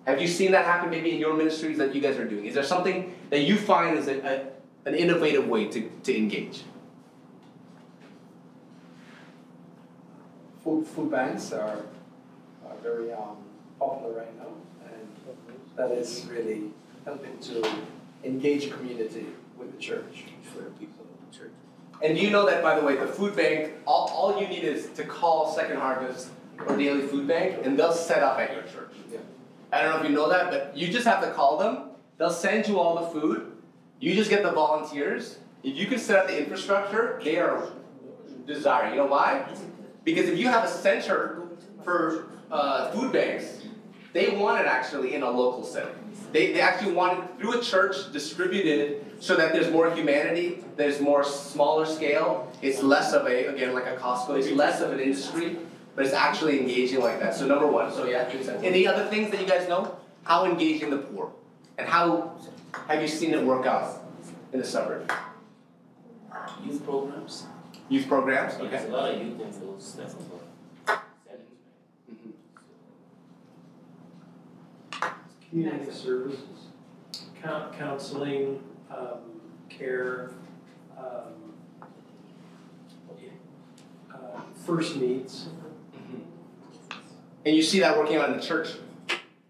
Have 0.07 0.21
you 0.21 0.27
seen 0.27 0.53
that 0.53 0.65
happen 0.65 0.91
maybe 0.91 1.12
in 1.12 1.19
your 1.19 1.35
ministries 1.35 1.79
that 1.79 1.95
you 1.95 2.01
guys 2.01 2.19
are 2.19 2.25
doing? 2.25 2.45
Is 2.45 2.55
there 2.55 2.65
something 2.65 3.15
that 3.31 3.41
you 3.41 3.57
find 3.57 3.97
is 3.97 4.09
a, 4.09 4.19
a, 4.21 4.88
an 4.88 4.95
innovative 4.95 5.47
way 5.47 5.67
to, 5.67 5.91
to 6.03 6.17
engage? 6.17 6.65
Food, 10.65 10.87
food 10.87 11.11
banks 11.11 11.53
are, 11.53 11.79
are 12.67 12.77
very 12.83 13.12
um, 13.12 13.37
popular 13.79 14.12
right 14.19 14.38
now, 14.38 14.49
and 14.87 15.09
that 15.77 15.91
is 15.93 16.27
really 16.31 16.71
helping 17.05 17.38
to 17.38 17.69
engage 18.25 18.65
the 18.65 18.71
community 18.71 19.27
with 19.57 19.73
the 19.73 19.79
church. 19.79 20.25
for 20.43 20.62
people 20.79 21.05
of 21.05 21.33
the 21.33 21.38
church. 21.38 21.53
And 22.03 22.17
do 22.17 22.23
you 22.23 22.31
know 22.31 22.47
that, 22.47 22.62
by 22.62 22.79
the 22.79 22.85
way, 22.85 22.97
the 22.97 23.07
food 23.07 23.37
bank, 23.37 23.73
all, 23.87 24.09
all 24.09 24.41
you 24.41 24.49
need 24.49 24.65
is 24.65 24.88
to 24.97 25.05
call 25.05 25.53
Second 25.53 25.77
Harvest 25.77 26.29
or 26.66 26.77
Daily 26.77 27.07
Food 27.07 27.27
Bank, 27.27 27.64
and 27.64 27.79
they'll 27.79 27.92
set 27.92 28.22
up 28.22 28.38
at 28.38 28.53
your 28.53 28.62
church. 28.62 28.94
Yeah. 29.11 29.18
I 29.72 29.83
don't 29.83 29.90
know 29.90 30.03
if 30.03 30.09
you 30.09 30.14
know 30.14 30.29
that, 30.29 30.51
but 30.51 30.77
you 30.77 30.88
just 30.88 31.07
have 31.07 31.22
to 31.22 31.31
call 31.33 31.59
them. 31.59 31.90
They'll 32.18 32.31
send 32.31 32.68
you 32.68 32.79
all 32.79 33.05
the 33.05 33.20
food. 33.20 33.53
You 34.01 34.14
just 34.14 34.31
get 34.31 34.42
the 34.42 34.53
volunteers. 34.53 35.38
If 35.62 35.77
you 35.77 35.87
can 35.87 35.98
set 35.98 36.18
up 36.18 36.27
the 36.29 36.38
infrastructure, 36.38 37.20
they 37.22 37.38
are 37.38 37.70
desired. 38.46 38.90
You 38.90 38.96
know 38.96 39.07
why? 39.07 39.46
Because 40.05 40.29
if 40.29 40.38
you 40.38 40.48
have 40.48 40.64
a 40.64 40.68
center 40.68 41.42
for 41.85 42.27
uh, 42.51 42.91
food 42.91 43.12
banks, 43.12 43.62
they 44.12 44.30
want 44.30 44.61
it 44.61 44.66
actually 44.66 45.14
in 45.14 45.22
a 45.22 45.30
local 45.30 45.64
setting. 45.64 45.95
They, 46.32 46.53
they 46.53 46.61
actually 46.61 46.93
want 46.93 47.18
it 47.18 47.39
through 47.39 47.61
a 47.61 47.62
church 47.62 48.12
distributed 48.12 49.05
so 49.20 49.37
that 49.37 49.53
there's 49.53 49.70
more 49.70 49.95
humanity, 49.95 50.64
there's 50.76 51.01
more 51.01 51.22
smaller 51.24 51.87
scale, 51.87 52.51
it's 52.61 52.82
less 52.82 53.12
of 53.12 53.26
a, 53.26 53.47
again, 53.47 53.74
like 53.74 53.87
a 53.87 53.97
Costco, 53.97 54.39
it's 54.39 54.51
less 54.51 54.80
of 54.80 54.93
an 54.93 55.01
industry, 55.01 55.59
but 55.95 56.05
it's 56.05 56.14
actually 56.14 56.59
engaging 56.61 57.01
like 57.01 57.20
that. 57.20 57.34
So 57.34 57.47
number 57.47 57.66
one, 57.66 57.93
so 57.93 58.07
yeah. 58.07 58.28
Any 58.62 58.86
other 58.86 59.05
things 59.07 59.30
that 59.30 59.40
you 59.40 59.47
guys 59.47 59.68
know? 59.68 59.97
How 60.24 60.45
engaging 60.47 60.90
the 60.90 60.99
poor? 60.99 61.32
And 61.78 61.88
how 61.88 62.32
have 62.88 63.03
you 63.03 63.09
seen 63.09 63.34
it 63.34 63.43
work 63.45 63.66
out 63.66 64.03
in 64.53 64.59
the 64.61 64.64
suburb? 64.64 65.11
Youth 66.64 66.84
programs. 66.84 67.47
Youth 67.88 68.09
programs? 68.09 68.57
There's 68.57 68.72
Okay. 68.72 68.88
a 68.88 68.93
lot 68.93 69.11
of 69.14 69.20
youth 69.22 69.40
in 69.40 69.51
those 69.61 69.93
type 69.97 70.07
of 70.07 70.32
uh, 70.88 70.97
settings. 71.26 72.32
Mhm. 74.93 75.12
Community 75.51 75.93
services, 75.93 76.38
coun- 77.43 77.74
counseling, 77.78 78.62
um, 78.90 79.18
care, 79.68 80.30
um, 80.97 81.53
uh, 84.14 84.40
first 84.64 84.97
needs. 84.97 85.49
And 87.45 87.57
you 87.57 87.62
see 87.62 87.80
that 87.80 87.97
working 87.97 88.16
out 88.16 88.30
in 88.30 88.36
the 88.36 88.43
church? 88.43 88.68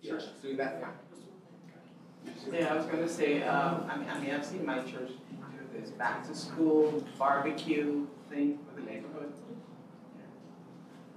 Church 0.04 0.24
doing 0.42 0.56
that? 0.56 0.80
Yeah. 0.80 2.58
Yeah, 2.58 2.72
I 2.72 2.76
was 2.76 2.86
gonna 2.86 3.08
say, 3.08 3.42
um, 3.42 3.88
I 3.88 3.96
mean, 3.96 4.08
I 4.08 4.18
mean, 4.18 4.30
I've 4.30 4.44
seen 4.44 4.64
my 4.64 4.78
church 4.80 5.10
do 5.10 5.80
this 5.80 5.90
back 5.90 6.26
to 6.26 6.34
school 6.34 7.04
barbecue 7.18 8.06
thing 8.30 8.58
for 8.66 8.80
the 8.80 8.86
neighborhood. 8.86 9.32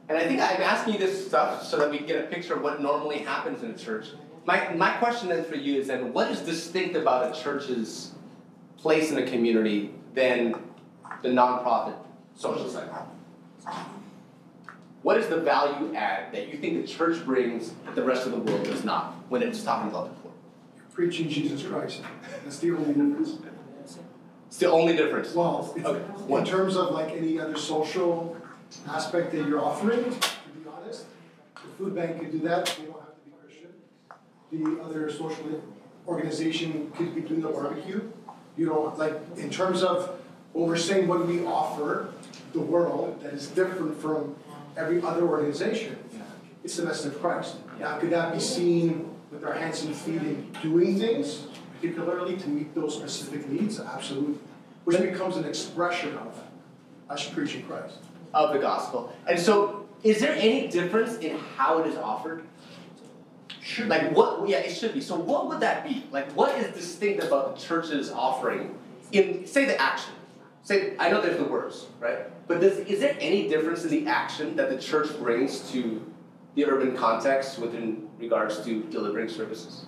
And 0.08 0.18
I 0.18 0.26
think 0.26 0.40
I'm 0.40 0.62
asking 0.62 0.94
you 0.94 1.00
this 1.00 1.26
stuff 1.28 1.64
so 1.64 1.78
that 1.78 1.90
we 1.90 1.98
can 1.98 2.06
get 2.06 2.24
a 2.24 2.28
picture 2.28 2.54
of 2.54 2.62
what 2.62 2.82
normally 2.82 3.20
happens 3.20 3.64
in 3.64 3.72
a 3.72 3.78
church. 3.78 4.08
My, 4.46 4.72
my 4.76 4.92
question 4.98 5.30
then 5.30 5.44
for 5.44 5.56
you 5.56 5.80
is 5.80 5.88
then 5.88 6.14
what 6.14 6.30
is 6.30 6.42
distinct 6.42 6.96
about 6.96 7.36
a 7.36 7.42
church's 7.42 8.12
place 8.78 9.12
in 9.12 9.18
a 9.18 9.26
community 9.28 9.96
than 10.14 10.54
the 11.24 11.30
nonprofit 11.30 11.96
social 12.36 12.70
sector? 12.70 13.02
What 15.06 15.20
is 15.20 15.28
the 15.28 15.38
value 15.38 15.94
add 15.94 16.32
that 16.34 16.48
you 16.48 16.58
think 16.58 16.82
the 16.82 16.88
church 16.92 17.24
brings 17.24 17.74
that 17.86 17.94
the 17.94 18.02
rest 18.02 18.26
of 18.26 18.32
the 18.32 18.40
world 18.40 18.64
does 18.64 18.84
not 18.84 19.14
when 19.30 19.44
it's 19.44 19.62
talking 19.62 19.92
about 19.92 20.06
the 20.06 20.20
poor? 20.20 20.32
You're 20.76 20.86
preaching 20.94 21.30
Jesus 21.30 21.62
Christ. 21.62 22.02
That's 22.44 22.58
the 22.58 22.72
only 22.72 22.88
difference. 22.88 23.38
It's 24.48 24.58
the 24.58 24.72
only 24.72 24.98
difference. 24.98 25.36
Well, 25.36 25.72
Okay, 25.78 26.02
in 26.34 26.44
terms 26.44 26.76
of 26.76 26.90
like 26.90 27.12
any 27.12 27.40
other 27.40 27.56
social 27.56 28.36
aspect 28.88 29.32
that 29.34 29.48
you're 29.48 29.64
offering, 29.64 30.06
to 30.06 30.10
be 30.10 30.68
honest, 30.76 31.06
the 31.54 31.62
food 31.78 31.94
bank 31.94 32.20
could 32.20 32.32
do 32.32 32.40
that, 32.40 32.66
they 32.66 32.86
don't 32.86 33.00
have 33.00 33.14
to 33.14 33.30
be 33.30 33.36
Christian. 33.44 33.70
The 34.52 34.82
other 34.82 35.12
social 35.12 35.62
organization 36.08 36.92
could 36.98 37.14
be 37.14 37.22
doing 37.22 37.44
a 37.44 37.50
barbecue. 37.50 38.12
You 38.58 38.66
know, 38.66 38.96
like, 38.98 39.14
in 39.38 39.52
terms 39.52 39.84
of 39.84 40.20
what 40.54 40.68
we're 40.68 40.78
saying, 40.78 41.08
what 41.08 41.28
we 41.28 41.46
offer 41.46 42.12
the 42.54 42.62
world 42.62 43.22
that 43.22 43.34
is 43.34 43.48
different 43.50 44.02
from 44.02 44.36
every 44.78 45.02
other 45.02 45.28
organization, 45.28 45.98
it's 46.64 46.78
the 46.78 46.84
message 46.86 47.14
of 47.14 47.22
Christ. 47.22 47.56
Now, 47.80 47.98
could 47.98 48.10
that 48.12 48.34
be 48.34 48.40
seen 48.40 49.14
with 49.32 49.44
our 49.44 49.54
hands 49.54 49.84
and 49.84 49.96
feet 49.96 50.22
in 50.22 50.52
doing 50.62 50.98
things, 51.00 51.48
particularly 51.76 52.38
to 52.38 52.50
meet 52.50 52.74
those 52.74 52.96
specific 52.96 53.48
needs? 53.50 53.80
Absolutely. 53.80 54.38
Which 54.86 55.00
becomes 55.00 55.38
an 55.38 55.46
expression 55.46 56.16
of 56.18 56.42
us 57.10 57.28
preaching 57.30 57.64
Christ. 57.64 57.98
of 58.34 58.54
the 58.54 58.60
gospel. 58.60 59.14
And 59.28 59.40
so, 59.40 59.88
is 60.04 60.20
there 60.20 60.36
any 60.36 60.68
difference 60.68 61.18
in 61.18 61.38
how 61.56 61.80
it 61.80 61.88
is 61.88 61.96
offered? 61.98 62.44
Should 63.62 63.88
Like 63.88 64.12
what? 64.16 64.48
Yeah, 64.48 64.58
it 64.58 64.72
should 64.76 64.94
be. 64.94 65.02
So 65.02 65.16
what 65.16 65.48
would 65.48 65.60
that 65.62 65.88
be? 65.88 66.04
Like 66.12 66.32
what 66.34 66.56
is 66.60 66.74
distinct 66.76 67.24
about 67.24 67.56
the 67.56 67.62
church's 67.62 68.12
offering 68.12 68.78
in 69.12 69.46
say 69.48 69.66
the 69.66 69.80
action? 69.82 70.14
Say 70.66 70.96
I 70.98 71.12
know 71.12 71.22
there's 71.22 71.38
the 71.38 71.44
words, 71.44 71.86
right? 72.00 72.26
But 72.48 72.64
is 72.64 73.00
there 73.00 73.16
any 73.20 73.48
difference 73.48 73.84
in 73.84 73.92
the 73.92 74.08
action 74.08 74.56
that 74.56 74.72
the 74.72 74.80
church 74.80 75.16
brings 75.20 75.72
to 75.72 76.04
the 76.56 76.66
urban 76.66 76.98
context 76.98 77.60
within 77.60 78.10
regards 78.18 78.60
to 78.66 78.82
delivering 78.86 79.30
services? 79.30 79.86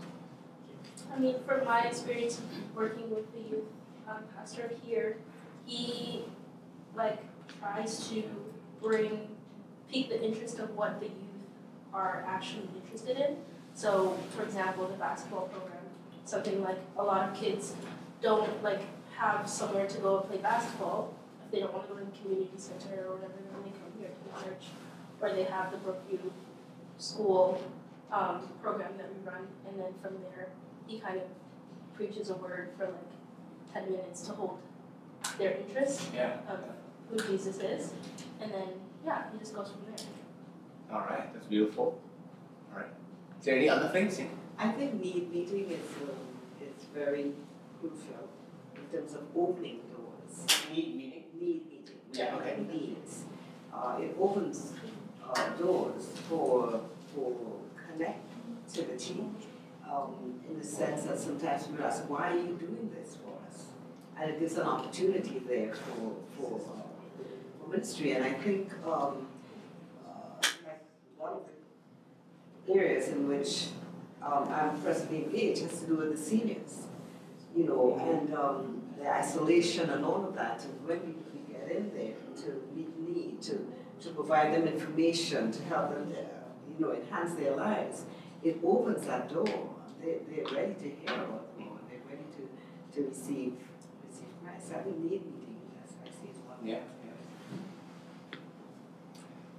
I 1.12 1.18
mean, 1.18 1.36
from 1.48 1.66
my 1.66 1.82
experience 1.82 2.40
working 2.76 3.10
with 3.10 3.26
the 3.34 3.40
youth 3.50 3.66
um, 4.08 4.18
pastor 4.38 4.72
here, 4.86 5.18
he 5.66 6.26
like 6.96 7.18
tries 7.60 8.08
to 8.10 8.24
bring 8.80 9.30
pique 9.92 10.10
the 10.10 10.24
interest 10.24 10.60
of 10.60 10.76
what 10.76 11.00
the 11.00 11.08
youth 11.08 11.48
are 11.92 12.24
actually 12.28 12.70
interested 12.84 13.18
in. 13.18 13.38
So, 13.74 14.16
for 14.36 14.44
example, 14.44 14.88
the 14.88 14.98
basketball 14.98 15.48
program, 15.48 15.82
something 16.26 16.62
like 16.62 16.78
a 16.98 17.04
lot 17.04 17.28
of 17.28 17.36
kids 17.36 17.74
don't 18.22 18.62
like 18.62 18.82
have 19.18 19.50
somewhere 19.50 19.88
to 19.88 19.98
go 20.00 20.20
and 20.20 20.30
play 20.30 20.38
basketball 20.38 21.14
if 21.46 21.52
they 21.52 21.60
don't 21.60 21.74
want 21.74 21.88
to 21.88 21.94
go 21.94 22.00
to 22.00 22.06
the 22.06 22.18
community 22.18 22.52
center 22.58 23.06
or 23.08 23.16
whatever. 23.16 23.34
Then 23.52 23.64
they 23.64 23.72
come 23.72 23.92
here 24.00 24.10
to 24.10 24.24
the 24.24 24.44
church, 24.50 24.66
or 25.22 25.32
they 25.34 25.44
have 25.44 25.72
the 25.72 25.78
Brookview 25.78 26.20
school 26.98 27.62
um, 28.12 28.48
program 28.62 28.92
that 28.98 29.10
we 29.14 29.20
run, 29.30 29.48
and 29.68 29.80
then 29.80 29.94
from 30.02 30.16
there 30.22 30.48
he 30.88 31.00
kind 31.00 31.18
of 31.18 31.24
preaches 31.96 32.30
a 32.30 32.36
word 32.36 32.70
for 32.78 32.86
like 32.86 33.74
10 33.74 33.92
minutes 33.92 34.22
to 34.22 34.34
hold 34.34 34.60
their 35.38 35.58
interest 35.58 36.02
Yeah. 36.14 36.38
of 36.50 36.60
who 37.10 37.18
Jesus 37.32 37.58
is. 37.58 37.92
And 38.40 38.52
then, 38.54 38.68
yeah, 39.06 39.24
he 39.34 39.40
just 39.40 39.54
goes 39.56 39.72
from 39.72 39.82
there. 39.88 40.06
All 40.94 41.02
right, 41.06 41.34
that's 41.34 41.46
beautiful. 41.48 42.00
All 42.72 42.78
right. 42.80 42.88
Is 43.40 43.46
there 43.46 43.58
any 43.58 43.68
other 43.70 43.90
things? 43.90 44.20
I 44.58 44.70
think 44.70 44.94
need 45.02 45.32
meeting 45.32 45.70
is, 45.72 45.80
um, 46.02 46.16
is 46.62 46.86
very 46.94 47.34
crucial 47.80 47.98
in 48.24 48.27
terms 48.92 49.14
of 49.14 49.22
opening 49.36 49.80
doors. 49.92 50.46
Need 50.72 50.96
meeting. 50.96 51.24
Need 51.40 51.66
meeting, 51.70 51.96
Yeah, 52.14 52.36
okay. 52.36 52.58
needs. 52.72 53.24
Uh, 53.74 53.98
it 54.02 54.16
opens, 54.20 54.74
uh, 55.24 55.50
doors 55.52 56.08
for, 56.28 56.82
for 57.14 57.36
connectivity, 57.76 59.30
um, 59.90 60.42
in 60.50 60.58
the 60.58 60.66
sense 60.66 61.04
that 61.04 61.20
sometimes 61.20 61.68
we 61.68 61.84
ask, 61.84 62.10
why 62.10 62.32
are 62.32 62.38
you 62.38 62.58
doing 62.60 62.90
this 62.94 63.16
for 63.18 63.34
us? 63.48 63.66
And 64.20 64.32
it 64.32 64.40
gives 64.40 64.56
an 64.58 64.64
opportunity 64.64 65.42
there 65.48 65.74
for, 65.74 66.16
for, 66.36 66.56
uh, 66.60 67.24
for 67.62 67.70
ministry, 67.70 68.12
and 68.14 68.24
I 68.24 68.34
think, 68.34 68.72
um, 68.86 69.28
uh, 70.06 70.42
like 70.66 70.84
one 71.18 71.34
of 71.34 71.42
the 72.66 72.74
areas 72.74 73.10
in 73.10 73.28
which 73.28 73.68
um, 74.22 74.50
I'm 74.52 74.82
presently 74.82 75.24
engaged 75.26 75.62
has 75.62 75.82
to 75.82 75.88
do 75.88 75.96
with 75.98 76.18
the 76.18 76.22
seniors, 76.22 76.88
you 77.58 77.64
know, 77.64 78.00
and 78.00 78.34
um, 78.36 78.82
the 79.00 79.10
isolation 79.12 79.90
and 79.90 80.06
all 80.06 80.24
of 80.28 80.36
that. 80.36 80.64
And 80.64 80.88
when 80.88 81.00
we, 81.02 81.14
we 81.34 81.54
get 81.54 81.76
in 81.76 81.92
there 81.96 82.14
to 82.44 82.62
meet 82.76 83.00
need, 83.00 83.42
to, 83.42 83.68
to 84.02 84.10
provide 84.10 84.54
them 84.54 84.68
information, 84.68 85.52
to 85.52 85.64
help 85.64 85.90
them, 85.90 86.14
uh, 86.16 86.22
you 86.78 86.86
know, 86.86 86.94
enhance 86.94 87.34
their 87.34 87.56
lives, 87.56 88.04
it 88.44 88.60
opens 88.64 89.08
that 89.08 89.34
door. 89.34 89.48
They, 90.00 90.18
they're 90.30 90.46
ready 90.54 90.76
to 90.76 90.84
hear 90.84 91.24
about 91.24 91.58
the 91.58 91.64
Lord. 91.64 91.80
They're 91.90 92.00
ready 92.08 92.26
to, 92.38 93.02
to 93.02 93.10
receive, 93.10 93.54
receive 94.08 94.28
Christ. 94.44 94.72
I 94.74 94.88
need 94.88 95.04
meeting, 95.04 95.58
that's, 95.82 95.94
I 96.04 96.10
see 96.10 96.30
as 96.30 96.38
one. 96.46 96.58
Yeah. 96.64 96.80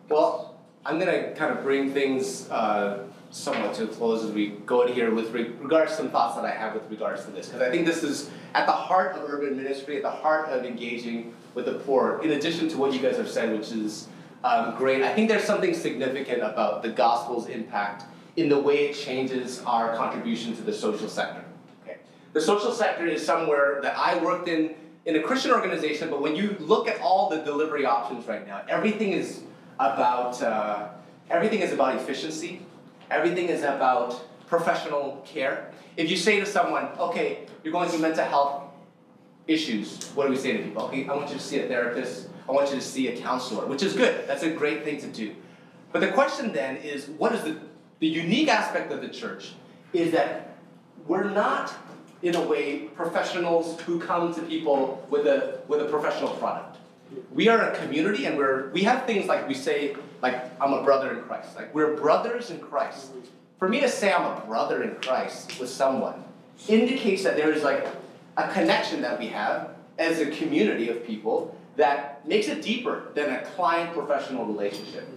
Well, 0.08 0.56
I'm 0.86 1.00
gonna 1.00 1.32
kind 1.32 1.52
of 1.58 1.64
bring 1.64 1.92
things 1.92 2.48
uh, 2.48 3.08
somewhat 3.30 3.74
to 3.74 3.86
close 3.86 4.24
as 4.24 4.30
we 4.32 4.48
go 4.64 4.82
in 4.82 4.92
here 4.92 5.14
with 5.14 5.30
re- 5.32 5.50
regards 5.60 5.92
to 5.92 5.96
some 5.98 6.10
thoughts 6.10 6.34
that 6.36 6.44
I 6.44 6.50
have 6.50 6.74
with 6.74 6.90
regards 6.90 7.24
to 7.26 7.30
this, 7.30 7.46
because 7.46 7.62
I 7.62 7.70
think 7.70 7.86
this 7.86 8.02
is 8.02 8.30
at 8.54 8.66
the 8.66 8.72
heart 8.72 9.16
of 9.16 9.28
urban 9.28 9.56
ministry, 9.56 9.96
at 9.96 10.02
the 10.02 10.10
heart 10.10 10.48
of 10.48 10.64
engaging 10.64 11.34
with 11.54 11.66
the 11.66 11.74
poor. 11.74 12.20
In 12.22 12.30
addition 12.32 12.68
to 12.70 12.78
what 12.78 12.92
you 12.92 13.00
guys 13.00 13.16
have 13.16 13.28
said, 13.28 13.52
which 13.56 13.70
is 13.72 14.08
um, 14.44 14.76
great, 14.76 15.02
I 15.02 15.12
think 15.12 15.28
there's 15.28 15.44
something 15.44 15.74
significant 15.74 16.42
about 16.42 16.82
the 16.82 16.88
gospel's 16.88 17.48
impact 17.48 18.04
in 18.36 18.48
the 18.48 18.58
way 18.58 18.88
it 18.88 18.94
changes 18.94 19.62
our 19.66 19.96
contribution 19.96 20.54
to 20.56 20.62
the 20.62 20.72
social 20.72 21.08
sector. 21.08 21.44
Okay, 21.82 21.98
the 22.32 22.40
social 22.40 22.72
sector 22.72 23.06
is 23.06 23.24
somewhere 23.24 23.80
that 23.82 23.96
I 23.98 24.22
worked 24.22 24.48
in 24.48 24.74
in 25.04 25.16
a 25.16 25.22
Christian 25.22 25.52
organization, 25.52 26.10
but 26.10 26.20
when 26.20 26.36
you 26.36 26.54
look 26.60 26.86
at 26.86 27.00
all 27.00 27.30
the 27.30 27.38
delivery 27.38 27.86
options 27.86 28.26
right 28.26 28.46
now, 28.46 28.62
everything 28.68 29.12
is 29.12 29.42
about 29.78 30.40
uh, 30.42 30.88
everything 31.30 31.60
is 31.60 31.72
about 31.72 31.96
efficiency. 31.96 32.60
Everything 33.10 33.48
is 33.48 33.62
about 33.62 34.20
professional 34.46 35.22
care. 35.24 35.70
If 35.96 36.10
you 36.10 36.16
say 36.16 36.40
to 36.40 36.46
someone, 36.46 36.88
"Okay, 36.98 37.46
you're 37.62 37.72
going 37.72 37.88
through 37.88 38.00
mental 38.00 38.24
health 38.24 38.62
issues," 39.46 40.10
what 40.14 40.26
do 40.26 40.30
we 40.30 40.36
say 40.36 40.56
to 40.56 40.62
people? 40.62 40.82
Okay, 40.84 41.06
I 41.08 41.14
want 41.14 41.28
you 41.28 41.36
to 41.36 41.42
see 41.42 41.60
a 41.60 41.66
therapist. 41.66 42.28
I 42.48 42.52
want 42.52 42.70
you 42.70 42.76
to 42.76 42.82
see 42.82 43.08
a 43.08 43.16
counselor, 43.16 43.66
which 43.66 43.82
is 43.82 43.94
good. 43.94 44.26
That's 44.26 44.42
a 44.42 44.50
great 44.50 44.84
thing 44.84 45.00
to 45.00 45.06
do. 45.06 45.34
But 45.92 46.00
the 46.00 46.08
question 46.08 46.52
then 46.52 46.76
is, 46.76 47.08
what 47.08 47.34
is 47.34 47.42
the 47.42 47.56
the 48.00 48.06
unique 48.06 48.48
aspect 48.48 48.92
of 48.92 49.00
the 49.00 49.08
church 49.08 49.54
is 49.92 50.12
that 50.12 50.56
we're 51.06 51.30
not 51.30 51.74
in 52.22 52.34
a 52.34 52.40
way 52.40 52.88
professionals 52.94 53.80
who 53.82 53.98
come 53.98 54.34
to 54.34 54.42
people 54.42 55.04
with 55.10 55.26
a 55.26 55.60
with 55.68 55.80
a 55.80 55.86
professional 55.86 56.30
product. 56.30 56.76
We 57.32 57.48
are 57.48 57.60
a 57.70 57.76
community 57.76 58.26
and 58.26 58.36
we're 58.36 58.70
we 58.70 58.82
have 58.82 59.06
things 59.06 59.26
like 59.26 59.48
we 59.48 59.54
say 59.54 59.96
like 60.22 60.42
I'm 60.60 60.72
a 60.72 60.82
brother 60.82 61.12
in 61.16 61.22
Christ. 61.22 61.56
Like 61.56 61.74
we're 61.74 61.96
brothers 61.96 62.50
in 62.50 62.60
Christ. 62.60 63.10
For 63.58 63.68
me 63.68 63.80
to 63.80 63.88
say 63.88 64.12
I'm 64.12 64.38
a 64.38 64.40
brother 64.46 64.82
in 64.82 64.96
Christ 64.96 65.58
with 65.58 65.68
someone 65.68 66.24
indicates 66.68 67.22
that 67.22 67.36
there 67.36 67.52
is 67.52 67.62
like 67.62 67.86
a 68.36 68.48
connection 68.52 69.00
that 69.02 69.18
we 69.18 69.26
have 69.28 69.70
as 69.98 70.20
a 70.20 70.26
community 70.26 70.88
of 70.88 71.04
people 71.04 71.56
that 71.76 72.26
makes 72.26 72.48
it 72.48 72.62
deeper 72.62 73.10
than 73.14 73.30
a 73.30 73.42
client 73.42 73.92
professional 73.92 74.44
relationship. 74.44 75.08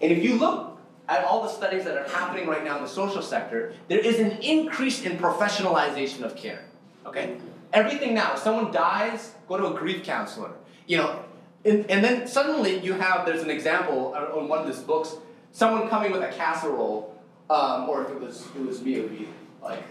And 0.00 0.12
if 0.12 0.22
you 0.22 0.36
look 0.36 0.78
at 1.08 1.24
all 1.24 1.42
the 1.42 1.48
studies 1.48 1.84
that 1.84 1.96
are 1.96 2.08
happening 2.08 2.46
right 2.46 2.64
now 2.64 2.76
in 2.76 2.82
the 2.82 2.88
social 2.88 3.22
sector, 3.22 3.72
there 3.88 3.98
is 3.98 4.18
an 4.18 4.32
increase 4.42 5.02
in 5.02 5.18
professionalization 5.18 6.22
of 6.22 6.36
care. 6.36 6.64
Okay? 7.06 7.36
Everything 7.72 8.14
now, 8.14 8.34
if 8.34 8.38
someone 8.38 8.72
dies, 8.72 9.32
go 9.48 9.56
to 9.56 9.66
a 9.66 9.74
grief 9.74 10.04
counselor. 10.04 10.52
You 10.86 10.98
know, 10.98 11.24
and, 11.64 11.90
and 11.90 12.04
then 12.04 12.26
suddenly 12.26 12.78
you 12.80 12.92
have, 12.94 13.24
there's 13.24 13.42
an 13.42 13.50
example 13.50 14.14
on 14.14 14.48
one 14.48 14.58
of 14.58 14.66
these 14.66 14.80
books, 14.80 15.16
someone 15.52 15.88
coming 15.88 16.12
with 16.12 16.22
a 16.22 16.28
casserole, 16.28 17.14
um, 17.48 17.88
or 17.88 18.04
if 18.04 18.10
it 18.10 18.20
was, 18.20 18.46
it 18.54 18.66
was 18.66 18.82
me, 18.82 18.96
it 18.96 19.02
would 19.02 19.18
be 19.18 19.28
like 19.62 19.82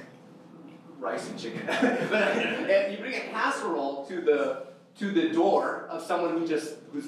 rice 1.00 1.30
and 1.30 1.40
chicken. 1.40 1.68
and 1.70 2.92
you 2.92 3.00
bring 3.00 3.16
a 3.16 3.28
casserole 3.32 4.06
to 4.08 4.22
the, 4.22 4.68
to 5.00 5.12
the 5.12 5.30
door 5.30 5.88
of 5.90 6.04
someone 6.04 6.38
who 6.38 6.48
just, 6.48 6.76
whose 6.92 7.08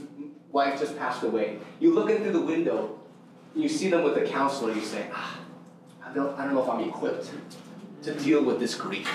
wife 0.52 0.80
just 0.80 0.98
passed 0.98 1.24
away. 1.24 1.60
You 1.80 1.94
look 1.94 2.10
in 2.10 2.24
through 2.24 2.34
the 2.34 2.42
window, 2.42 3.00
you 3.56 3.70
see 3.70 3.90
them 3.90 4.04
with 4.04 4.18
a 4.18 4.26
counselor, 4.26 4.74
you 4.74 4.82
say, 4.82 5.08
ah, 5.14 5.40
I 6.04 6.14
don't, 6.14 6.38
I 6.40 6.46
don't 6.46 6.56
know 6.56 6.64
if 6.64 6.70
I'm 6.70 6.82
equipped 6.82 7.32
to 8.04 8.14
deal 8.16 8.44
with 8.44 8.60
this 8.60 8.76
grief. 8.76 9.10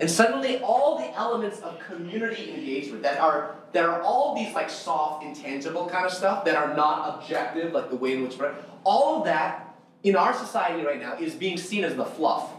And 0.00 0.10
suddenly 0.10 0.58
all 0.58 0.98
the 0.98 1.12
elements 1.16 1.60
of 1.60 1.78
community 1.80 2.54
engagement 2.54 3.02
that 3.02 3.18
are 3.18 3.56
that 3.72 3.84
are 3.84 4.00
all 4.00 4.34
these 4.34 4.54
like 4.54 4.70
soft, 4.70 5.24
intangible 5.24 5.88
kind 5.88 6.06
of 6.06 6.12
stuff 6.12 6.44
that 6.44 6.54
are 6.54 6.74
not 6.74 7.16
objective, 7.16 7.72
like 7.72 7.90
the 7.90 7.96
way 7.96 8.14
in 8.14 8.22
which 8.22 8.38
all 8.84 9.18
of 9.18 9.24
that 9.24 9.76
in 10.02 10.16
our 10.16 10.32
society 10.32 10.84
right 10.84 11.00
now 11.00 11.14
is 11.18 11.34
being 11.34 11.58
seen 11.58 11.84
as 11.84 11.96
the 11.96 12.04
fluff. 12.04 12.50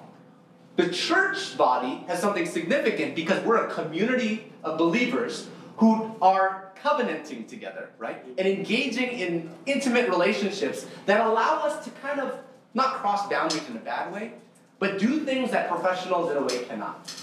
The 0.75 0.89
church 0.89 1.57
body 1.57 2.03
has 2.07 2.19
something 2.19 2.45
significant 2.45 3.15
because 3.15 3.43
we're 3.43 3.65
a 3.65 3.73
community 3.73 4.51
of 4.63 4.77
believers 4.77 5.49
who 5.77 6.15
are 6.21 6.71
covenanting 6.75 7.47
together, 7.47 7.89
right? 7.97 8.23
And 8.37 8.47
engaging 8.47 9.09
in 9.09 9.49
intimate 9.65 10.09
relationships 10.09 10.85
that 11.05 11.25
allow 11.25 11.59
us 11.63 11.83
to 11.85 11.91
kind 12.01 12.19
of 12.19 12.39
not 12.73 12.95
cross 12.95 13.27
boundaries 13.29 13.67
in 13.69 13.75
a 13.75 13.79
bad 13.79 14.13
way, 14.13 14.33
but 14.79 14.97
do 14.97 15.19
things 15.19 15.51
that 15.51 15.69
professionals 15.69 16.31
in 16.31 16.37
a 16.37 16.41
way 16.41 16.63
cannot. 16.63 17.13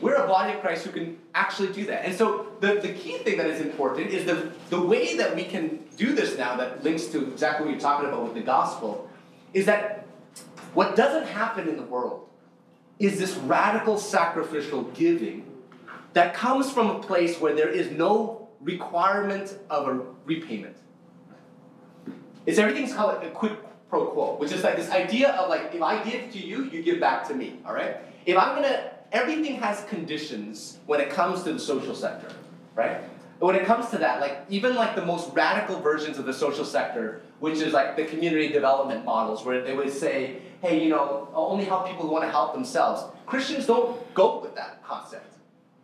We're 0.00 0.16
a 0.16 0.26
body 0.26 0.52
of 0.52 0.60
Christ 0.60 0.84
who 0.84 0.90
can 0.90 1.18
actually 1.32 1.72
do 1.72 1.86
that. 1.86 2.04
And 2.04 2.14
so 2.14 2.48
the, 2.58 2.74
the 2.74 2.92
key 2.92 3.18
thing 3.18 3.38
that 3.38 3.46
is 3.46 3.60
important 3.60 4.10
is 4.10 4.26
the, 4.26 4.50
the 4.68 4.80
way 4.80 5.16
that 5.16 5.36
we 5.36 5.44
can 5.44 5.84
do 5.96 6.12
this 6.12 6.36
now 6.36 6.56
that 6.56 6.82
links 6.82 7.06
to 7.06 7.30
exactly 7.30 7.66
what 7.66 7.72
you're 7.72 7.80
talking 7.80 8.08
about 8.08 8.24
with 8.24 8.34
the 8.34 8.40
gospel 8.40 9.08
is 9.54 9.64
that 9.66 10.06
what 10.74 10.96
doesn't 10.96 11.28
happen 11.28 11.68
in 11.68 11.76
the 11.76 11.84
world 11.84 12.28
is 12.98 13.18
this 13.18 13.36
radical 13.36 13.96
sacrificial 13.96 14.82
giving 14.94 15.46
that 16.14 16.34
comes 16.34 16.70
from 16.70 16.90
a 16.90 16.98
place 17.00 17.40
where 17.40 17.54
there 17.54 17.68
is 17.68 17.90
no 17.92 18.48
requirement 18.60 19.56
of 19.70 19.88
a 19.88 20.00
repayment. 20.24 20.76
It's 22.44 22.58
everything's 22.58 22.92
called 22.92 23.22
a 23.22 23.30
quid 23.30 23.56
pro 23.92 24.06
quo, 24.06 24.36
which 24.36 24.52
is 24.52 24.64
like 24.64 24.74
this 24.74 24.90
idea 24.90 25.32
of 25.32 25.50
like 25.50 25.74
if 25.74 25.82
I 25.82 26.02
give 26.02 26.32
to 26.32 26.38
you, 26.38 26.64
you 26.64 26.82
give 26.82 26.98
back 26.98 27.28
to 27.28 27.34
me. 27.34 27.58
All 27.66 27.74
right. 27.74 27.96
If 28.24 28.38
I'm 28.38 28.54
gonna, 28.54 28.90
everything 29.12 29.56
has 29.56 29.84
conditions 29.84 30.78
when 30.86 30.98
it 30.98 31.10
comes 31.10 31.42
to 31.42 31.52
the 31.52 31.58
social 31.58 31.94
sector, 31.94 32.34
right? 32.74 33.02
When 33.38 33.54
it 33.54 33.66
comes 33.66 33.90
to 33.90 33.98
that, 33.98 34.22
like 34.22 34.46
even 34.48 34.76
like 34.76 34.96
the 34.96 35.04
most 35.04 35.34
radical 35.34 35.78
versions 35.78 36.16
of 36.16 36.24
the 36.24 36.32
social 36.32 36.64
sector, 36.64 37.20
which 37.40 37.58
is 37.60 37.74
like 37.74 37.96
the 37.96 38.06
community 38.06 38.48
development 38.48 39.04
models, 39.04 39.44
where 39.44 39.62
they 39.62 39.74
would 39.74 39.92
say, 39.92 40.38
hey, 40.62 40.82
you 40.82 40.88
know, 40.88 41.28
only 41.34 41.66
help 41.66 41.86
people 41.86 42.06
who 42.06 42.12
want 42.12 42.24
to 42.24 42.30
help 42.30 42.54
themselves. 42.54 43.04
Christians 43.26 43.66
don't 43.66 44.14
go 44.14 44.40
with 44.40 44.54
that 44.54 44.82
concept. 44.82 45.34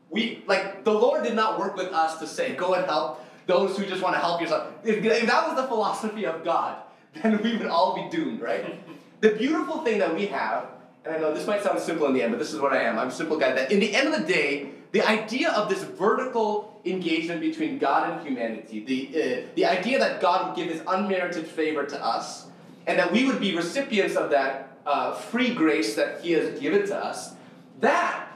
We 0.09 0.45
like 0.47 0.83
the 0.85 0.95
Lord 0.95 1.25
did 1.25 1.35
not 1.35 1.59
work 1.59 1.77
with 1.77 1.93
us 1.93 2.19
to 2.21 2.27
say, 2.27 2.55
go 2.55 2.73
and 2.73 2.87
help 2.87 3.23
those 3.45 3.77
who 3.77 3.85
just 3.85 4.03
want 4.03 4.15
to 4.15 4.21
help 4.21 4.41
yourself. 4.41 4.73
If, 4.83 5.05
if 5.05 5.27
that 5.27 5.47
was 5.47 5.57
the 5.57 5.67
philosophy 5.69 6.25
of 6.25 6.43
God, 6.43 6.85
then 7.23 7.43
we 7.43 7.57
would 7.57 7.67
all 7.67 7.95
be 7.95 8.17
doomed, 8.17 8.41
right? 8.41 8.81
The 9.21 9.31
beautiful 9.31 9.83
thing 9.83 9.99
that 9.99 10.15
we 10.15 10.27
have, 10.27 10.69
and 11.05 11.13
I 11.13 11.19
know 11.19 11.35
this 11.35 11.45
might 11.45 11.65
sound 11.65 11.81
simple 11.81 12.07
in 12.07 12.15
the 12.15 12.23
end, 12.23 12.31
but 12.31 12.39
this 12.39 12.53
is 12.55 12.61
what 12.61 12.73
I 12.73 12.85
am. 12.85 13.01
I'm 13.01 13.09
a 13.09 13.11
simple 13.11 13.37
guy. 13.37 13.51
That 13.51 13.73
in 13.73 13.81
the 13.81 13.93
end 13.93 14.15
of 14.15 14.21
the 14.21 14.25
day, 14.25 14.71
the 14.93 15.03
idea 15.03 15.51
of 15.51 15.69
this 15.69 15.83
vertical 15.83 16.81
engagement 16.85 17.41
between 17.41 17.79
God 17.79 18.11
and 18.11 18.27
humanity, 18.27 18.85
the, 18.85 19.43
uh, 19.43 19.47
the 19.57 19.67
idea 19.67 19.99
that 19.99 20.21
God 20.21 20.47
would 20.47 20.57
give 20.57 20.73
his 20.73 20.83
unmerited 20.87 21.49
favor 21.49 21.85
to 21.85 22.05
us, 22.05 22.47
and 22.87 22.97
that 22.99 23.11
we 23.11 23.27
would 23.27 23.41
be 23.41 23.57
recipients 23.57 24.15
of 24.15 24.31
that 24.31 24.79
uh, 24.87 25.15
free 25.15 25.53
grace 25.53 25.97
that 25.97 26.21
he 26.21 26.33
has 26.33 26.59
given 26.61 26.87
to 26.87 26.97
us, 26.97 27.35
that, 27.81 28.29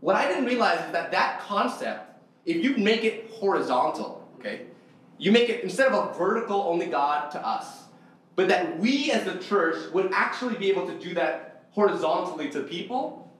what 0.00 0.16
I 0.16 0.28
didn't 0.28 0.46
realize 0.46 0.84
is 0.86 0.92
that 0.92 1.12
that 1.12 1.40
concept, 1.40 2.18
if 2.44 2.62
you 2.64 2.76
make 2.76 3.04
it 3.04 3.30
horizontal, 3.30 4.26
okay, 4.38 4.62
you 5.18 5.30
make 5.30 5.48
it, 5.48 5.62
instead 5.62 5.92
of 5.92 6.10
a 6.10 6.18
vertical 6.18 6.62
only 6.62 6.86
God 6.86 7.30
to 7.32 7.46
us, 7.46 7.84
but 8.36 8.48
that 8.48 8.78
we 8.78 9.10
as 9.10 9.24
the 9.24 9.38
church 9.38 9.90
would 9.92 10.10
actually 10.12 10.54
be 10.56 10.70
able 10.70 10.86
to 10.86 10.98
do 10.98 11.14
that 11.14 11.64
horizontally 11.70 12.50
to 12.50 12.62
people, 12.62 13.30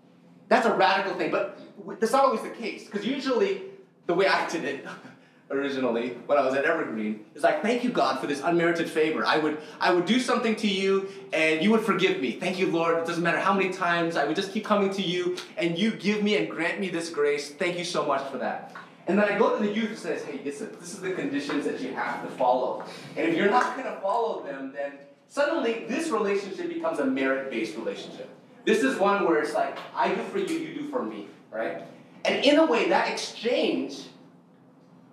that's 0.49 0.67
a 0.67 0.75
radical 0.75 1.17
thing. 1.17 1.31
But 1.31 1.59
that's 2.01 2.13
not 2.13 2.25
always 2.25 2.43
the 2.43 2.51
case, 2.51 2.87
because 2.87 3.07
usually 3.07 3.63
the 4.07 4.15
way 4.15 4.27
I 4.27 4.49
did 4.49 4.65
it 4.65 4.87
originally 5.51 6.11
when 6.27 6.39
I 6.39 6.45
was 6.45 6.55
at 6.55 6.65
Evergreen 6.65 7.25
is 7.35 7.43
like, 7.43 7.63
thank 7.63 7.85
you 7.85 7.91
God 7.91 8.19
for 8.19 8.27
this 8.27 8.41
unmerited 8.43 8.89
favor. 8.89 9.25
I 9.25 9.39
would 9.39 9.59
I 9.79 9.93
would 9.93 10.07
do 10.07 10.19
something 10.19 10.57
to 10.57 10.67
you 10.67 11.09
and 11.33 11.63
you 11.63 11.71
would 11.71 11.83
forgive 11.83 12.21
me. 12.21 12.33
Thank 12.33 12.59
you 12.59 12.71
Lord. 12.71 12.99
It 12.99 13.07
doesn't 13.07 13.23
matter 13.23 13.39
how 13.39 13.53
many 13.53 13.73
times 13.73 14.17
I 14.17 14.25
would 14.25 14.37
just 14.37 14.53
keep 14.53 14.65
coming 14.65 14.93
to 14.95 15.03
you 15.03 15.37
and 15.57 15.79
you 15.79 15.93
give 15.93 16.23
me 16.23 16.37
and 16.37 16.51
grant 16.51 16.81
me 16.81 16.89
this 16.89 17.11
grace. 17.11 17.51
Thank 17.51 17.79
you 17.79 17.85
so 17.85 18.05
much 18.05 18.29
for 18.31 18.39
that. 18.39 18.75
And 19.09 19.19
then 19.19 19.25
I 19.25 19.39
go 19.39 19.57
to 19.57 19.65
the 19.65 19.73
youth 19.73 19.91
and 19.91 19.99
says, 19.99 20.25
hey, 20.25 20.41
listen, 20.45 20.77
this 20.81 20.93
is 20.93 21.01
the 21.01 21.13
conditions 21.13 21.65
that 21.65 21.81
you 21.81 21.95
have 21.95 22.23
to 22.23 22.29
follow. 22.37 22.85
And 23.17 23.29
if 23.29 23.37
you're 23.37 23.51
not 23.51 23.77
going 23.77 23.93
to 23.93 24.01
follow 24.01 24.43
them, 24.43 24.73
then 24.75 24.93
suddenly 25.29 25.85
this 25.89 26.09
relationship 26.11 26.69
becomes 26.69 26.99
a 26.99 27.05
merit-based 27.05 27.77
relationship. 27.77 28.29
This 28.65 28.83
is 28.83 28.99
one 28.99 29.25
where 29.25 29.41
it's 29.41 29.55
like, 29.55 29.79
I 29.95 30.13
do 30.13 30.21
for 30.23 30.39
you, 30.39 30.59
you 30.59 30.75
do 30.75 30.89
for 30.89 31.05
me, 31.05 31.29
right? 31.53 31.83
And 32.25 32.45
in 32.45 32.59
a 32.59 32.67
way, 32.67 32.89
that 32.89 33.09
exchange 33.09 34.03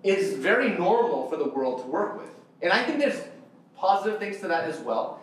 is 0.02 0.34
very 0.34 0.76
normal 0.76 1.28
for 1.30 1.36
the 1.36 1.48
world 1.48 1.82
to 1.82 1.86
work 1.86 2.18
with. 2.20 2.30
And 2.62 2.72
I 2.72 2.82
think 2.84 2.98
there's 2.98 3.20
positive 3.76 4.18
things 4.18 4.40
to 4.40 4.48
that 4.48 4.64
as 4.64 4.80
well. 4.80 5.20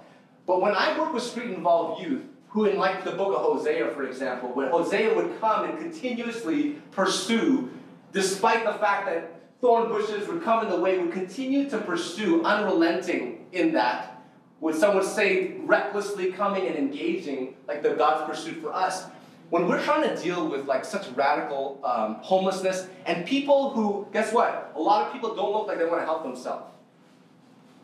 But 0.47 0.61
when 0.61 0.74
I 0.74 0.97
work 0.97 1.13
with 1.13 1.24
street 1.24 1.51
involved 1.51 2.01
youth, 2.01 2.24
who 2.47 2.65
in 2.65 2.78
like 2.78 3.03
the 3.03 3.11
book 3.11 3.36
of 3.36 3.41
Hosea, 3.41 3.91
for 3.91 4.05
example, 4.05 4.49
when 4.49 4.69
Hosea 4.69 5.13
would 5.13 5.39
come 5.39 5.69
and 5.69 5.78
continuously 5.78 6.82
pursue, 6.91 7.69
despite 8.12 8.66
the 8.66 8.74
fact 8.74 9.07
that 9.07 9.32
thorn 9.62 9.89
bushes 9.89 10.28
would 10.28 10.43
come 10.43 10.66
in 10.66 10.72
the 10.72 10.80
way, 10.80 10.97
would 10.97 11.14
continue 11.14 11.70
to 11.70 11.78
pursue, 11.80 12.43
unrelenting 12.43 13.45
in 13.51 13.74
that, 13.74 14.24
would 14.59 14.76
some 14.76 14.95
would 14.95 15.05
say 15.05 15.53
recklessly 15.59 16.32
coming 16.32 16.68
and 16.68 16.76
engaging, 16.76 17.55
like 17.68 17.82
the 17.82 17.91
God's 17.91 18.30
pursuit 18.30 18.62
for 18.62 18.74
us 18.74 19.05
when 19.51 19.68
we're 19.68 19.84
trying 19.84 20.03
to 20.03 20.24
deal 20.24 20.47
with 20.47 20.66
like 20.66 20.86
such 20.86 21.09
radical 21.09 21.78
um, 21.84 22.16
homelessness 22.22 22.88
and 23.05 23.26
people 23.26 23.72
who, 23.72 24.07
guess 24.14 24.34
what? 24.34 24.72
A 24.76 24.80
lot 24.80 25.05
of 25.05 25.14
people 25.14 25.36
don't 25.36 25.51
look 25.51 25.68
like 25.68 25.78
they 25.78 25.86
want 25.86 25.99
to 25.99 26.05
help 26.05 26.24
themselves. 26.24 26.74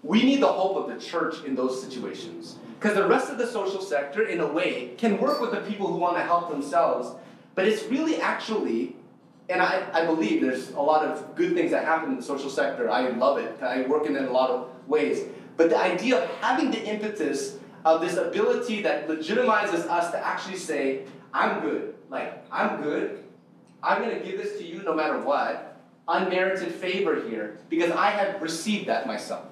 We 0.02 0.24
need 0.24 0.42
the 0.42 0.48
hope 0.48 0.78
of 0.78 0.88
the 0.88 1.06
church 1.06 1.44
in 1.44 1.56
those 1.56 1.82
situations. 1.82 2.56
Because 2.80 2.96
the 2.96 3.06
rest 3.06 3.30
of 3.30 3.38
the 3.38 3.46
social 3.46 3.82
sector, 3.82 4.28
in 4.28 4.40
a 4.40 4.48
way, 4.48 4.94
can 4.98 5.20
work 5.20 5.42
with 5.42 5.52
the 5.52 5.60
people 5.60 5.88
who 5.88 5.98
want 5.98 6.16
to 6.16 6.24
help 6.24 6.50
themselves, 6.50 7.10
but 7.54 7.68
it's 7.68 7.84
really 7.88 8.16
actually, 8.22 8.96
and 9.50 9.62
I, 9.62 9.88
I 9.94 10.06
believe 10.06 10.42
there's 10.42 10.72
a 10.72 10.82
lot 10.82 11.06
of 11.06 11.36
good 11.36 11.54
things 11.54 11.72
that 11.72 11.86
happen 11.86 12.12
in 12.12 12.18
the 12.18 12.24
social 12.24 12.50
sector. 12.50 12.90
I 12.90 13.10
love 13.10 13.38
it. 13.38 13.62
I 13.62 13.84
work 13.84 14.06
in 14.06 14.16
it 14.16 14.20
in 14.20 14.26
a 14.26 14.32
lot 14.32 14.50
of 14.50 14.70
ways. 14.88 15.24
But 15.56 15.70
the 15.70 15.78
idea 15.78 16.24
of 16.24 16.30
having 16.42 16.70
the 16.72 16.84
impetus 16.84 17.58
of 17.86 18.02
this 18.02 18.18
ability 18.18 18.82
that 18.82 19.08
legitimizes 19.08 19.88
us 19.88 20.12
to 20.12 20.26
actually 20.26 20.58
say, 20.58 21.04
I'm 21.34 21.62
good. 21.62 21.96
Like, 22.10 22.44
I'm 22.52 22.82
good. 22.82 23.24
I'm 23.82 24.02
going 24.02 24.20
to 24.20 24.26
give 24.26 24.38
this 24.38 24.58
to 24.58 24.66
you 24.66 24.84
no 24.84 24.94
matter 24.94 25.20
what. 25.20 25.80
Unmerited 26.10 26.74
favor 26.74 27.28
here 27.28 27.60
because 27.70 27.92
I 27.92 28.10
have 28.10 28.42
received 28.42 28.88
that 28.88 29.08
myself. 29.08 29.46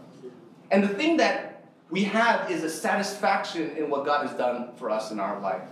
And 0.71 0.83
the 0.83 0.89
thing 0.89 1.17
that 1.17 1.65
we 1.89 2.05
have 2.05 2.49
is 2.49 2.63
a 2.63 2.69
satisfaction 2.69 3.75
in 3.77 3.89
what 3.89 4.05
God 4.05 4.27
has 4.27 4.35
done 4.37 4.73
for 4.75 4.89
us 4.89 5.11
in 5.11 5.19
our 5.19 5.39
life. 5.39 5.67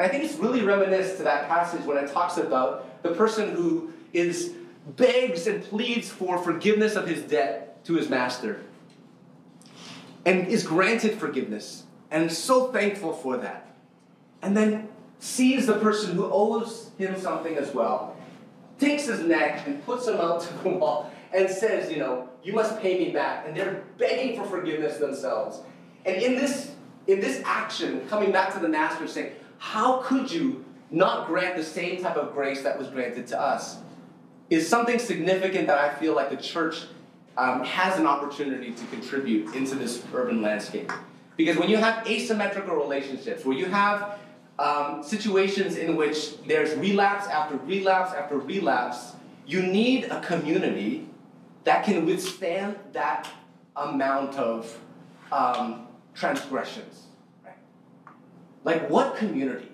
And 0.00 0.08
I 0.08 0.10
think 0.10 0.24
it's 0.24 0.38
really 0.38 0.62
reminiscent 0.62 1.18
to 1.18 1.24
that 1.24 1.46
passage 1.46 1.84
when 1.84 2.02
it 2.02 2.10
talks 2.10 2.38
about 2.38 3.02
the 3.02 3.10
person 3.10 3.54
who 3.54 3.92
is 4.14 4.54
begs 4.96 5.46
and 5.46 5.62
pleads 5.62 6.08
for 6.08 6.38
forgiveness 6.38 6.96
of 6.96 7.06
his 7.06 7.20
debt 7.20 7.84
to 7.84 7.96
his 7.96 8.08
master 8.08 8.62
and 10.24 10.48
is 10.48 10.66
granted 10.66 11.18
forgiveness 11.18 11.84
and 12.10 12.30
is 12.30 12.38
so 12.38 12.72
thankful 12.72 13.12
for 13.12 13.36
that. 13.36 13.74
And 14.40 14.56
then 14.56 14.88
sees 15.18 15.66
the 15.66 15.74
person 15.74 16.16
who 16.16 16.24
owes 16.32 16.92
him 16.96 17.20
something 17.20 17.58
as 17.58 17.74
well, 17.74 18.16
takes 18.78 19.04
his 19.04 19.20
neck 19.20 19.66
and 19.66 19.84
puts 19.84 20.08
him 20.08 20.16
out 20.16 20.40
to 20.44 20.54
the 20.62 20.70
wall 20.70 21.12
and 21.34 21.46
says, 21.50 21.92
you 21.92 21.98
know, 21.98 22.26
you 22.42 22.54
must 22.54 22.80
pay 22.80 22.98
me 22.98 23.10
back. 23.10 23.46
And 23.46 23.54
they're 23.54 23.84
begging 23.98 24.34
for 24.34 24.46
forgiveness 24.46 24.96
themselves. 24.96 25.60
And 26.06 26.16
in 26.16 26.36
this, 26.36 26.72
in 27.06 27.20
this 27.20 27.42
action, 27.44 28.08
coming 28.08 28.32
back 28.32 28.54
to 28.54 28.60
the 28.60 28.68
master 28.68 29.06
saying, 29.06 29.32
how 29.60 29.98
could 29.98 30.32
you 30.32 30.64
not 30.90 31.28
grant 31.28 31.56
the 31.56 31.62
same 31.62 32.02
type 32.02 32.16
of 32.16 32.32
grace 32.32 32.62
that 32.62 32.76
was 32.78 32.88
granted 32.88 33.26
to 33.28 33.40
us? 33.40 33.76
Is 34.48 34.66
something 34.68 34.98
significant 34.98 35.68
that 35.68 35.78
I 35.78 35.94
feel 35.94 36.16
like 36.16 36.30
the 36.30 36.36
church 36.36 36.86
um, 37.36 37.62
has 37.64 37.98
an 37.98 38.06
opportunity 38.06 38.72
to 38.72 38.86
contribute 38.86 39.54
into 39.54 39.74
this 39.74 40.02
urban 40.12 40.42
landscape. 40.42 40.90
Because 41.36 41.56
when 41.56 41.70
you 41.70 41.76
have 41.76 42.06
asymmetrical 42.06 42.74
relationships, 42.74 43.44
where 43.44 43.56
you 43.56 43.66
have 43.66 44.18
um, 44.58 45.02
situations 45.02 45.76
in 45.76 45.94
which 45.94 46.42
there's 46.42 46.76
relapse 46.78 47.26
after 47.28 47.56
relapse 47.58 48.12
after 48.12 48.38
relapse, 48.38 49.12
you 49.46 49.62
need 49.62 50.04
a 50.04 50.20
community 50.20 51.08
that 51.64 51.84
can 51.84 52.04
withstand 52.06 52.76
that 52.92 53.28
amount 53.76 54.34
of 54.36 54.78
um, 55.32 55.86
transgressions. 56.14 57.06
Like, 58.64 58.90
what 58.90 59.16
community 59.16 59.72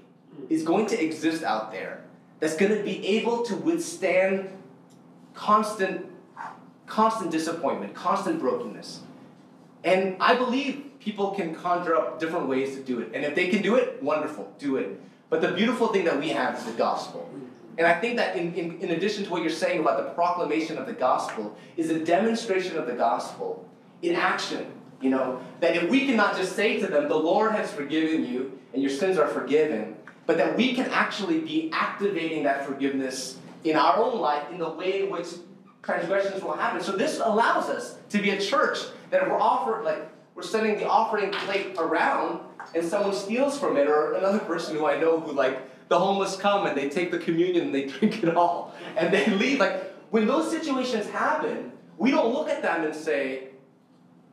is 0.49 0.63
going 0.63 0.87
to 0.87 1.03
exist 1.03 1.43
out 1.43 1.73
there 1.73 2.05
that's 2.41 2.57
going 2.57 2.77
to 2.77 2.83
be 2.83 3.07
able 3.07 3.43
to 3.45 3.57
withstand 3.57 4.49
constant, 5.35 6.07
constant 6.87 7.31
disappointment, 7.31 7.95
constant 7.95 8.39
brokenness? 8.39 9.01
And 9.83 10.17
I 10.21 10.35
believe 10.35 10.85
people 11.01 11.31
can 11.31 11.55
conjure 11.55 11.95
up 11.97 12.19
different 12.19 12.49
ways 12.49 12.75
to 12.77 12.83
do 12.83 13.01
it. 13.01 13.11
And 13.15 13.25
if 13.25 13.35
they 13.35 13.49
can 13.49 13.63
do 13.63 13.77
it, 13.77 14.03
wonderful, 14.03 14.53
do 14.59 14.77
it. 14.77 15.01
But 15.31 15.41
the 15.41 15.53
beautiful 15.53 15.89
thing 15.89 16.05
that 16.05 16.19
we 16.19 16.31
have 16.31 16.59
is 16.59 16.65
the 16.65 16.73
gospel. 16.73 17.31
And 17.79 17.87
I 17.87 18.01
think 18.01 18.17
that 18.17 18.37
in, 18.37 18.55
in, 18.55 18.81
in 18.81 18.91
addition 18.91 19.25
to 19.25 19.31
what 19.31 19.43
you're 19.43 19.51
saying 19.51 19.81
about 19.81 19.99
the 19.99 20.11
proclamation 20.15 20.79
of 20.79 20.87
the 20.87 20.93
gospel, 20.93 21.57
is 21.77 21.91
a 21.91 22.05
demonstration 22.05 22.79
of 22.79 22.87
the 22.87 22.95
gospel 22.95 23.69
in 24.03 24.15
action. 24.15 24.67
You 25.01 25.11
know, 25.11 25.41
that 25.61 25.77
if 25.77 25.91
we 25.91 26.07
cannot 26.07 26.37
just 26.37 26.57
say 26.57 26.81
to 26.81 26.87
them, 26.87 27.09
the 27.09 27.17
Lord 27.17 27.53
has 27.53 27.71
forgiven 27.71 28.25
you 28.25 28.59
and 28.73 28.83
your 28.83 28.91
sins 28.91 29.19
are 29.19 29.29
forgiven, 29.29 29.97
but 30.25 30.39
that 30.39 30.57
we 30.57 30.75
can 30.75 30.87
actually 30.91 31.41
be 31.41 31.71
activating 31.73 32.45
that 32.45 32.67
forgiveness 32.67 33.39
in 33.65 33.77
our 33.77 33.99
own 33.99 34.21
life 34.21 34.51
in 34.51 34.59
the 34.59 34.71
way 34.71 35.03
in 35.03 35.11
which 35.11 35.27
transgressions 35.83 36.43
will 36.43 36.57
happen. 36.57 36.81
So 36.81 36.93
this 36.93 37.21
allows 37.21 37.69
us 37.69 37.99
to 38.11 38.19
be 38.21 38.31
a 38.31 38.41
church 38.41 38.79
that 39.11 39.29
we're 39.29 39.39
offered, 39.39 39.85
like 39.85 40.09
we're 40.35 40.43
sending 40.43 40.77
the 40.79 40.89
offering 40.89 41.31
plate 41.31 41.75
around 41.79 42.41
and 42.75 42.85
someone 42.85 43.15
steals 43.15 43.59
from 43.59 43.77
it, 43.77 43.87
or 43.87 44.15
another 44.15 44.41
person 44.41 44.77
who 44.77 44.87
I 44.87 44.99
know 44.99 45.21
who 45.21 45.33
like 45.33 45.89
the 45.89 45.99
homeless 45.99 46.37
come 46.37 46.67
and 46.67 46.77
they 46.77 46.89
take 46.89 47.11
the 47.11 47.19
communion 47.19 47.67
and 47.67 47.75
they 47.75 47.87
drink 47.99 48.23
it 48.23 48.37
all 48.37 48.75
and 48.97 49.13
they 49.13 49.27
leave. 49.27 49.61
Like 49.61 49.95
when 50.11 50.27
those 50.27 50.51
situations 50.51 51.09
happen, 51.09 51.73
we 51.99 52.11
don't 52.11 52.33
look 52.33 52.49
at 52.49 52.63
them 52.63 52.85
and 52.85 52.95
say, 52.95 53.49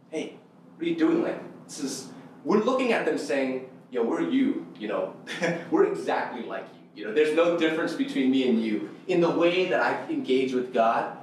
"Hey, 0.10 0.38
what 0.76 0.86
are 0.86 0.90
you 0.90 0.96
doing?" 0.96 1.24
Like 1.24 1.40
this 1.68 1.80
is 1.80 2.10
we're 2.44 2.64
looking 2.64 2.92
at 2.92 3.06
them 3.06 3.18
saying, 3.18 3.70
you 3.92 4.02
know, 4.02 4.10
we're 4.10 4.22
you. 4.22 4.68
You 4.78 4.88
know, 4.90 5.16
we're 5.72 5.86
exactly 5.86 6.44
like 6.44 6.66
you. 6.74 7.02
You 7.02 7.08
know, 7.08 7.14
there's 7.14 7.36
no 7.36 7.58
difference 7.58 7.94
between 7.94 8.30
me 8.30 8.48
and 8.48 8.64
you 8.64 8.90
in 9.08 9.22
the 9.22 9.30
way 9.30 9.66
that 9.70 9.82
I 9.82 10.10
engage 10.10 10.54
with 10.54 10.74
God." 10.74 11.18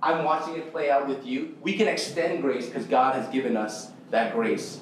I'm 0.00 0.24
watching 0.24 0.54
it 0.56 0.70
play 0.70 0.90
out 0.90 1.08
with 1.08 1.26
you. 1.26 1.56
We 1.60 1.76
can 1.76 1.88
extend 1.88 2.40
grace 2.40 2.66
because 2.66 2.86
God 2.86 3.16
has 3.16 3.26
given 3.30 3.56
us 3.56 3.90
that 4.10 4.32
grace. 4.32 4.80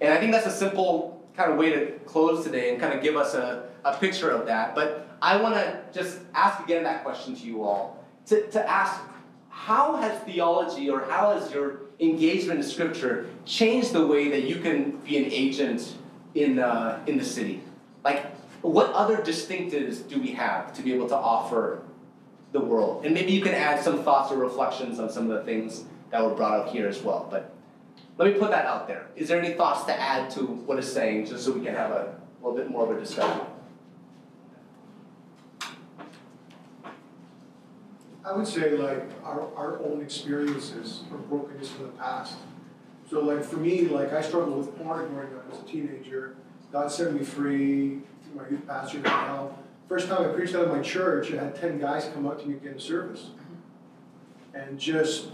And 0.00 0.12
I 0.12 0.18
think 0.18 0.32
that's 0.32 0.46
a 0.46 0.52
simple 0.52 1.20
kind 1.36 1.50
of 1.50 1.58
way 1.58 1.70
to 1.70 1.92
close 2.06 2.44
today 2.44 2.70
and 2.70 2.80
kind 2.80 2.94
of 2.94 3.02
give 3.02 3.16
us 3.16 3.34
a, 3.34 3.68
a 3.84 3.96
picture 3.96 4.30
of 4.30 4.46
that. 4.46 4.74
But 4.74 5.08
I 5.20 5.40
want 5.40 5.54
to 5.54 5.80
just 5.92 6.20
ask 6.34 6.62
again 6.62 6.84
that 6.84 7.04
question 7.04 7.34
to 7.34 7.46
you 7.46 7.62
all 7.62 8.04
to, 8.26 8.48
to 8.50 8.70
ask 8.70 9.00
how 9.48 9.96
has 9.96 10.18
theology 10.22 10.90
or 10.90 11.04
how 11.04 11.38
has 11.38 11.52
your 11.52 11.82
engagement 12.02 12.60
in 12.60 12.66
Scripture 12.66 13.30
changed 13.44 13.92
the 13.92 14.06
way 14.06 14.28
that 14.30 14.42
you 14.42 14.56
can 14.56 14.92
be 14.98 15.16
an 15.18 15.30
agent 15.30 15.94
in, 16.34 16.58
uh, 16.58 17.02
in 17.06 17.16
the 17.16 17.24
city? 17.24 17.62
Like, 18.04 18.26
what 18.62 18.92
other 18.92 19.18
distinctives 19.18 20.08
do 20.08 20.20
we 20.20 20.32
have 20.32 20.72
to 20.74 20.82
be 20.82 20.92
able 20.92 21.08
to 21.08 21.16
offer 21.16 21.82
the 22.52 22.60
world? 22.60 23.04
And 23.04 23.14
maybe 23.14 23.32
you 23.32 23.42
can 23.42 23.54
add 23.54 23.82
some 23.82 24.02
thoughts 24.02 24.32
or 24.32 24.36
reflections 24.36 24.98
on 24.98 25.10
some 25.10 25.30
of 25.30 25.38
the 25.38 25.44
things 25.44 25.84
that 26.10 26.22
were 26.22 26.34
brought 26.34 26.60
up 26.60 26.68
here 26.68 26.88
as 26.88 27.02
well. 27.02 27.26
But 27.30 27.54
let 28.18 28.32
me 28.32 28.38
put 28.38 28.50
that 28.50 28.66
out 28.66 28.86
there. 28.86 29.06
Is 29.16 29.28
there 29.28 29.40
any 29.40 29.54
thoughts 29.54 29.84
to 29.84 29.98
add 29.98 30.30
to 30.32 30.40
what 30.40 30.78
it's 30.78 30.92
saying, 30.92 31.26
just 31.26 31.44
so 31.44 31.52
we 31.52 31.64
can 31.64 31.74
have 31.74 31.90
a 31.90 32.14
little 32.42 32.56
bit 32.56 32.70
more 32.70 32.84
of 32.84 32.96
a 32.96 33.00
discussion? 33.00 33.46
I 38.24 38.32
would 38.32 38.46
say 38.46 38.76
like 38.76 39.02
our, 39.24 39.48
our 39.56 39.78
own 39.80 40.00
experiences 40.00 41.02
or 41.10 41.18
brokenness 41.18 41.74
in 41.76 41.82
the 41.82 41.88
past. 41.92 42.36
So 43.10 43.20
like 43.20 43.44
for 43.44 43.56
me, 43.56 43.88
like 43.88 44.12
I 44.12 44.22
struggled 44.22 44.58
with 44.58 44.76
porn 44.78 45.08
growing 45.08 45.34
up 45.34 45.52
as 45.52 45.60
a 45.60 45.64
teenager. 45.64 46.36
God 46.70 46.90
set 46.90 47.12
me 47.12 47.24
free 47.24 48.00
through 48.24 48.42
my 48.42 48.48
youth 48.48 48.66
pastor 48.66 49.00
now. 49.00 49.58
First 49.88 50.08
time 50.08 50.22
I 50.22 50.32
preached 50.32 50.54
out 50.54 50.64
of 50.64 50.70
my 50.70 50.80
church, 50.80 51.32
I 51.32 51.36
had 51.36 51.56
10 51.56 51.80
guys 51.80 52.08
come 52.14 52.26
up 52.26 52.40
to 52.40 52.46
me 52.46 52.54
at 52.54 52.62
the 52.62 52.68
end 52.68 52.76
of 52.76 52.82
service 52.82 53.30
mm-hmm. 53.32 54.56
and 54.56 54.78
just 54.78 55.28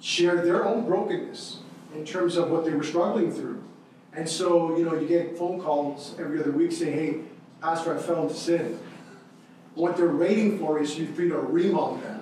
share 0.00 0.44
their 0.44 0.64
own 0.64 0.86
brokenness 0.86 1.58
in 1.94 2.04
terms 2.04 2.36
of 2.36 2.50
what 2.50 2.64
they 2.64 2.72
were 2.72 2.84
struggling 2.84 3.32
through. 3.32 3.62
And 4.14 4.28
so, 4.28 4.76
you 4.76 4.84
know, 4.84 4.94
you 4.94 5.06
get 5.06 5.36
phone 5.36 5.60
calls 5.60 6.14
every 6.18 6.40
other 6.40 6.52
week 6.52 6.72
saying, 6.72 6.92
hey, 6.92 7.20
Pastor, 7.60 7.96
I 7.96 8.00
fell 8.00 8.22
into 8.22 8.34
sin. 8.34 8.78
What 9.74 9.96
they're 9.96 10.14
waiting 10.14 10.58
for 10.58 10.80
is 10.80 10.98
you 10.98 11.06
for 11.14 11.22
you 11.22 11.30
to 11.30 11.38
rebound 11.38 12.02
them. 12.02 12.20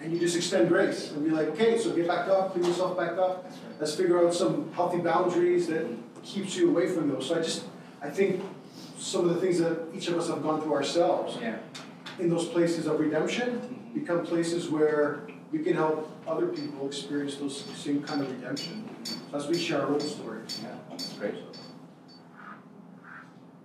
And 0.00 0.12
you 0.12 0.18
just 0.18 0.36
extend 0.36 0.68
grace 0.68 1.12
and 1.12 1.24
be 1.24 1.30
like, 1.30 1.48
okay, 1.48 1.78
so 1.78 1.92
get 1.92 2.08
back 2.08 2.28
up, 2.28 2.52
clean 2.52 2.64
yourself 2.64 2.96
back 2.96 3.12
up. 3.12 3.50
Let's 3.78 3.94
figure 3.94 4.26
out 4.26 4.34
some 4.34 4.72
healthy 4.72 4.98
boundaries 4.98 5.68
that 5.68 5.86
keeps 6.24 6.56
you 6.56 6.70
away 6.70 6.88
from 6.88 7.08
those. 7.08 7.28
So 7.28 7.38
I 7.38 7.42
just, 7.42 7.64
I 8.00 8.10
think 8.10 8.42
some 8.98 9.28
of 9.28 9.34
the 9.34 9.40
things 9.40 9.58
that 9.58 9.86
each 9.94 10.08
of 10.08 10.18
us 10.18 10.28
have 10.28 10.42
gone 10.42 10.60
through 10.60 10.74
ourselves 10.74 11.38
yeah. 11.40 11.58
in 12.18 12.28
those 12.28 12.46
places 12.46 12.86
of 12.86 12.98
redemption 12.98 13.90
become 13.94 14.24
places 14.24 14.68
where 14.68 15.20
we 15.52 15.60
can 15.60 15.74
help 15.74 16.10
other 16.26 16.46
people 16.46 16.86
experience 16.86 17.36
those 17.36 17.64
same 17.76 18.02
kind 18.02 18.22
of 18.22 18.30
redemption. 18.30 18.88
So 19.04 19.36
as 19.36 19.46
we 19.48 19.58
share 19.58 19.82
our 19.82 19.88
own 19.88 20.00
story. 20.00 20.40
Yeah, 20.62 20.74
that's 20.90 21.12
great. 21.12 21.34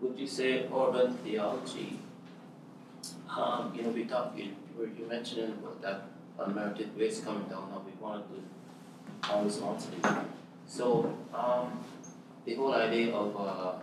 Would 0.02 0.20
you 0.20 0.28
say 0.28 0.68
urban 0.74 1.16
theology? 1.18 2.00
Um, 3.30 3.74
you 3.76 3.84
know, 3.84 3.90
we 3.90 4.06
talked, 4.06 4.38
you, 4.38 4.56
were 4.78 4.88
you 4.88 5.06
mentioned 5.08 5.54
about 5.54 5.82
that 5.82 6.02
unmerited 6.40 6.96
grace 6.96 7.20
coming 7.22 7.48
down, 7.50 7.70
now 7.70 7.84
we 7.86 7.92
wanted 8.02 8.24
to 8.30 9.32
always 9.32 9.62
answer 9.62 9.90
it. 10.04 10.06
So, 10.66 11.18
um, 11.34 11.84
the 12.46 12.56
whole 12.56 12.74
idea 12.74 13.14
of 13.14 13.36
uh, 13.36 13.74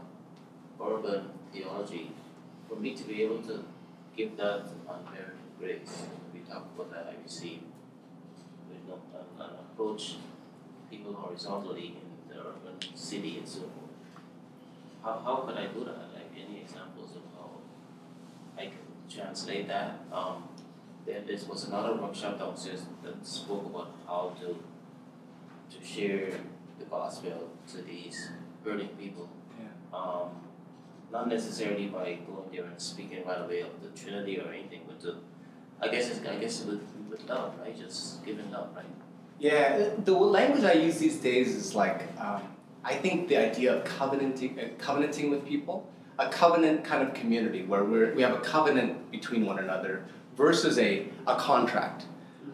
urban 0.83 1.29
theology, 1.53 2.11
for 2.69 2.77
me 2.77 2.95
to 2.95 3.05
be 3.05 3.23
able 3.23 3.43
to 3.43 3.65
give 4.17 4.37
that 4.37 4.65
unmerited 4.89 5.37
grace, 5.59 6.05
we 6.33 6.41
talked 6.41 6.75
about 6.75 6.93
that, 6.93 7.15
I 7.15 7.23
received 7.23 7.65
you 8.71 8.89
know, 8.89 8.99
an, 9.15 9.45
an 9.45 9.51
approach 9.61 10.17
people 10.91 11.13
horizontally 11.13 11.97
in 12.01 12.35
the 12.35 12.41
urban 12.41 12.97
city 12.97 13.39
and 13.39 13.49
so 13.49 13.61
forth. 13.61 14.25
How, 15.03 15.21
how 15.25 15.37
can 15.47 15.59
I 15.59 15.67
do 15.67 15.85
that? 15.85 16.15
Like 16.15 16.33
any 16.35 16.61
examples 16.61 17.11
of 17.17 17.23
how 17.37 17.51
I 18.57 18.67
can 18.67 18.84
translate 19.15 19.69
that? 19.69 20.01
Um, 20.13 20.49
then 21.07 21.27
this 21.27 21.47
was 21.47 21.65
another 21.69 21.95
workshop 21.95 22.39
downstairs 22.39 22.83
that 23.03 23.27
spoke 23.27 23.67
about 23.67 23.91
how 24.07 24.33
to 24.41 24.57
to 25.71 25.87
share 25.87 26.31
the 26.79 26.85
gospel 26.87 27.51
to 27.73 27.83
these 27.83 28.31
hurting 28.65 28.89
people. 28.89 29.29
Yeah. 29.59 29.99
Um, 29.99 30.29
not 31.13 31.29
necessarily 31.29 31.87
by 31.87 32.19
going 32.27 32.49
there 32.53 32.65
and 32.65 32.81
speaking 32.81 33.25
right 33.25 33.41
away 33.41 33.61
of 33.61 33.83
the 33.83 33.89
Trinity 33.99 34.41
or 34.41 34.49
anything, 34.53 34.83
but 34.87 35.01
to 35.01 35.17
I 35.81 35.89
guess 35.89 36.11
it's 36.11 36.27
I 36.27 36.37
guess 36.37 36.65
with 36.65 36.83
with 37.11 37.29
love, 37.29 37.59
right? 37.61 37.77
Just 37.79 38.25
giving 38.25 38.51
love, 38.51 38.69
right? 38.75 38.85
Yeah, 39.39 39.91
the 40.05 40.13
language 40.13 40.65
I 40.65 40.73
use 40.73 40.99
these 40.99 41.17
days 41.17 41.55
is 41.55 41.75
like, 41.75 42.03
um, 42.21 42.43
I 42.85 42.95
think 42.95 43.29
the 43.29 43.37
idea 43.37 43.77
of 43.77 43.85
covenanting, 43.85 44.59
uh, 44.59 44.69
covenanting 44.79 45.31
with 45.31 45.45
people, 45.45 45.89
a 46.19 46.29
covenant 46.29 46.85
kind 46.85 47.07
of 47.07 47.15
community 47.15 47.63
where 47.65 47.85
we're, 47.85 48.15
we 48.15 48.23
have 48.23 48.35
a 48.35 48.41
covenant 48.41 49.11
between 49.11 49.45
one 49.45 49.59
another 49.59 50.05
versus 50.37 50.79
a, 50.79 51.07
a 51.27 51.37
contract. 51.37 52.07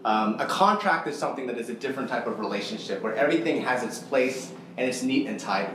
Um, 0.04 0.40
a 0.40 0.46
contract 0.46 1.06
is 1.08 1.18
something 1.18 1.46
that 1.46 1.58
is 1.58 1.68
a 1.68 1.74
different 1.74 2.08
type 2.08 2.26
of 2.26 2.38
relationship 2.38 3.02
where 3.02 3.14
everything 3.14 3.60
has 3.62 3.82
its 3.82 3.98
place 3.98 4.52
and 4.78 4.88
it's 4.88 5.02
neat 5.02 5.26
and 5.26 5.38
tidy. 5.38 5.72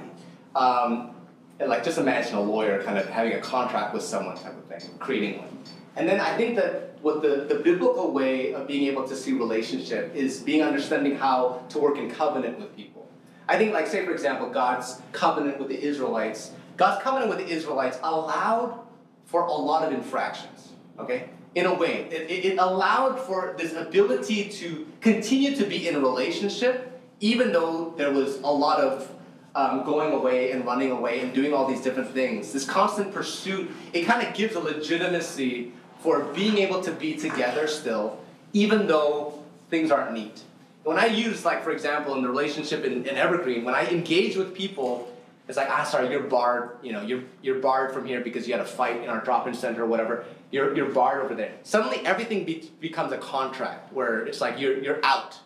Um, 0.56 1.12
and 1.60 1.70
like 1.70 1.84
just 1.84 1.98
imagine 1.98 2.36
a 2.36 2.42
lawyer 2.42 2.82
kind 2.84 2.98
of 2.98 3.08
having 3.08 3.34
a 3.34 3.40
contract 3.40 3.94
with 3.94 4.04
someone 4.04 4.36
type 4.36 4.58
of 4.58 4.66
thing, 4.66 4.98
creating 4.98 5.40
one. 5.40 5.60
And 5.96 6.10
then 6.10 6.20
I 6.20 6.36
think 6.36 6.56
that 6.56 6.98
what 7.02 7.22
the, 7.22 7.46
the 7.48 7.56
biblical 7.56 8.12
way 8.12 8.54
of 8.54 8.68
being 8.68 8.88
able 8.88 9.08
to 9.08 9.16
see 9.16 9.34
relationship 9.34 10.14
is 10.16 10.40
being 10.40 10.64
understanding 10.64 11.16
how 11.16 11.64
to 11.70 11.80
work 11.80 11.98
in 11.98 12.10
covenant 12.10 12.60
with 12.60 12.76
people. 12.76 13.08
I 13.48 13.58
think, 13.58 13.74
like, 13.74 13.86
say, 13.86 14.04
for 14.04 14.12
example, 14.12 14.50
God's 14.50 15.02
covenant 15.12 15.60
with 15.60 15.68
the 15.68 15.80
Israelites, 15.80 16.52
God's 16.78 17.02
covenant 17.04 17.30
with 17.30 17.40
the 17.40 17.54
Israelites 17.54 17.98
allowed 18.04 18.80
for 19.26 19.42
a 19.42 19.52
lot 19.52 19.84
of 19.84 19.94
infractions, 19.94 20.70
okay? 21.00 21.30
In 21.56 21.66
a 21.66 21.74
way, 21.74 22.08
it, 22.12 22.46
it 22.46 22.58
allowed 22.58 23.20
for 23.20 23.56
this 23.58 23.74
ability 23.74 24.50
to 24.50 24.88
continue 25.02 25.56
to 25.56 25.66
be 25.66 25.88
in 25.88 25.96
a 25.96 26.00
relationship, 26.00 27.02
even 27.22 27.52
though 27.52 27.94
there 27.98 28.12
was 28.12 28.38
a 28.38 28.52
lot 28.52 28.80
of 28.82 29.10
um, 29.56 29.86
going 29.86 30.12
away 30.12 30.52
and 30.52 30.66
running 30.66 30.92
away 30.92 31.22
and 31.22 31.34
doing 31.34 31.54
all 31.54 31.66
these 31.66 31.82
different 31.82 32.12
things. 32.12 32.52
This 32.52 32.66
constant 32.66 33.14
pursuit, 33.14 33.72
it 33.94 34.04
kind 34.04 34.28
of 34.28 34.34
gives 34.34 34.56
a 34.56 34.60
legitimacy 34.60 35.72
for 36.00 36.26
being 36.34 36.58
able 36.58 36.82
to 36.82 36.92
be 36.92 37.16
together 37.16 37.68
still, 37.68 38.20
even 38.52 38.86
though 38.86 39.42
things 39.70 39.92
aren't 39.92 40.14
neat. 40.14 40.42
When 40.84 41.00
I 41.00 41.08
use, 41.08 41.46
like, 41.46 41.64
for 41.64 41.72
example, 41.72 42.16
in 42.16 42.22
the 42.22 42.28
relationship 42.30 42.84
in, 42.84 43.06
in 43.08 43.16
Evergreen, 43.16 43.64
when 43.64 43.74
I 43.74 43.88
engage 43.88 44.36
with 44.36 44.54
people, 44.54 45.08
it's 45.48 45.58
like, 45.58 45.70
ah, 45.70 45.84
sorry, 45.84 46.10
you're 46.10 46.24
barred, 46.24 46.78
you 46.82 46.92
know, 46.92 47.02
you're, 47.02 47.24
you're 47.42 47.60
barred 47.60 47.94
from 47.94 48.06
here 48.06 48.22
because 48.22 48.48
you 48.48 48.54
had 48.54 48.62
a 48.62 48.68
fight 48.68 49.04
in 49.04 49.10
our 49.10 49.24
drop-in 49.24 49.54
center 49.54 49.84
or 49.84 49.88
whatever. 49.88 50.26
You're, 50.52 50.76
you're 50.76 50.90
barred 50.90 51.24
over 51.24 51.36
there. 51.36 51.54
Suddenly, 51.64 52.06
everything 52.06 52.46
be, 52.46 52.72
becomes 52.80 53.12
a 53.12 53.18
contract 53.18 53.94
where 53.94 54.26
it's 54.26 54.42
like 54.42 54.60
you're, 54.60 54.80
you're 54.80 55.00
out. 55.04 55.40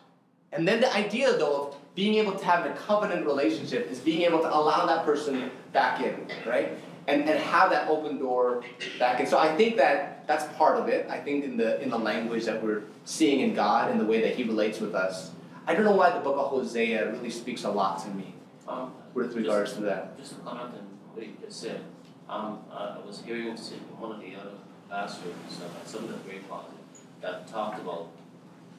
And 0.52 0.66
then 0.66 0.80
the 0.80 0.92
idea, 0.94 1.36
though, 1.36 1.68
of 1.68 1.76
being 1.94 2.14
able 2.14 2.32
to 2.32 2.44
have 2.44 2.64
a 2.64 2.72
covenant 2.74 3.26
relationship 3.26 3.90
is 3.90 3.98
being 3.98 4.22
able 4.22 4.40
to 4.40 4.48
allow 4.48 4.86
that 4.86 5.04
person 5.04 5.50
back 5.72 6.00
in, 6.00 6.28
right? 6.46 6.72
And, 7.06 7.28
and 7.28 7.38
have 7.38 7.70
that 7.70 7.88
open 7.88 8.18
door 8.18 8.62
back 8.98 9.20
in. 9.20 9.26
So 9.26 9.38
I 9.38 9.54
think 9.56 9.76
that 9.76 10.26
that's 10.26 10.44
part 10.56 10.78
of 10.78 10.88
it. 10.88 11.08
I 11.10 11.18
think 11.18 11.44
in 11.44 11.56
the 11.56 11.80
in 11.82 11.90
the 11.90 11.98
language 11.98 12.44
that 12.44 12.62
we're 12.62 12.84
seeing 13.04 13.40
in 13.40 13.54
God 13.54 13.90
and 13.90 13.98
the 13.98 14.04
way 14.04 14.20
that 14.22 14.36
He 14.36 14.44
relates 14.44 14.78
with 14.80 14.94
us. 14.94 15.32
I 15.66 15.74
don't 15.74 15.84
know 15.84 15.94
why 15.94 16.10
the 16.10 16.20
book 16.20 16.36
of 16.36 16.46
Hosea 16.46 17.12
really 17.12 17.30
speaks 17.30 17.64
a 17.64 17.70
lot 17.70 18.02
to 18.04 18.10
me 18.10 18.34
um, 18.68 18.92
with 19.14 19.34
regards 19.34 19.74
to 19.74 19.80
that. 19.82 20.16
Just 20.18 20.34
to 20.36 20.40
comment 20.40 20.74
on 20.74 20.86
what 21.14 21.26
you 21.26 21.34
just 21.44 21.60
said, 21.60 21.82
Um, 22.28 22.60
I 22.70 22.98
was 23.04 23.22
hearing 23.26 23.48
in 23.48 23.56
one 23.98 24.12
of 24.12 24.20
the 24.20 24.36
other 24.36 24.54
classrooms, 24.88 25.58
uh, 25.58 25.84
some 25.84 26.04
of 26.04 26.10
the 26.10 26.18
great 26.18 26.46
closet 26.48 26.78
that 27.20 27.48
talked 27.48 27.80
about 27.80 28.06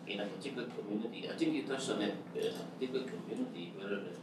in 0.08 0.22
a 0.22 0.26
particular 0.26 0.68
community. 0.70 1.30
I 1.30 1.36
think 1.36 1.54
you 1.54 1.64
touched 1.64 1.90
on 1.90 2.02
it. 2.02 2.16
In 2.34 2.48
a 2.48 2.64
particular 2.72 3.04
community, 3.12 3.74
whether 3.78 3.98
the, 4.08 4.14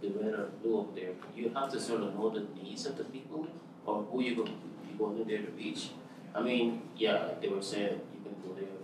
the 0.00 0.08
red 0.14 0.34
or 0.38 0.50
blue 0.62 0.80
up 0.82 0.94
there, 0.94 1.10
you 1.34 1.50
have 1.50 1.68
to 1.72 1.80
sort 1.80 2.02
of 2.02 2.14
know 2.14 2.30
the 2.30 2.46
needs 2.62 2.86
of 2.86 2.96
the 2.96 3.04
people 3.04 3.48
or 3.84 4.04
who 4.04 4.22
you 4.22 4.36
go 4.36 4.44
you 4.44 4.94
going 4.96 5.18
in 5.20 5.26
there 5.26 5.42
to 5.42 5.50
reach. 5.56 5.90
I 6.32 6.42
mean, 6.42 6.82
yeah, 6.96 7.30
they 7.40 7.48
were 7.48 7.62
saying 7.62 8.00
you 8.14 8.20
can 8.22 8.36
go 8.46 8.54
there 8.54 8.78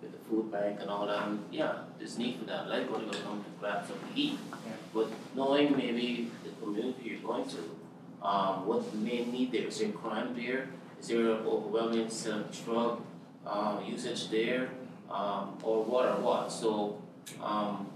with 0.00 0.12
the 0.12 0.21
food 0.32 0.50
bank 0.50 0.78
and 0.80 0.88
all 0.88 1.06
that. 1.06 1.28
And 1.28 1.44
yeah, 1.50 1.74
there's 1.98 2.16
need 2.16 2.38
for 2.38 2.46
that. 2.46 2.68
Like 2.68 2.88
going 2.88 3.10
to 3.10 3.18
come 3.18 3.44
to 3.44 3.50
grab 3.60 3.86
something 3.86 4.14
to 4.14 4.20
eat. 4.20 4.38
Yeah. 4.50 4.72
But 4.94 5.08
knowing 5.34 5.76
maybe 5.76 6.30
the 6.42 6.50
community 6.60 7.02
you're 7.04 7.20
going 7.20 7.46
to, 7.50 8.26
um, 8.26 8.66
what 8.66 8.90
the 8.90 8.98
main 8.98 9.30
need 9.30 9.52
there 9.52 9.66
is 9.66 9.78
there 9.78 9.92
crime 9.92 10.34
there? 10.34 10.68
Is 10.98 11.08
there 11.08 11.28
overwhelming 11.52 12.08
of 12.08 12.64
drug 12.64 13.02
uh, 13.46 13.80
usage 13.86 14.30
there? 14.30 14.70
Um, 15.10 15.58
or 15.62 15.84
what 15.84 16.06
or 16.06 16.20
what? 16.22 16.50
So 16.50 17.02
um, 17.42 17.88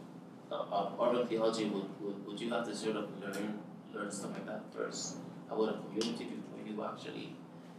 uh, 0.52 0.54
uh, 0.54 0.90
urban 1.02 1.26
theology 1.26 1.64
would, 1.64 1.88
would, 2.00 2.26
would 2.26 2.40
you 2.40 2.50
have 2.50 2.66
to 2.66 2.76
sort 2.76 2.96
of 2.96 3.08
learn 3.22 3.58
learn 3.94 4.10
stuff 4.12 4.32
like 4.32 4.46
that 4.46 4.62
first 4.74 5.16
about 5.50 5.68
a 5.70 5.78
community 5.78 6.26
before 6.26 6.60
you 6.66 6.84
actually 6.84 7.32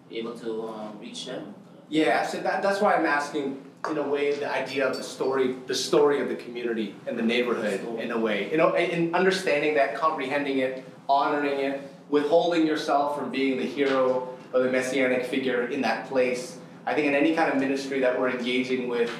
able 0.09 0.33
to 0.39 0.67
um, 0.69 0.97
reach 0.99 1.27
them? 1.27 1.53
Yeah, 1.89 2.25
so 2.25 2.39
that, 2.41 2.63
that's 2.63 2.81
why 2.81 2.95
I'm 2.95 3.05
asking 3.05 3.61
in 3.89 3.97
a 3.97 4.03
way 4.03 4.33
the 4.33 4.51
idea 4.51 4.87
of 4.87 4.97
the 4.97 5.03
story, 5.03 5.55
the 5.67 5.75
story 5.75 6.21
of 6.21 6.27
the 6.27 6.35
community 6.35 6.95
and 7.05 7.17
the 7.17 7.23
neighborhood 7.23 7.81
in 7.99 8.11
a 8.11 8.19
way, 8.19 8.49
you 8.51 8.57
know, 8.57 8.75
and 8.75 9.15
understanding 9.15 9.75
that, 9.75 9.95
comprehending 9.95 10.59
it, 10.59 10.83
honoring 11.07 11.59
it, 11.59 11.81
withholding 12.09 12.65
yourself 12.65 13.17
from 13.17 13.31
being 13.31 13.57
the 13.57 13.65
hero 13.65 14.27
or 14.53 14.61
the 14.61 14.71
messianic 14.71 15.25
figure 15.25 15.67
in 15.67 15.81
that 15.81 16.07
place. 16.07 16.57
I 16.85 16.93
think 16.93 17.07
in 17.07 17.15
any 17.15 17.35
kind 17.35 17.51
of 17.51 17.59
ministry 17.59 17.99
that 17.99 18.19
we're 18.19 18.29
engaging 18.29 18.87
with, 18.87 19.11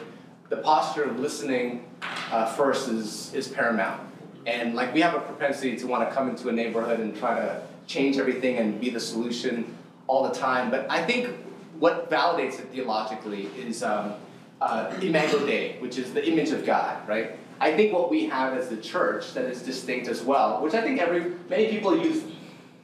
the 0.49 0.57
posture 0.57 1.03
of 1.03 1.19
listening 1.19 1.85
uh, 2.31 2.45
first 2.53 2.89
is, 2.89 3.33
is 3.33 3.47
paramount. 3.47 4.01
And 4.45 4.75
like 4.75 4.93
we 4.93 5.01
have 5.01 5.13
a 5.13 5.19
propensity 5.19 5.75
to 5.77 5.87
want 5.87 6.07
to 6.07 6.15
come 6.15 6.29
into 6.29 6.47
a 6.49 6.51
neighborhood 6.51 6.99
and 6.99 7.15
try 7.15 7.39
to 7.39 7.61
change 7.85 8.17
everything 8.17 8.57
and 8.57 8.79
be 8.79 8.89
the 8.89 8.99
solution 8.99 9.77
all 10.07 10.27
the 10.27 10.33
time. 10.33 10.71
But 10.71 10.89
I 10.89 11.03
think 11.03 11.35
what 11.79 12.09
validates 12.09 12.59
it 12.59 12.69
theologically 12.71 13.49
is 13.57 13.83
um, 13.83 14.13
uh, 14.61 14.93
Imago 15.01 15.45
Dei, 15.45 15.77
which 15.79 15.97
is 15.97 16.13
the 16.13 16.27
image 16.27 16.51
of 16.51 16.65
God, 16.65 17.07
right? 17.07 17.37
I 17.59 17.75
think 17.75 17.93
what 17.93 18.09
we 18.09 18.27
have 18.27 18.57
as 18.57 18.69
the 18.69 18.77
church 18.77 19.33
that 19.33 19.45
is 19.45 19.61
distinct 19.61 20.07
as 20.07 20.21
well, 20.21 20.61
which 20.61 20.73
I 20.73 20.81
think 20.81 20.99
every 20.99 21.31
many 21.49 21.67
people 21.67 21.97
use 21.97 22.23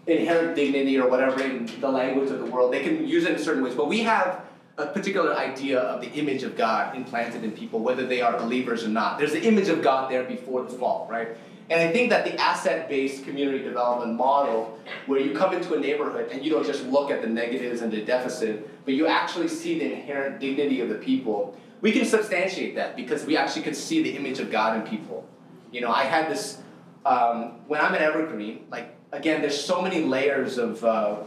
inherent 0.07 0.55
dignity 0.55 0.97
or 0.97 1.09
whatever 1.09 1.41
in 1.41 1.65
the 1.79 1.89
language 1.89 2.31
of 2.31 2.39
the 2.39 2.45
world. 2.45 2.73
They 2.73 2.83
can 2.83 3.07
use 3.07 3.25
it 3.25 3.37
in 3.37 3.39
certain 3.39 3.63
ways, 3.63 3.75
but 3.75 3.87
we 3.87 3.99
have 3.99 4.41
a 4.77 4.87
particular 4.87 5.35
idea 5.35 5.79
of 5.79 6.01
the 6.01 6.11
image 6.13 6.43
of 6.43 6.57
God 6.57 6.95
implanted 6.95 7.43
in 7.43 7.51
people, 7.51 7.79
whether 7.79 8.05
they 8.05 8.21
are 8.21 8.37
believers 8.37 8.83
or 8.83 8.89
not. 8.89 9.19
There's 9.19 9.31
the 9.31 9.43
image 9.43 9.69
of 9.69 9.83
God 9.83 10.11
there 10.11 10.23
before 10.23 10.63
the 10.63 10.69
fall, 10.69 11.07
right? 11.09 11.29
And 11.69 11.79
I 11.79 11.91
think 11.93 12.09
that 12.09 12.25
the 12.25 12.39
asset 12.41 12.89
based 12.89 13.23
community 13.23 13.63
development 13.63 14.15
model, 14.15 14.77
where 15.05 15.19
you 15.19 15.33
come 15.35 15.53
into 15.53 15.75
a 15.75 15.79
neighborhood 15.79 16.29
and 16.31 16.43
you 16.43 16.51
don't 16.51 16.65
just 16.65 16.85
look 16.87 17.09
at 17.09 17.21
the 17.21 17.27
negatives 17.27 17.81
and 17.81 17.91
the 17.91 18.01
deficit, 18.01 18.69
but 18.83 18.95
you 18.95 19.07
actually 19.07 19.47
see 19.47 19.79
the 19.79 19.93
inherent 19.93 20.39
dignity 20.39 20.81
of 20.81 20.89
the 20.89 20.95
people, 20.95 21.55
we 21.83 21.91
can 21.91 22.05
substantiate 22.05 22.75
that 22.75 22.95
because 22.95 23.25
we 23.25 23.35
actually 23.35 23.61
could 23.61 23.75
see 23.75 24.01
the 24.01 24.15
image 24.15 24.39
of 24.39 24.49
God 24.49 24.77
in 24.77 24.87
people. 24.89 25.27
You 25.69 25.81
know, 25.81 25.91
I 25.91 26.05
had 26.05 26.31
this, 26.31 26.59
um, 27.05 27.59
when 27.67 27.81
I'm 27.81 27.93
at 27.93 28.01
Evergreen, 28.01 28.65
like, 28.71 28.95
again, 29.11 29.41
there's 29.41 29.61
so 29.61 29.81
many 29.81 30.01
layers 30.01 30.57
of, 30.57 30.81
uh, 30.85 31.17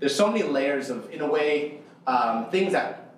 there's 0.00 0.16
so 0.16 0.32
many 0.32 0.44
layers 0.44 0.88
of, 0.88 1.10
in 1.10 1.20
a 1.20 1.30
way, 1.30 1.80
um, 2.06 2.48
things 2.50 2.72
that 2.72 3.14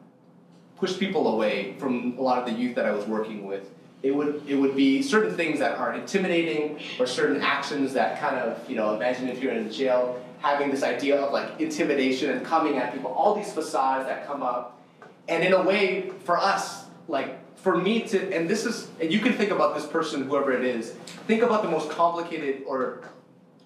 push 0.77 0.99
people 0.99 1.33
away 1.33 1.77
from 1.79 2.19
a 2.19 2.21
lot 2.21 2.39
of 2.39 2.45
the 2.45 2.53
youth 2.61 2.75
that 2.75 2.87
I 2.87 2.91
was 2.91 3.07
working 3.07 3.47
with. 3.47 3.71
It 4.03 4.11
would, 4.11 4.43
it 4.49 4.57
would 4.57 4.75
be 4.75 5.01
certain 5.01 5.37
things 5.37 5.61
that 5.61 5.79
are 5.79 5.95
intimidating 5.95 6.81
or 6.99 7.07
certain 7.07 7.41
actions 7.41 7.93
that 7.93 8.21
kind 8.21 8.37
of, 8.37 8.69
you 8.69 8.75
know, 8.75 8.97
imagine 8.97 9.29
if 9.29 9.41
you're 9.41 9.53
in 9.53 9.71
jail, 9.71 10.21
having 10.41 10.73
this 10.73 10.83
idea 10.83 11.21
of 11.21 11.33
like 11.33 11.61
intimidation 11.61 12.31
and 12.31 12.45
coming 12.45 12.79
at 12.79 12.93
people, 12.93 13.13
all 13.13 13.33
these 13.37 13.53
facades 13.53 14.07
that 14.09 14.27
come 14.27 14.43
up. 14.43 14.81
And 15.29 15.43
in 15.43 15.53
a 15.53 15.63
way, 15.63 16.11
for 16.25 16.39
us, 16.39 16.85
like 17.09 17.57
for 17.57 17.77
me 17.77 18.01
to, 18.09 18.35
and 18.35 18.49
this 18.49 18.67
is, 18.67 18.91
and 19.01 19.13
you 19.13 19.21
can 19.21 19.33
think 19.33 19.51
about 19.51 19.75
this 19.75 19.87
person, 19.87 20.25
whoever 20.25 20.53
it 20.53 20.65
is, 20.65 20.91
think 21.27 21.43
about 21.43 21.63
the 21.63 21.71
most 21.71 21.91
complicated 21.91 22.63
or 22.67 23.09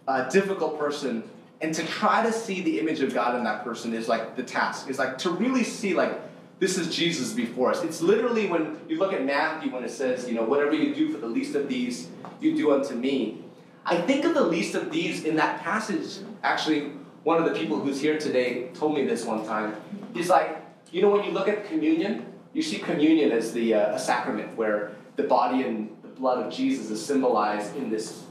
uh, 0.06 0.28
difficult 0.28 0.78
person 0.78 1.22
and 1.60 1.74
to 1.74 1.84
try 1.86 2.22
to 2.22 2.32
see 2.32 2.62
the 2.62 2.78
image 2.78 3.00
of 3.00 3.12
God 3.12 3.34
in 3.34 3.44
that 3.44 3.64
person 3.64 3.92
is 3.92 4.08
like 4.08 4.36
the 4.36 4.42
task. 4.42 4.88
Is 4.88 4.98
like 4.98 5.18
to 5.18 5.30
really 5.30 5.64
see 5.64 5.94
like 5.94 6.20
this 6.60 6.78
is 6.78 6.94
Jesus 6.94 7.32
before 7.32 7.70
us. 7.70 7.82
It's 7.82 8.00
literally 8.00 8.46
when 8.46 8.78
you 8.88 8.98
look 8.98 9.12
at 9.12 9.24
Matthew 9.24 9.72
when 9.72 9.84
it 9.84 9.90
says, 9.90 10.28
you 10.28 10.34
know, 10.34 10.42
whatever 10.42 10.74
you 10.74 10.94
do 10.94 11.12
for 11.12 11.18
the 11.18 11.26
least 11.26 11.54
of 11.54 11.68
these, 11.68 12.08
you 12.40 12.56
do 12.56 12.72
unto 12.72 12.94
me. 12.94 13.42
I 13.84 14.00
think 14.00 14.24
of 14.24 14.34
the 14.34 14.42
least 14.42 14.74
of 14.74 14.90
these 14.90 15.24
in 15.24 15.36
that 15.36 15.62
passage. 15.62 16.18
Actually, 16.42 16.92
one 17.24 17.42
of 17.42 17.44
the 17.44 17.58
people 17.58 17.80
who's 17.80 18.00
here 18.00 18.18
today 18.18 18.68
told 18.74 18.94
me 18.94 19.04
this 19.04 19.24
one 19.24 19.44
time. 19.46 19.76
He's 20.14 20.28
like, 20.28 20.57
you 20.90 21.02
know, 21.02 21.10
when 21.10 21.24
you 21.24 21.30
look 21.30 21.48
at 21.48 21.66
communion, 21.66 22.26
you 22.52 22.62
see 22.62 22.78
communion 22.78 23.32
as 23.32 23.52
the 23.52 23.74
uh, 23.74 23.94
a 23.94 23.98
sacrament 23.98 24.56
where 24.56 24.92
the 25.16 25.22
body 25.24 25.62
and 25.62 25.96
the 26.02 26.08
blood 26.08 26.44
of 26.44 26.52
Jesus 26.52 26.90
is 26.90 27.04
symbolized 27.04 27.76
in 27.76 27.90
this 27.90 28.24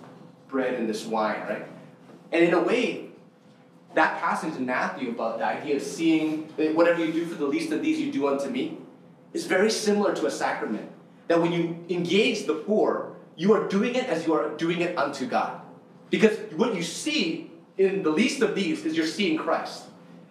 bread 0.47 0.75
and 0.75 0.89
this 0.89 1.05
wine, 1.05 1.39
right? 1.41 1.67
And 2.31 2.43
in 2.43 2.53
a 2.53 2.61
way, 2.61 3.09
that 3.93 4.19
passage 4.19 4.55
in 4.55 4.65
Matthew 4.65 5.09
about 5.09 5.39
the 5.39 5.45
idea 5.45 5.75
of 5.75 5.81
seeing 5.81 6.43
whatever 6.75 7.03
you 7.03 7.11
do 7.11 7.25
for 7.25 7.35
the 7.35 7.45
least 7.45 7.71
of 7.71 7.81
these, 7.81 7.99
you 7.99 8.11
do 8.11 8.27
unto 8.27 8.49
me, 8.49 8.77
is 9.33 9.45
very 9.45 9.71
similar 9.71 10.13
to 10.15 10.25
a 10.25 10.31
sacrament. 10.31 10.89
That 11.27 11.41
when 11.41 11.51
you 11.51 11.83
engage 11.89 12.45
the 12.45 12.55
poor, 12.55 13.15
you 13.35 13.53
are 13.53 13.67
doing 13.67 13.95
it 13.95 14.05
as 14.05 14.25
you 14.25 14.33
are 14.33 14.49
doing 14.57 14.81
it 14.81 14.97
unto 14.97 15.25
God. 15.25 15.61
Because 16.09 16.37
what 16.55 16.75
you 16.75 16.83
see 16.83 17.51
in 17.77 18.03
the 18.03 18.09
least 18.09 18.41
of 18.41 18.55
these 18.55 18.85
is 18.85 18.95
you're 18.95 19.05
seeing 19.05 19.37
Christ. 19.37 19.83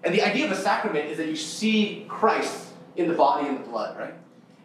And 0.04 0.14
the 0.14 0.22
idea 0.22 0.46
of 0.46 0.52
a 0.52 0.56
sacrament 0.56 1.08
is 1.10 1.18
that 1.18 1.28
you 1.28 1.36
see 1.36 2.04
Christ 2.08 2.68
in 2.96 3.08
the 3.08 3.14
body 3.14 3.48
and 3.48 3.58
the 3.58 3.68
blood, 3.68 3.98
right? 3.98 4.14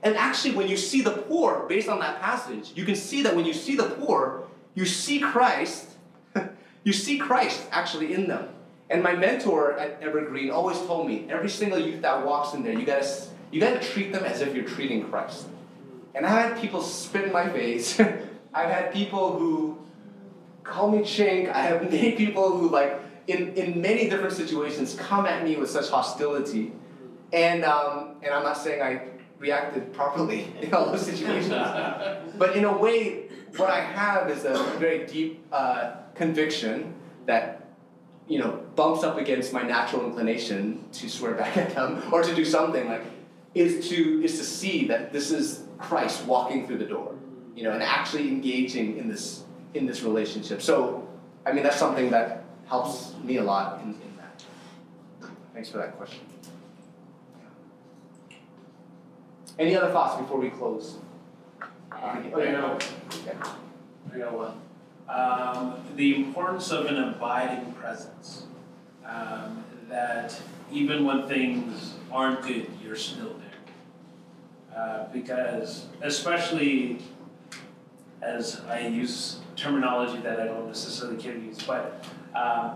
And 0.04 0.16
actually, 0.16 0.56
when 0.56 0.68
you 0.68 0.78
see 0.78 1.02
the 1.02 1.12
poor, 1.12 1.66
based 1.70 1.88
on 1.88 2.00
that 2.00 2.22
passage, 2.22 2.72
you 2.76 2.86
can 2.86 2.96
see 2.96 3.22
that 3.24 3.36
when 3.36 3.46
you 3.46 3.54
see 3.54 3.76
the 3.76 3.90
poor, 3.90 4.44
you 4.74 4.86
see 4.86 5.20
Christ, 5.20 5.90
you 6.84 6.94
see 6.94 7.18
Christ 7.18 7.62
actually 7.72 8.14
in 8.14 8.28
them. 8.28 8.50
And 8.90 9.04
my 9.04 9.16
mentor 9.16 9.74
at 9.74 10.02
Evergreen 10.02 10.50
always 10.50 10.78
told 10.80 11.08
me, 11.08 11.28
every 11.30 11.50
single 11.50 11.80
youth 11.80 12.02
that 12.02 12.26
walks 12.26 12.54
in 12.54 12.64
there, 12.64 12.74
you 12.74 12.86
gotta, 12.86 13.08
you 13.52 13.62
gotta 13.62 13.80
treat 13.80 14.12
them 14.12 14.24
as 14.24 14.42
if 14.42 14.56
you're 14.56 14.68
treating 14.68 15.08
Christ. 15.10 15.48
And 16.14 16.26
I've 16.26 16.52
had 16.52 16.62
people 16.62 16.82
spit 16.82 17.26
in 17.26 17.32
my 17.32 17.48
face. 17.50 18.00
I've 18.54 18.70
had 18.70 18.92
people 18.92 19.38
who 19.38 19.78
call 20.64 20.92
me 20.92 21.00
chink. 21.00 21.50
I 21.50 21.62
have 21.62 21.84
many 21.84 22.14
people 22.14 22.58
who, 22.58 22.70
like, 22.70 23.00
in, 23.32 23.54
in 23.56 23.82
many 23.82 24.10
different 24.10 24.34
situations, 24.34 24.96
come 24.96 25.26
at 25.26 25.44
me 25.44 25.56
with 25.56 25.70
such 25.70 25.90
hostility. 25.90 26.74
And, 27.34 27.64
um, 27.64 28.16
and 28.22 28.34
I'm 28.34 28.44
not 28.44 28.58
saying 28.58 28.82
I 28.82 29.08
reacted 29.40 29.94
properly 29.94 30.48
in 30.62 30.74
all 30.74 30.92
those 30.92 31.06
situations. 31.06 31.50
but 32.38 32.56
in 32.56 32.66
a 32.66 32.78
way, 32.78 33.30
what 33.58 33.70
I 33.70 33.82
have 33.82 34.30
is 34.30 34.46
a 34.46 34.56
very 34.80 35.06
deep 35.06 35.46
uh, 35.52 35.96
conviction 36.16 36.94
that 37.26 37.62
you 38.28 38.40
know, 38.40 38.64
bumps 38.76 39.04
up 39.04 39.18
against 39.18 39.52
my 39.52 39.62
natural 39.62 40.06
inclination 40.06 40.84
to 40.94 41.10
swear 41.10 41.34
back 41.34 41.58
at 41.58 41.76
them 41.76 42.02
or 42.14 42.24
to 42.24 42.34
do 42.34 42.46
something 42.46 42.88
like 42.88 43.04
is 43.54 43.90
to 43.90 44.24
is 44.24 44.38
to 44.38 44.46
see 44.46 44.88
that 44.88 45.12
this 45.12 45.32
is 45.32 45.66
Christ 45.78 46.26
walking 46.26 46.66
through 46.66 46.78
the 46.78 46.86
door, 46.86 47.14
you 47.56 47.64
know, 47.64 47.72
and 47.72 47.84
actually 47.84 48.30
engaging 48.30 48.98
in 48.98 49.10
this 49.10 49.44
in 49.74 49.86
this 49.86 50.02
relationship. 50.04 50.62
So, 50.62 51.06
I 51.46 51.52
mean, 51.52 51.64
that's 51.64 51.76
something 51.76 52.10
that 52.12 52.41
helps 52.72 53.14
me 53.22 53.36
a 53.36 53.44
lot 53.44 53.82
in, 53.82 53.90
in 53.90 54.18
that. 54.18 54.44
Thanks 55.54 55.70
for 55.70 55.78
that 55.78 55.98
question. 55.98 56.22
Any 59.60 59.76
other 59.76 59.92
thoughts 59.92 60.20
before 60.20 60.40
we 60.40 60.50
close? 60.50 60.96
Uh, 61.92 62.24
okay. 62.34 62.56
I 62.56 64.16
I 64.16 64.18
got 64.18 64.34
one 64.34 64.54
um, 65.10 65.76
the 65.96 66.16
importance 66.16 66.72
of 66.72 66.86
an 66.86 66.98
abiding 66.98 67.74
presence. 67.74 68.46
Um, 69.06 69.64
that 69.90 70.40
even 70.72 71.04
when 71.04 71.28
things 71.28 71.96
aren't 72.12 72.44
good, 72.44 72.68
you're 72.82 72.96
still 72.96 73.36
there. 73.36 74.78
Uh, 74.80 75.06
because, 75.12 75.88
especially 76.02 77.00
as 78.22 78.62
I 78.70 78.88
use 78.88 79.40
terminology 79.58 80.22
that 80.22 80.40
I 80.40 80.46
don't 80.46 80.68
necessarily 80.68 81.22
care 81.22 81.34
to 81.34 81.40
use, 81.40 81.62
but 81.64 82.06
uh, 82.34 82.76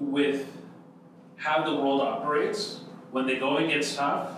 with 0.00 0.46
how 1.36 1.64
the 1.64 1.74
world 1.74 2.00
operates, 2.00 2.80
when 3.10 3.26
they 3.26 3.34
the 3.34 3.40
going 3.40 3.68
gets 3.68 3.94
tough, 3.94 4.30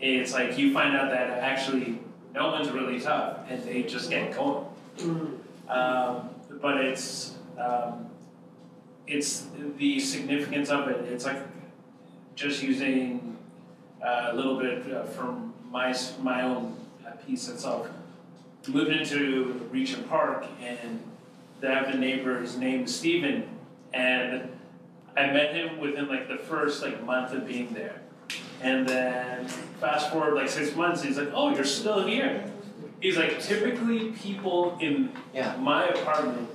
it's 0.00 0.32
like 0.32 0.56
you 0.58 0.72
find 0.72 0.96
out 0.96 1.10
that 1.10 1.30
actually 1.30 1.98
no 2.34 2.50
one's 2.50 2.70
really 2.70 2.98
tough 3.00 3.38
and 3.48 3.62
they 3.64 3.82
just 3.82 4.10
get 4.10 4.34
going. 4.34 4.64
Mm-hmm. 4.96 5.70
Um, 5.70 6.30
but 6.60 6.78
it's 6.78 7.34
um, 7.58 8.06
it's 9.06 9.46
the 9.76 10.00
significance 10.00 10.70
of 10.70 10.88
it. 10.88 11.04
It's 11.12 11.24
like 11.24 11.42
just 12.34 12.62
using 12.62 13.36
uh, 14.02 14.28
a 14.30 14.34
little 14.34 14.58
bit 14.58 14.90
uh, 14.92 15.04
from 15.04 15.52
my 15.70 15.94
my 16.22 16.42
own 16.42 16.76
uh, 17.06 17.10
piece 17.26 17.48
itself. 17.48 17.88
Moved 18.68 18.90
into 18.90 19.68
Regent 19.72 20.08
Park, 20.08 20.44
and 20.62 21.00
they 21.60 21.68
have 21.68 21.88
a 21.88 21.96
neighbor. 21.96 22.40
His 22.40 22.56
name 22.56 22.84
is 22.84 22.94
Stephen, 22.96 23.48
and 23.92 24.50
I 25.16 25.26
met 25.26 25.54
him 25.54 25.78
within 25.78 26.08
like 26.08 26.28
the 26.28 26.36
first 26.38 26.82
like 26.82 27.04
month 27.04 27.32
of 27.32 27.46
being 27.46 27.72
there. 27.74 28.00
And 28.62 28.88
then 28.88 29.48
fast 29.80 30.10
forward 30.10 30.34
like 30.34 30.48
six 30.48 30.74
months, 30.76 31.02
he's 31.02 31.16
like, 31.18 31.30
"Oh, 31.34 31.54
you're 31.54 31.64
still 31.64 32.06
here." 32.06 32.44
He's 33.00 33.16
like, 33.16 33.40
typically 33.40 34.12
people 34.12 34.76
in 34.78 35.10
Yeah. 35.32 35.56
my 35.56 35.86
apartment 35.88 36.50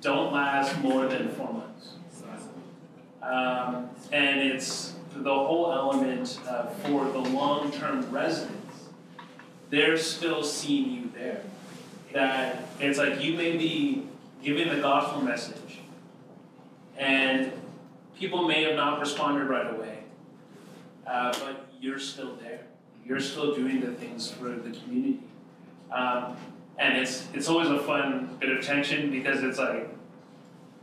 don't 0.00 0.32
last 0.32 0.78
more 0.80 1.06
than 1.06 1.28
four 1.30 1.52
months. 1.52 1.94
Um, 3.22 3.90
and 4.12 4.40
it's 4.40 4.94
the 5.14 5.34
whole 5.34 5.72
element 5.72 6.38
uh, 6.48 6.66
for 6.84 7.04
the 7.10 7.18
long-term 7.18 8.08
residents. 8.10 8.84
They're 9.68 9.98
still 9.98 10.42
seeing 10.44 10.90
you 10.92 11.10
there. 11.12 11.42
That 12.12 12.68
it's 12.78 12.98
like 12.98 13.20
you 13.22 13.34
may 13.34 13.56
be 13.56 14.06
giving 14.42 14.68
the 14.68 14.80
gospel 14.80 15.20
message, 15.22 15.78
and 16.96 17.52
people 18.18 18.46
may 18.46 18.62
have 18.64 18.76
not 18.76 19.00
responded 19.00 19.44
right 19.44 19.72
away, 19.74 19.98
uh, 21.06 21.32
but 21.40 21.68
you're 21.80 21.98
still 21.98 22.36
there. 22.36 22.60
You're 23.06 23.20
still 23.20 23.54
doing 23.54 23.80
the 23.80 23.92
things 23.92 24.30
for 24.30 24.50
the 24.50 24.70
community. 24.70 25.20
Um, 25.90 26.36
and 26.78 26.96
it's 26.98 27.26
it's 27.34 27.48
always 27.48 27.68
a 27.68 27.80
fun 27.80 28.36
bit 28.40 28.50
of 28.56 28.64
tension 28.64 29.10
because 29.10 29.42
it's 29.42 29.58
like 29.58 29.88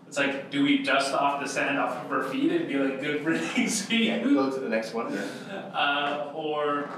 it's 0.07 0.17
like 0.17 0.51
do 0.51 0.63
we 0.63 0.83
dust 0.83 1.13
off 1.13 1.41
the 1.41 1.47
sand 1.49 1.77
off 1.79 2.05
of 2.05 2.11
our 2.11 2.23
feet 2.23 2.51
and 2.51 2.67
be 2.67 2.75
like 2.75 2.99
good 2.99 3.21
for 3.23 3.37
things 3.37 3.87
to 3.87 3.95
Yeah, 3.95 4.17
you, 4.23 4.33
go 4.35 4.51
to 4.51 4.59
the 4.59 4.69
next 4.69 4.93
one. 4.93 5.07
uh, 5.07 6.31
or 6.35 6.89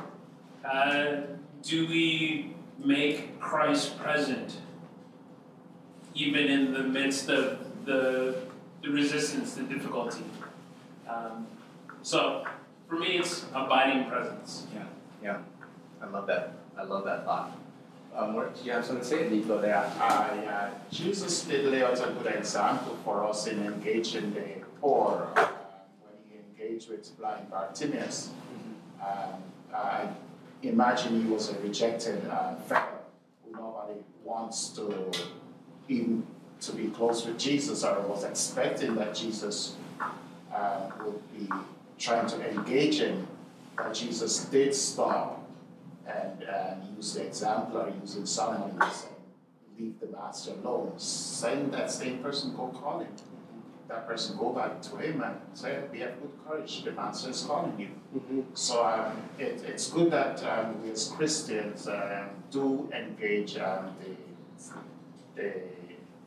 uh, 0.66 1.18
do 1.62 1.88
we 1.88 2.54
make 2.84 3.40
Christ 3.40 3.98
present 4.00 4.58
even 6.20 6.48
in 6.48 6.74
the 6.74 6.84
midst 6.84 7.30
of 7.30 7.86
the 7.86 8.36
the 8.82 8.90
resistance, 8.90 9.56
the 9.56 9.64
difficulty? 9.64 10.24
Um, 11.08 11.48
so 12.02 12.46
for 12.88 12.96
me, 12.96 13.18
it's 13.18 13.46
abiding 13.54 14.10
presence. 14.10 14.68
Yeah, 14.74 14.86
yeah. 15.24 15.38
I 16.02 16.08
love 16.08 16.28
that. 16.28 16.54
I 16.78 16.84
love 16.84 17.06
that 17.06 17.26
thought. 17.26 17.58
Um, 18.16 18.34
what, 18.34 18.56
do 18.56 18.66
you 18.66 18.72
have 18.72 18.86
something 18.86 19.04
to 19.04 19.08
say, 19.08 19.30
Nico? 19.30 19.62
There. 19.62 19.76
Uh, 19.76 20.30
yeah. 20.44 20.70
Jesus 20.92 21.44
did 21.44 21.66
lay 21.66 21.84
out 21.84 22.00
a 22.00 22.12
good 22.12 22.34
example 22.36 22.98
for 23.04 23.26
us 23.26 23.48
in 23.48 23.64
engaging 23.66 24.34
the 24.34 24.66
poor 24.82 25.28
uh, 25.36 25.48
when 26.02 26.16
he 26.28 26.64
engaged 26.64 26.90
with 26.90 27.18
blind 27.18 27.50
Bartimaeus. 27.50 28.32
Um, 29.02 29.44
I 29.74 30.10
imagine 30.64 31.24
he 31.24 31.30
was 31.32 31.50
a 31.50 31.60
rejected 31.60 32.28
uh, 32.30 32.56
fellow 32.56 33.00
who 33.46 33.52
nobody 33.52 34.00
wants 34.24 34.70
to 34.70 35.12
even 35.90 36.26
to 36.62 36.72
be 36.74 36.88
close 36.88 37.26
with 37.26 37.38
Jesus 37.38 37.84
or 37.84 38.00
was 38.02 38.24
expecting 38.24 38.96
that 38.96 39.16
Jesus 39.16 39.76
uh, 40.54 40.90
would 41.04 41.22
be 41.38 41.48
trying 41.98 42.28
to 42.28 42.50
engage 42.50 43.00
him. 43.00 43.28
But 43.76 43.94
Jesus 43.94 44.46
did 44.46 44.76
stop 44.76 45.50
and, 46.06 46.44
and 46.44 46.96
use 46.96 47.14
the 47.14 47.26
example 47.26 47.82
or 47.82 47.94
using 48.02 48.26
someone 48.26 48.72
and 48.80 48.92
saying, 48.92 49.14
leave 49.78 50.00
the 50.00 50.08
master 50.08 50.52
alone. 50.52 50.94
Saying 50.98 51.72
that 51.72 51.90
same 51.90 52.20
person 52.20 52.56
go 52.56 52.68
call 52.68 53.00
him. 53.00 53.12
That 53.88 54.06
person 54.06 54.38
go 54.38 54.52
back 54.54 54.82
to 54.84 54.98
him 54.98 55.24
and 55.24 55.36
say, 55.54 55.82
be 55.92 56.02
of 56.04 56.22
good 56.22 56.32
courage, 56.46 56.84
the 56.84 56.92
master 56.92 57.32
is 57.32 57.42
calling 57.42 57.80
you. 57.80 58.46
So 58.54 58.86
um, 58.86 59.18
it, 59.40 59.64
it's 59.66 59.90
good 59.90 60.12
that 60.12 60.44
um, 60.44 60.84
we 60.84 60.92
as 60.92 61.08
Christians 61.08 61.88
um, 61.88 62.30
do 62.52 62.88
engage 62.94 63.58
um, 63.58 63.96
the, 65.36 65.42
the 65.42 65.54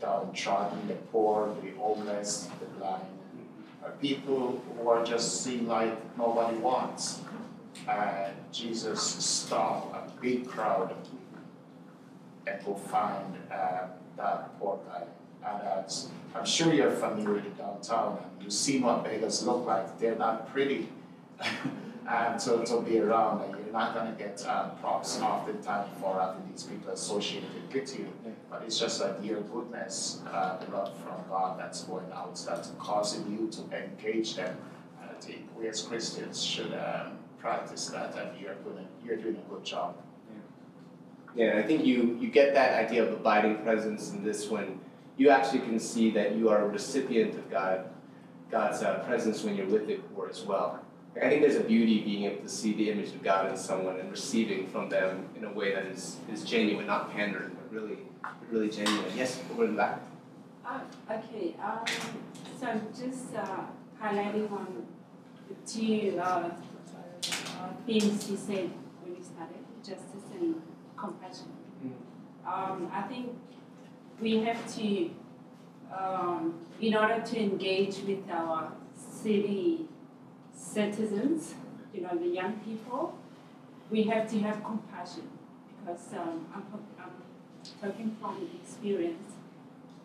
downtrodden, 0.02 0.88
the 0.88 0.94
poor, 0.94 1.54
the 1.62 1.70
homeless, 1.78 2.48
the 2.58 2.66
blind, 2.78 3.04
uh, 3.84 3.88
people 4.00 4.60
who 4.76 4.88
are 4.88 5.04
just 5.04 5.42
seen 5.42 5.66
like 5.66 5.96
nobody 6.18 6.56
wants. 6.58 7.20
And 7.88 8.34
Jesus 8.52 9.00
stopped 9.00 9.94
a 9.94 10.20
big 10.20 10.46
crowd 10.46 10.94
and 12.46 12.64
go 12.64 12.74
find 12.74 13.36
uh, 13.50 13.86
that 14.16 14.58
poor 14.58 14.80
guy. 14.86 15.04
And 15.48 15.62
that's, 15.62 16.08
I'm 16.34 16.44
sure 16.44 16.72
you're 16.72 16.90
familiar 16.90 17.34
with 17.34 17.56
downtown 17.56 18.18
and 18.18 18.42
you've 18.42 18.52
seen 18.52 18.82
what 18.82 19.04
beggars 19.04 19.46
look 19.46 19.64
like. 19.66 19.98
They're 19.98 20.16
not 20.16 20.52
pretty. 20.52 20.88
and 22.08 22.40
to, 22.40 22.64
to 22.64 22.80
be 22.82 22.98
around, 22.98 23.61
you're 23.72 23.80
not 23.80 23.94
going 23.94 24.14
to 24.14 24.18
get 24.18 24.46
um, 24.46 24.70
props 24.80 25.18
oftentimes 25.20 25.88
for 25.98 26.20
having 26.20 26.46
these 26.50 26.64
people 26.64 26.92
associated 26.92 27.48
with 27.72 27.98
you. 27.98 28.06
But 28.50 28.64
it's 28.66 28.78
just 28.78 29.00
that 29.00 29.24
your 29.24 29.40
goodness, 29.40 30.20
uh, 30.30 30.58
from 30.58 31.24
God 31.28 31.58
that's 31.58 31.84
going 31.84 32.10
out, 32.12 32.38
that's 32.46 32.70
causing 32.78 33.30
you 33.32 33.48
to 33.50 33.84
engage 33.84 34.36
them. 34.36 34.56
And 35.00 35.10
I 35.10 35.20
think 35.20 35.48
we 35.58 35.68
as 35.68 35.82
Christians 35.82 36.42
should 36.42 36.74
um, 36.74 37.18
practice 37.38 37.86
that, 37.86 38.14
and 38.14 38.38
you're, 38.38 38.54
gonna, 38.56 38.86
you're 39.04 39.16
doing 39.16 39.36
a 39.36 39.50
good 39.50 39.64
job. 39.64 39.96
Yeah, 41.34 41.56
I 41.56 41.62
think 41.62 41.86
you, 41.86 42.18
you 42.20 42.28
get 42.28 42.52
that 42.52 42.84
idea 42.84 43.04
of 43.04 43.12
abiding 43.12 43.62
presence 43.62 44.10
in 44.10 44.22
this 44.22 44.50
when 44.50 44.80
you 45.16 45.30
actually 45.30 45.60
can 45.60 45.78
see 45.78 46.10
that 46.10 46.34
you 46.34 46.50
are 46.50 46.66
a 46.66 46.68
recipient 46.68 47.34
of 47.36 47.50
God, 47.50 47.88
God's 48.50 48.82
uh, 48.82 48.98
presence 49.06 49.42
when 49.42 49.56
you're 49.56 49.66
with 49.66 49.86
the 49.86 49.94
poor 50.14 50.28
as 50.28 50.42
well. 50.42 50.84
I 51.16 51.28
think 51.28 51.42
there's 51.42 51.56
a 51.56 51.64
beauty 51.64 52.00
being 52.00 52.24
able 52.24 52.42
to 52.42 52.48
see 52.48 52.72
the 52.72 52.90
image 52.90 53.08
of 53.08 53.22
God 53.22 53.50
in 53.50 53.56
someone 53.56 54.00
and 54.00 54.10
receiving 54.10 54.66
from 54.68 54.88
them 54.88 55.28
in 55.36 55.44
a 55.44 55.52
way 55.52 55.74
that 55.74 55.86
is, 55.86 56.16
is 56.32 56.42
genuine, 56.42 56.86
not 56.86 57.12
pandering, 57.12 57.50
but 57.50 57.70
really, 57.70 57.98
really 58.50 58.70
genuine. 58.70 59.04
Yes, 59.14 59.40
over 59.52 59.64
in 59.64 59.72
the 59.72 59.76
back. 59.76 60.00
Uh, 60.64 60.80
okay, 61.10 61.54
um, 61.62 61.84
so 62.58 62.80
just 62.98 63.34
uh, 63.36 63.64
highlighting 64.00 64.50
on 64.50 64.86
the 65.48 65.70
two 65.70 66.18
uh, 66.18 66.22
uh, 66.22 67.68
themes 67.86 68.30
you 68.30 68.36
said 68.36 68.70
when 69.02 69.14
you 69.16 69.22
started, 69.22 69.58
justice 69.84 70.24
and 70.40 70.62
compassion. 70.96 71.52
Um, 72.46 72.90
I 72.92 73.02
think 73.02 73.36
we 74.20 74.38
have 74.38 74.74
to, 74.76 75.10
um, 75.96 76.54
in 76.80 76.94
order 76.96 77.20
to 77.20 77.38
engage 77.38 77.98
with 78.06 78.28
our 78.30 78.72
city 78.94 79.88
citizens, 80.62 81.54
you 81.92 82.02
know, 82.02 82.16
the 82.16 82.28
young 82.28 82.54
people, 82.60 83.18
we 83.90 84.04
have 84.04 84.30
to 84.30 84.38
have 84.40 84.62
compassion 84.64 85.28
because 85.84 86.12
um, 86.14 86.46
I'm, 86.54 86.64
I'm 86.98 87.10
talking 87.80 88.16
from 88.20 88.48
experience 88.62 89.32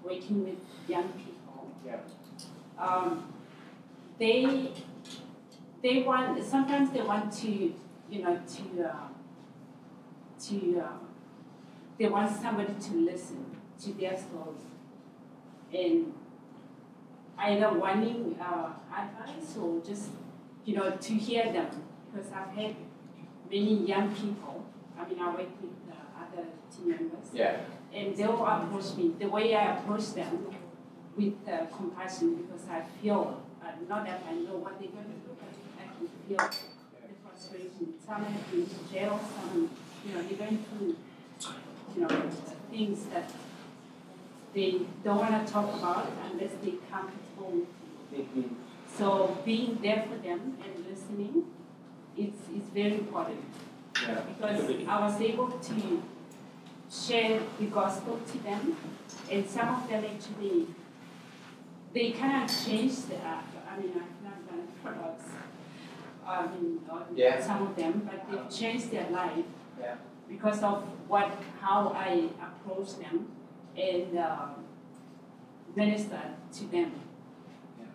working 0.03 0.43
with 0.43 0.57
young 0.89 1.09
people. 1.09 1.71
Yeah. 1.85 1.97
Um, 2.77 3.33
they 4.19 4.71
they 5.81 6.03
want 6.03 6.43
sometimes 6.43 6.91
they 6.91 7.01
want 7.01 7.31
to 7.33 7.73
you 8.09 8.23
know 8.23 8.39
to 8.55 8.83
uh, 8.83 9.07
to 10.47 10.79
uh, 10.79 10.97
they 11.97 12.07
want 12.07 12.35
somebody 12.35 12.73
to 12.73 12.93
listen 12.93 13.45
to 13.83 13.93
their 13.93 14.17
story 14.17 14.55
and 15.73 16.13
either 17.37 17.71
wanting 17.73 18.35
uh, 18.41 18.69
advice 18.91 19.55
or 19.57 19.79
just 19.81 20.09
you 20.67 20.75
know 20.75 20.91
to 21.07 21.13
hear 21.27 21.45
them 21.53 21.69
because 22.11 22.29
I've 22.31 22.53
had 22.59 22.75
many 23.49 23.75
young 23.91 24.13
people. 24.13 24.65
I 24.99 25.07
mean 25.07 25.19
I 25.19 25.27
work 25.29 25.51
with 25.61 25.71
other 26.21 26.45
team 26.73 26.89
members 26.89 27.27
Yeah. 27.33 27.55
and 27.93 28.15
they'll 28.17 28.45
approach 28.45 28.89
me 28.97 29.13
the 29.17 29.27
way 29.29 29.55
I 29.55 29.77
approach 29.77 30.13
them 30.13 30.47
with 31.15 31.35
uh, 31.47 31.65
compassion 31.75 32.35
because 32.43 32.63
I 32.69 32.81
feel 33.01 33.41
uh, 33.63 33.67
not 33.87 34.05
that 34.05 34.21
I 34.29 34.33
know 34.33 34.57
what 34.63 34.79
they're 34.79 34.89
going 34.89 35.05
to 35.05 35.19
do, 35.25 35.31
but 35.39 35.51
I 35.81 35.85
can 35.95 36.07
feel 36.27 36.37
the 37.07 37.13
frustration. 37.23 37.93
Some 38.05 38.25
have 38.25 38.51
been 38.51 38.65
to 38.65 38.93
jail, 38.93 39.19
some 39.35 39.69
you 40.05 40.13
know 40.13 40.21
they're 40.23 40.37
going 40.37 40.59
through 40.65 40.95
you 41.95 42.01
know 42.01 42.31
things 42.71 43.05
that 43.13 43.31
they 44.53 44.81
don't 45.03 45.17
want 45.17 45.45
to 45.47 45.53
talk 45.53 45.73
about 45.79 46.11
unless 46.31 46.51
they 46.63 46.73
come 46.91 47.07
at 47.07 47.39
home. 47.43 47.67
So 48.97 49.37
being 49.45 49.77
there 49.81 50.05
for 50.09 50.17
them 50.27 50.57
and 50.63 50.85
listening 50.89 51.45
is 52.17 52.33
is 52.57 52.67
very 52.73 52.95
important 52.95 53.43
Yeah. 54.07 54.21
because 54.31 54.59
I 54.87 54.99
was 55.05 55.21
able 55.21 55.49
to 55.69 56.03
share 56.89 57.39
the 57.59 57.65
gospel 57.65 58.19
to 58.31 58.37
them, 58.39 58.75
and 59.31 59.47
some 59.47 59.69
of 59.75 59.87
them 59.89 60.03
actually 60.13 60.67
they 61.93 62.11
kind 62.11 62.43
of 62.43 62.49
changed. 62.65 63.09
The, 63.09 63.17
uh, 63.17 63.41
I 63.71 63.77
mean, 63.79 63.91
I 63.91 64.05
cannot 64.13 64.39
not 64.45 64.49
done 64.49 64.67
products. 64.83 65.29
I 66.25 66.47
mean, 66.47 66.79
Yeah. 67.15 67.39
some 67.41 67.67
of 67.67 67.75
them, 67.75 67.93
but 68.09 68.19
they've 68.31 68.49
changed 68.59 68.91
their 68.91 69.09
life 69.11 69.45
Yeah. 69.79 69.95
because 70.27 70.63
of 70.63 70.83
what 71.07 71.29
how 71.61 71.93
I 71.93 72.29
approach 72.47 72.97
them 73.03 73.27
and 73.77 74.17
um, 74.17 74.51
minister 75.75 76.21
to 76.53 76.65
them. 76.65 76.91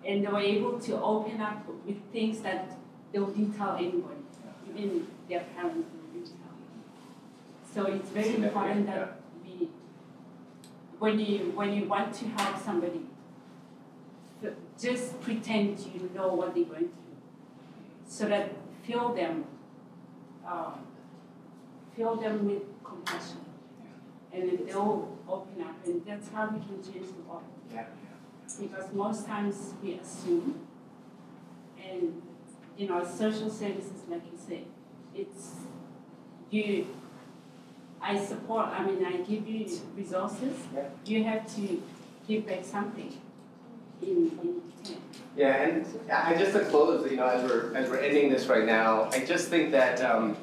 And 0.05 0.25
they 0.25 0.29
were 0.29 0.41
able 0.41 0.81
to 0.81 1.01
open 1.01 1.41
up 1.41 1.65
with 1.87 1.97
things 2.13 2.41
that 2.41 2.77
they 3.13 3.19
wouldn't 3.19 3.57
tell 3.57 3.77
anybody, 3.77 4.23
even 4.75 5.07
their 5.29 5.41
parents 5.55 5.89
wouldn't 5.95 6.27
tell. 6.27 6.53
So 7.73 7.87
it's 7.93 8.09
very 8.11 8.35
important 8.37 8.87
that 8.87 9.21
we, 9.45 9.69
when 10.99 11.19
you 11.19 11.53
when 11.55 11.73
you 11.73 11.85
want 11.85 12.15
to 12.15 12.25
help 12.29 12.63
somebody, 12.63 13.03
just 14.79 15.21
pretend 15.21 15.79
you 15.79 16.11
know 16.15 16.35
what 16.35 16.55
they're 16.55 16.65
going 16.65 16.89
through, 16.89 17.17
so 18.09 18.29
that 18.29 18.51
fill 18.85 19.15
them, 19.15 19.45
um, 20.47 20.81
fill 21.97 22.17
them 22.17 22.47
with 22.47 22.63
compassion, 22.83 23.45
and 24.33 24.49
then 24.49 24.67
they'll 24.67 25.17
open 25.29 25.63
up, 25.63 25.77
and 25.87 26.05
that's 26.05 26.29
how 26.31 26.47
we 26.49 26.59
can 26.59 26.83
change 26.83 27.07
the 27.07 27.23
world. 27.29 27.45
Because 28.61 28.93
most 28.93 29.27
times 29.27 29.75
we 29.83 29.95
assume, 29.95 30.61
and 31.83 32.23
in 32.79 32.91
our 32.91 33.05
social 33.05 33.51
services, 33.51 34.03
like 34.09 34.23
you 34.31 34.39
said, 34.39 34.65
it's 35.15 35.53
you. 36.51 36.87
I 38.01 38.19
support. 38.19 38.67
I 38.67 38.85
mean, 38.85 39.05
I 39.05 39.19
give 39.19 39.47
you 39.49 39.81
resources. 39.97 40.57
Yeah. 40.75 40.89
You 41.05 41.25
have 41.25 41.55
to 41.57 41.83
give 42.27 42.47
back 42.47 42.65
something. 42.65 43.17
In, 44.03 44.39
in. 44.43 44.63
Yeah, 45.37 45.63
and 45.63 45.87
I 46.13 46.35
just 46.37 46.53
to 46.53 46.65
close, 46.65 47.09
you 47.11 47.17
know, 47.17 47.27
as 47.27 47.49
we're 47.49 47.75
as 47.75 47.89
we're 47.89 47.99
ending 47.99 48.31
this 48.31 48.47
right 48.47 48.67
now, 48.67 49.09
I 49.13 49.25
just 49.25 49.49
think 49.49 49.71
that 49.71 50.03
um, 50.03 50.37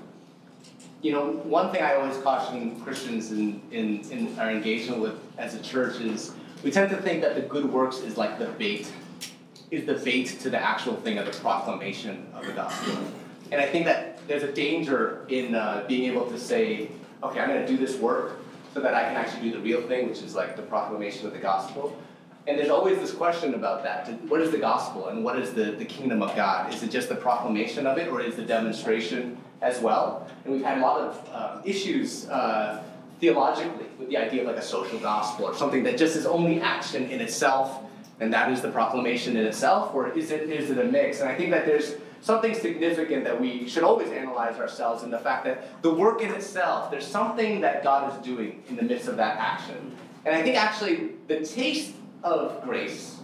you 1.02 1.12
know 1.12 1.32
one 1.44 1.72
thing 1.72 1.84
I 1.84 1.96
always 1.96 2.18
caution 2.18 2.80
Christians 2.82 3.32
in, 3.32 3.62
in 3.72 4.00
in 4.10 4.40
our 4.40 4.50
engagement 4.50 5.02
with 5.02 5.20
as 5.38 5.56
a 5.56 5.62
church 5.62 6.00
is 6.00 6.32
we 6.64 6.72
tend 6.72 6.90
to 6.90 6.98
think 6.98 7.22
that 7.22 7.36
the 7.36 7.42
good 7.42 7.72
works 7.72 8.00
is 8.00 8.18
like 8.18 8.40
the 8.40 8.48
bait, 8.48 8.92
is 9.72 9.86
the 9.86 9.96
bait 9.96 10.28
to 10.42 10.50
the 10.50 10.60
actual 10.60 10.96
thing 10.96 11.18
of 11.18 11.26
the 11.26 11.40
proclamation 11.40 12.28
of 12.34 12.46
the 12.46 12.54
gospel, 12.54 12.98
and 13.52 13.62
I 13.62 13.66
think 13.66 13.86
that 13.86 14.28
there's 14.28 14.44
a 14.44 14.52
danger 14.52 15.26
in 15.30 15.56
uh, 15.56 15.86
being 15.88 16.12
able 16.12 16.30
to 16.30 16.40
say, 16.40 16.90
okay, 17.24 17.40
I'm 17.40 17.50
going 17.50 17.62
to 17.62 17.68
do 17.68 17.78
this 17.78 17.96
work 17.98 18.40
so 18.74 18.80
that 18.82 18.94
I 18.94 19.04
can 19.04 19.16
actually 19.16 19.50
do 19.50 19.58
the 19.58 19.60
real 19.60 19.82
thing, 19.82 20.08
which 20.08 20.22
is 20.22 20.36
like 20.36 20.56
the 20.56 20.62
proclamation 20.62 21.26
of 21.26 21.34
the 21.34 21.40
gospel. 21.40 21.98
And 22.48 22.58
there's 22.58 22.70
always 22.70 23.00
this 23.00 23.12
question 23.12 23.56
about 23.56 23.84
that. 23.84 24.08
What 24.30 24.42
is 24.42 24.52
the 24.52 24.58
gospel 24.58 25.10
and 25.10 25.24
what 25.24 25.38
is 25.38 25.54
the, 25.54 25.72
the 25.72 25.86
kingdom 25.86 26.22
of 26.22 26.36
God? 26.36 26.74
Is 26.74 26.84
it 26.84 26.92
just 26.92 27.10
the 27.10 27.16
proclamation 27.16 27.86
of 27.86 27.98
it 27.98 28.08
or 28.08 28.22
is 28.22 28.36
the 28.36 28.44
demonstration 28.44 29.38
as 29.62 29.80
well? 29.82 30.28
And 30.46 30.54
we've 30.54 30.64
had 30.64 30.78
a 30.78 30.82
lot 30.82 31.02
of 31.02 31.30
uh, 31.32 31.62
issues 31.66 32.30
uh, 32.30 32.84
theologically 33.20 33.86
with 33.98 34.10
the 34.10 34.18
idea 34.18 34.42
of 34.42 34.48
like 34.48 34.58
a 34.58 34.62
social 34.62 35.00
gospel 35.00 35.46
or 35.46 35.56
something 35.56 35.84
that 35.84 35.98
just 35.98 36.16
is 36.16 36.26
only 36.26 36.62
action 36.62 37.10
in 37.10 37.20
itself 37.20 37.84
and 38.20 38.34
that 38.34 38.52
is 38.52 38.62
the 38.62 38.72
proclamation 38.72 39.38
in 39.38 39.46
itself 39.46 39.94
or 39.94 40.10
is 40.12 40.32
it, 40.32 40.50
is 40.50 40.70
it 40.70 40.78
a 40.78 40.84
mix? 40.84 41.20
And 41.20 41.30
I 41.30 41.36
think 41.36 41.52
that 41.52 41.66
there's 41.66 41.96
something 42.22 42.54
significant 42.54 43.24
that 43.24 43.40
we 43.40 43.68
should 43.68 43.84
always 43.84 44.10
analyze 44.10 44.58
ourselves 44.58 45.04
in 45.04 45.12
the 45.12 45.20
fact 45.20 45.46
that 45.46 45.82
the 45.82 45.94
work 45.94 46.22
in 46.22 46.32
itself, 46.32 46.92
there's 46.92 47.08
something 47.08 47.62
that 47.62 47.84
God 47.84 48.14
is 48.14 48.26
doing 48.26 48.64
in 48.70 48.76
the 48.76 48.84
midst 48.84 49.08
of 49.08 49.18
that 49.18 49.38
action. 49.38 49.96
And 50.26 50.36
I 50.36 50.42
think 50.42 50.58
actually 50.58 51.12
the 51.28 51.46
taste 51.46 51.94
of 52.24 52.62
grace, 52.64 53.18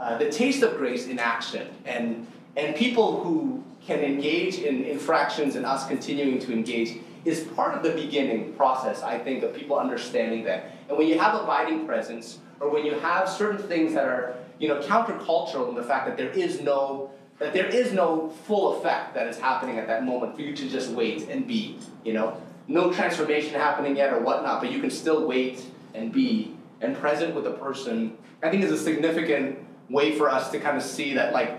uh, 0.00 0.18
the 0.18 0.30
taste 0.30 0.62
of 0.62 0.76
grace 0.76 1.06
in 1.06 1.18
action, 1.18 1.68
and, 1.84 2.26
and 2.56 2.74
people 2.74 3.22
who 3.22 3.62
can 3.86 4.00
engage 4.00 4.58
in 4.58 4.84
infractions 4.84 5.54
and 5.56 5.64
us 5.64 5.86
continuing 5.86 6.38
to 6.40 6.52
engage 6.52 6.98
is 7.24 7.40
part 7.40 7.74
of 7.74 7.82
the 7.82 7.90
beginning 7.90 8.52
process, 8.54 9.02
I 9.02 9.18
think, 9.18 9.42
of 9.42 9.54
people 9.54 9.78
understanding 9.78 10.44
that. 10.44 10.72
And 10.88 10.96
when 10.96 11.08
you 11.08 11.18
have 11.18 11.34
abiding 11.34 11.86
presence, 11.86 12.38
or 12.60 12.70
when 12.70 12.84
you 12.84 12.94
have 13.00 13.28
certain 13.28 13.62
things 13.66 13.94
that 13.94 14.04
are, 14.04 14.36
you 14.58 14.68
know, 14.68 14.80
countercultural 14.80 15.68
in 15.68 15.74
the 15.74 15.82
fact 15.82 16.06
that 16.06 16.16
there 16.16 16.30
is 16.30 16.60
no 16.60 17.10
that 17.38 17.54
there 17.54 17.68
is 17.68 17.90
no 17.94 18.28
full 18.44 18.78
effect 18.78 19.14
that 19.14 19.26
is 19.26 19.38
happening 19.38 19.78
at 19.78 19.86
that 19.86 20.04
moment 20.04 20.36
for 20.36 20.42
you 20.42 20.54
to 20.54 20.68
just 20.68 20.90
wait 20.90 21.26
and 21.30 21.46
be, 21.46 21.78
you 22.04 22.12
know, 22.12 22.38
no 22.68 22.92
transformation 22.92 23.54
happening 23.54 23.96
yet 23.96 24.12
or 24.12 24.20
whatnot, 24.20 24.60
but 24.60 24.70
you 24.70 24.78
can 24.78 24.90
still 24.90 25.26
wait 25.26 25.64
and 25.94 26.12
be 26.12 26.54
and 26.82 26.94
present 26.94 27.34
with 27.34 27.44
the 27.44 27.52
person 27.52 28.16
I 28.42 28.50
think 28.50 28.64
is 28.64 28.72
a 28.72 28.78
significant 28.78 29.58
way 29.88 30.16
for 30.16 30.30
us 30.30 30.50
to 30.50 30.60
kind 30.60 30.76
of 30.76 30.82
see 30.82 31.14
that, 31.14 31.32
like, 31.32 31.58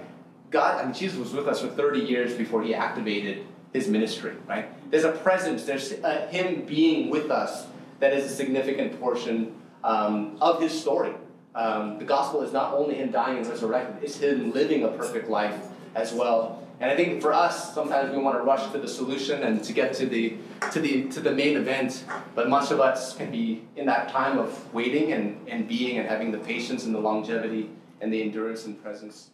God, 0.50 0.82
I 0.82 0.86
mean, 0.86 0.94
Jesus 0.94 1.18
was 1.18 1.34
with 1.34 1.48
us 1.48 1.62
for 1.62 1.68
30 1.68 2.00
years 2.00 2.34
before 2.34 2.64
he 2.64 2.74
activated 2.74 3.46
his 3.74 3.88
ministry, 3.88 4.34
right? 4.48 4.70
There's 4.92 5.04
a 5.04 5.12
presence, 5.12 5.66
there's 5.66 5.92
a, 5.92 6.28
him 6.28 6.66
being 6.66 7.10
with 7.10 7.32
us 7.32 7.66
that 8.00 8.14
is 8.14 8.26
a 8.26 8.30
significant 8.30 9.00
portion 9.00 9.56
um, 9.84 10.38
of 10.42 10.62
his 10.62 10.80
story. 10.80 11.14
Um, 11.56 12.00
the 12.00 12.06
gospel 12.06 12.42
is 12.42 12.54
not 12.54 12.74
only 12.74 12.96
him 12.96 13.12
dying 13.12 13.38
and 13.38 13.48
resurrected, 13.48 14.04
it's 14.04 14.18
him 14.18 14.52
living 14.52 14.84
a 14.84 14.90
perfect 14.90 15.30
life 15.30 15.56
as 15.96 16.14
well. 16.14 16.62
And 16.80 16.90
I 16.90 16.96
think 16.96 17.22
for 17.22 17.32
us, 17.32 17.76
sometimes 17.76 18.12
we 18.12 18.18
want 18.18 18.38
to 18.38 18.44
rush 18.44 18.72
to 18.72 18.80
the 18.80 18.88
solution 18.88 19.44
and 19.44 19.64
to 19.64 19.74
get 19.74 19.94
to 19.96 20.08
the 20.08 20.38
to 20.72 20.80
the 20.80 21.10
to 21.10 21.20
the 21.20 21.32
main 21.32 21.56
event. 21.56 22.04
But 22.34 22.50
much 22.50 22.72
of 22.72 22.80
us 22.80 23.16
can 23.16 23.30
be 23.30 23.64
in 23.76 23.86
that 23.86 24.10
time 24.10 24.40
of 24.40 24.74
waiting 24.74 25.14
and, 25.14 25.48
and 25.48 25.68
being 25.68 26.00
and 26.00 26.10
having 26.10 26.32
the 26.32 26.40
patience 26.40 26.86
and 26.86 26.96
the 26.96 27.00
longevity 27.00 27.70
and 28.00 28.12
the 28.12 28.22
endurance 28.24 28.66
and 28.66 28.82
presence 28.82 29.30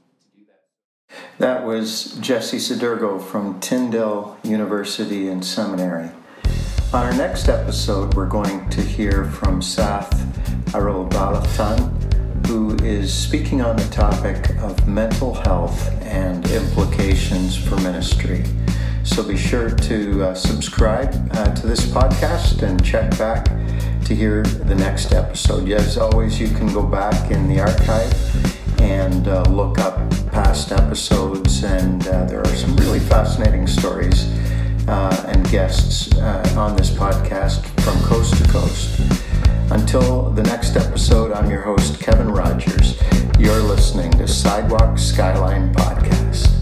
that. 1.39 1.65
Was 1.65 2.17
Jesse 2.19 2.57
Sudirgo 2.57 3.21
from 3.21 3.59
Tyndale 3.59 4.37
University 4.43 5.27
and 5.27 5.43
Seminary. 5.45 6.09
On 6.93 7.05
our 7.05 7.13
next 7.13 7.49
episode, 7.49 8.13
we're 8.15 8.27
going 8.27 8.69
to 8.69 8.81
hear 8.81 9.25
from 9.25 9.61
Sath 9.61 10.09
Arobalathan 10.71 11.93
who 12.47 12.75
is 12.77 13.13
speaking 13.13 13.61
on 13.61 13.75
the 13.75 13.87
topic 13.89 14.49
of 14.59 14.87
mental 14.87 15.33
health 15.33 15.91
and 16.03 16.49
implications 16.49 17.57
for 17.57 17.75
ministry. 17.81 18.45
So 19.03 19.21
be 19.21 19.35
sure 19.35 19.69
to 19.69 20.23
uh, 20.23 20.33
subscribe 20.33 21.29
uh, 21.33 21.53
to 21.55 21.67
this 21.67 21.85
podcast 21.85 22.63
and 22.63 22.81
check 22.85 23.17
back 23.17 23.45
to 24.05 24.15
hear 24.15 24.43
the 24.43 24.75
next 24.75 25.11
episode. 25.11 25.69
As 25.69 25.97
always, 25.97 26.39
you 26.39 26.47
can 26.47 26.71
go 26.73 26.83
back 26.83 27.31
in 27.31 27.49
the 27.49 27.59
archive 27.59 28.66
and 28.79 29.27
uh, 29.27 29.43
look 29.43 29.79
up 29.79 29.97
past 30.31 30.71
episodes, 30.71 31.63
and 31.63 32.07
uh, 32.07 32.25
there 32.25 32.41
are 32.41 32.55
some 32.55 32.75
really 32.77 32.99
fascinating 32.99 33.67
stories 33.67 34.25
uh, 34.87 35.25
and 35.27 35.49
guests 35.49 36.13
uh, 36.15 36.55
on 36.57 36.75
this 36.75 36.89
podcast 36.89 37.65
from 37.81 37.99
coast 38.03 38.35
to 38.37 38.49
coast. 38.51 38.99
Until 39.71 40.29
the 40.31 40.43
next 40.43 40.75
episode, 40.75 41.31
I'm 41.33 41.49
your 41.49 41.61
host, 41.61 41.99
Kevin 41.99 42.29
Rogers. 42.29 43.01
You're 43.37 43.61
listening 43.61 44.11
to 44.13 44.27
Sidewalk 44.27 44.97
Skyline 44.97 45.73
Podcast. 45.73 46.57